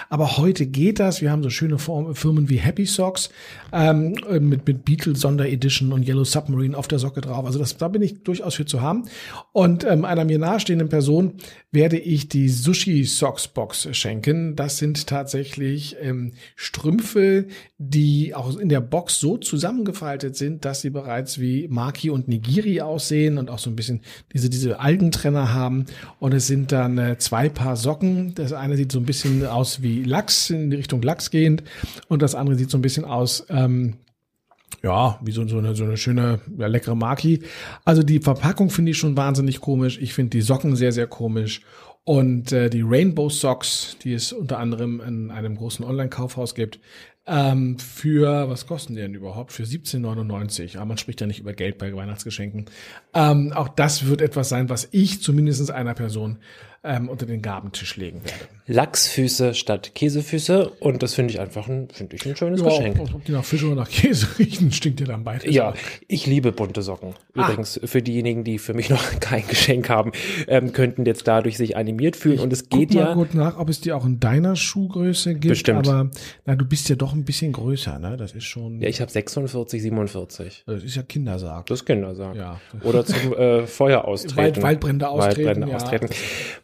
[0.10, 1.22] Aber heute geht das.
[1.22, 3.30] Wir haben so schöne Firmen wie Happy Socks
[3.72, 7.46] ähm, mit, mit Beetle Sonderedition und Yellow Submarine auf der Socke drauf.
[7.46, 9.06] Also das, da bin ich durchaus für zu haben.
[9.54, 11.36] Und ähm, einer mir nahestehenden Person
[11.72, 14.56] werde ich die Sushi Socks Box schenken.
[14.56, 17.29] Das sind tatsächlich ähm, Strümpfe,
[17.78, 22.82] die auch in der Box so zusammengefaltet sind, dass sie bereits wie Maki und Nigiri
[22.82, 24.02] aussehen und auch so ein bisschen
[24.34, 25.86] diese, diese Algentrenner haben.
[26.20, 28.34] Und es sind dann äh, zwei Paar Socken.
[28.36, 31.64] Das eine sieht so ein bisschen aus wie Lachs, in die Richtung Lachs gehend.
[32.08, 33.96] Und das andere sieht so ein bisschen aus, ähm,
[34.84, 37.44] ja, wie so, so, eine, so eine schöne, ja, leckere Maki.
[37.86, 40.00] Also die Verpackung finde ich schon wahnsinnig komisch.
[40.02, 41.62] Ich finde die Socken sehr, sehr komisch.
[42.04, 46.80] Und äh, die Rainbow Socks, die es unter anderem in einem großen Online-Kaufhaus gibt,
[47.30, 49.52] ähm, für, was kosten die denn überhaupt?
[49.52, 50.78] Für 17,99.
[50.78, 52.66] Aber man spricht ja nicht über Geld bei Weihnachtsgeschenken.
[53.14, 56.40] Ähm, auch das wird etwas sein, was ich zumindest einer Person
[56.84, 58.46] ähm, unter den Gabentisch legen werde.
[58.68, 63.00] Lachsfüße statt Käsefüße und das finde ich einfach ein, finde ich ein schönes ja, Geschenk.
[63.00, 65.54] Ob die nach Fisch oder nach Käse riechen, stinkt ja dann beides.
[65.54, 65.74] Ja,
[66.08, 67.16] ich liebe bunte Socken.
[67.36, 67.46] Ah.
[67.46, 67.88] Übrigens, ah.
[67.88, 70.12] für diejenigen, die für mich noch kein Geschenk haben,
[70.48, 73.06] ähm, könnten jetzt dadurch sich animiert fühlen ich und es geht guck ja.
[73.06, 75.50] Mal gut nach, ob es dir auch in deiner Schuhgröße gibt.
[75.50, 75.88] Bestimmt.
[75.88, 76.12] Aber
[76.46, 78.18] na, du bist ja doch ein bisschen größer, ne?
[78.18, 78.82] Das ist schon.
[78.82, 80.64] Ja, ich habe 46, 47.
[80.68, 81.66] Das ist ja Kindersarg.
[81.66, 82.36] Das ist Kindersarg.
[82.36, 82.62] Ja.
[82.84, 84.38] Oder zum äh, Feuer austreten.
[84.38, 85.48] Wald, Waldbrände austreten.
[85.48, 85.76] Waldbrände ja.
[85.76, 86.10] austreten.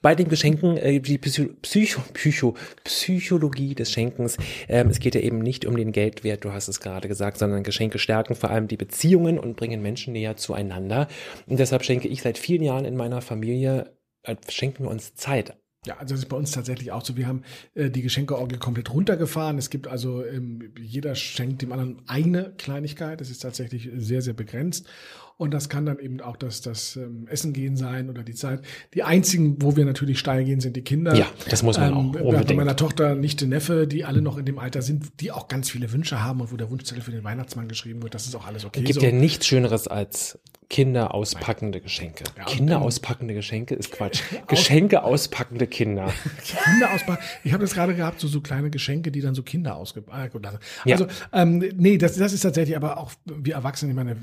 [0.05, 4.37] Bei den Geschenken, äh, die Psycho, Psycho, Psycho, Psychologie des Schenkens.
[4.67, 7.63] Ähm, es geht ja eben nicht um den Geldwert, du hast es gerade gesagt, sondern
[7.63, 11.07] Geschenke stärken vor allem die Beziehungen und bringen Menschen näher zueinander.
[11.47, 15.57] Und deshalb schenke ich seit vielen Jahren in meiner Familie, äh, schenken wir uns Zeit.
[15.87, 17.17] Ja, also das ist bei uns tatsächlich auch so.
[17.17, 17.41] Wir haben
[17.73, 19.57] äh, die Geschenkeorgel komplett runtergefahren.
[19.57, 23.21] Es gibt also, ähm, jeder schenkt dem anderen eine Kleinigkeit.
[23.21, 24.87] Das ist tatsächlich sehr, sehr begrenzt.
[25.37, 28.61] Und das kann dann eben auch das, das ähm, Essen gehen sein oder die Zeit.
[28.93, 31.13] Die einzigen, wo wir natürlich steil gehen, sind die Kinder.
[31.13, 32.21] Ja, das muss man ähm, auch.
[32.21, 32.47] Unbedingt.
[32.47, 35.69] Bei meiner Tochter, Nichte, Neffe, die alle noch in dem Alter sind, die auch ganz
[35.69, 38.13] viele Wünsche haben und wo der Wunschzettel für den Weihnachtsmann geschrieben wird.
[38.13, 38.79] Das ist auch alles okay.
[38.79, 39.05] Es gibt so.
[39.05, 40.39] ja nichts Schöneres als
[40.69, 42.23] Kinder auspackende Geschenke.
[42.37, 44.21] Ja, Kinder auspackende Geschenke ist Quatsch.
[44.47, 46.11] Geschenke auspackende Kinder.
[46.43, 47.23] Kinder auspacken.
[47.43, 50.59] Ich habe das gerade gehabt, so, so kleine Geschenke, die dann so Kinder ausgepackt haben.
[50.85, 51.11] Also, ja.
[51.33, 54.17] ähm, nee, das, das ist tatsächlich aber auch, wir Erwachsene, ich meine,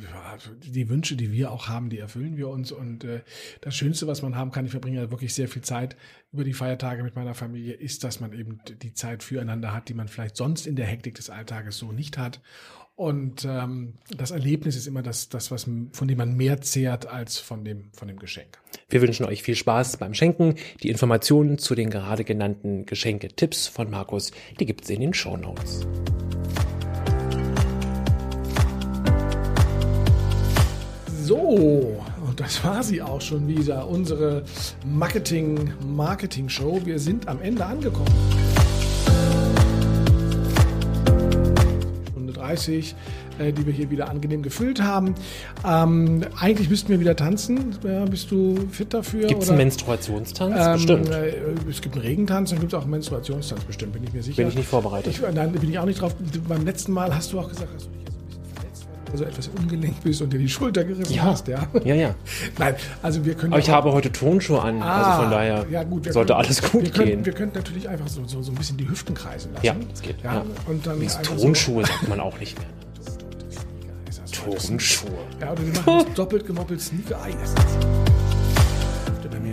[0.62, 2.70] die Wünsche Wünsche, die wir auch haben, die erfüllen wir uns.
[2.70, 3.22] Und äh,
[3.60, 5.96] das Schönste, was man haben kann, ich verbringe ja wirklich sehr viel Zeit
[6.32, 9.94] über die Feiertage mit meiner Familie, ist, dass man eben die Zeit füreinander hat, die
[9.94, 12.40] man vielleicht sonst in der Hektik des Alltages so nicht hat.
[12.94, 17.38] Und ähm, das Erlebnis ist immer das, das was, von dem man mehr zehrt als
[17.38, 18.60] von dem, von dem Geschenk.
[18.88, 20.54] Wir wünschen euch viel Spaß beim Schenken.
[20.84, 24.30] Die Informationen zu den gerade genannten Geschenke-Tipps von Markus,
[24.60, 25.84] die gibt es in den Show Notes.
[31.32, 31.96] So,
[32.28, 34.42] und das war sie auch schon wieder, unsere
[34.84, 36.82] Marketing-Marketing-Show.
[36.84, 38.12] Wir sind am Ende angekommen.
[42.10, 42.94] Stunde 30
[43.38, 45.14] äh, die wir hier wieder angenehm gefüllt haben.
[45.66, 47.76] Ähm, eigentlich müssten wir wieder tanzen.
[47.82, 49.26] Ja, bist du fit dafür?
[49.26, 50.54] Gibt es einen Menstruationstanz?
[50.58, 51.08] Ähm, bestimmt.
[51.08, 51.32] Äh,
[51.70, 54.36] es gibt einen Regentanz, dann gibt es auch einen Menstruationstanz, bestimmt, bin ich mir sicher.
[54.36, 55.14] Bin ich nicht vorbereitet.
[55.14, 56.14] Ich, nein, bin ich auch nicht drauf.
[56.46, 58.02] Beim letzten Mal hast du auch gesagt, hast du dich
[59.12, 61.24] also etwas ungelenkt bist und dir die Schulter gerissen ja.
[61.24, 61.66] hast, ja.
[61.84, 62.14] Ja, ja.
[62.58, 63.52] Nein, also wir können.
[63.52, 66.62] Aber ich habe heute Tonschuhe an, ah, also von daher ja, gut, sollte können, alles
[66.62, 66.92] gut wir gehen.
[66.92, 69.66] Können, wir könnten natürlich einfach so, so, so ein bisschen die Hüften kreisen lassen.
[69.66, 70.22] Ja, das geht.
[70.22, 70.44] Ja, ja.
[70.66, 71.92] Und dann Tonschuhe so.
[71.92, 72.68] sagt man auch nicht mehr.
[74.32, 75.10] Tonschuhe.
[75.40, 77.18] Ja, oder wir machen doppelt gemoppelt Sneaker.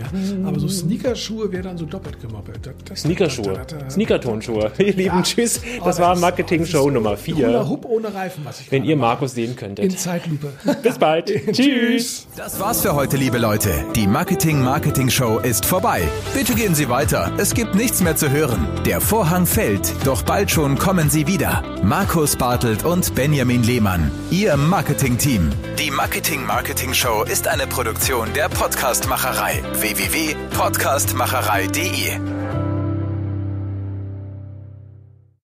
[0.04, 2.70] Ei, aber so Sneakerschuhe wäre dann so doppelt gemoppelt.
[2.94, 3.60] Sneakerschuhe.
[3.90, 4.72] Sneakertonschuhe.
[4.78, 5.22] Ihr Lieben, ja.
[5.22, 5.60] tschüss.
[5.84, 7.68] Das war Marketing-Show Nummer 4.
[7.68, 9.84] Hub ohne Reifen, was ich Wenn ihr Markus sehen könntet.
[9.84, 10.52] In Zeitlupe.
[10.82, 11.26] Bis bald.
[11.52, 12.26] Tschüss.
[12.36, 13.70] Das war's für heute, liebe Leute.
[13.94, 16.02] Die Marketing-Marketing-Show ist vorbei.
[16.34, 17.32] Bitte gehen Sie weiter.
[17.38, 18.66] Es gibt nichts mehr zu hören.
[18.84, 21.62] Der Vorhang fällt, doch bald schon kommen Sie wieder.
[21.82, 24.10] Markus Bartelt und Benjamin Lehmann.
[24.30, 25.50] Ihr Marketing-Team.
[25.78, 29.62] Die Marketing-Marketing-Show ist eine Produktion der Podcastmacherei.
[29.94, 32.49] Www www.podcastmacherei.de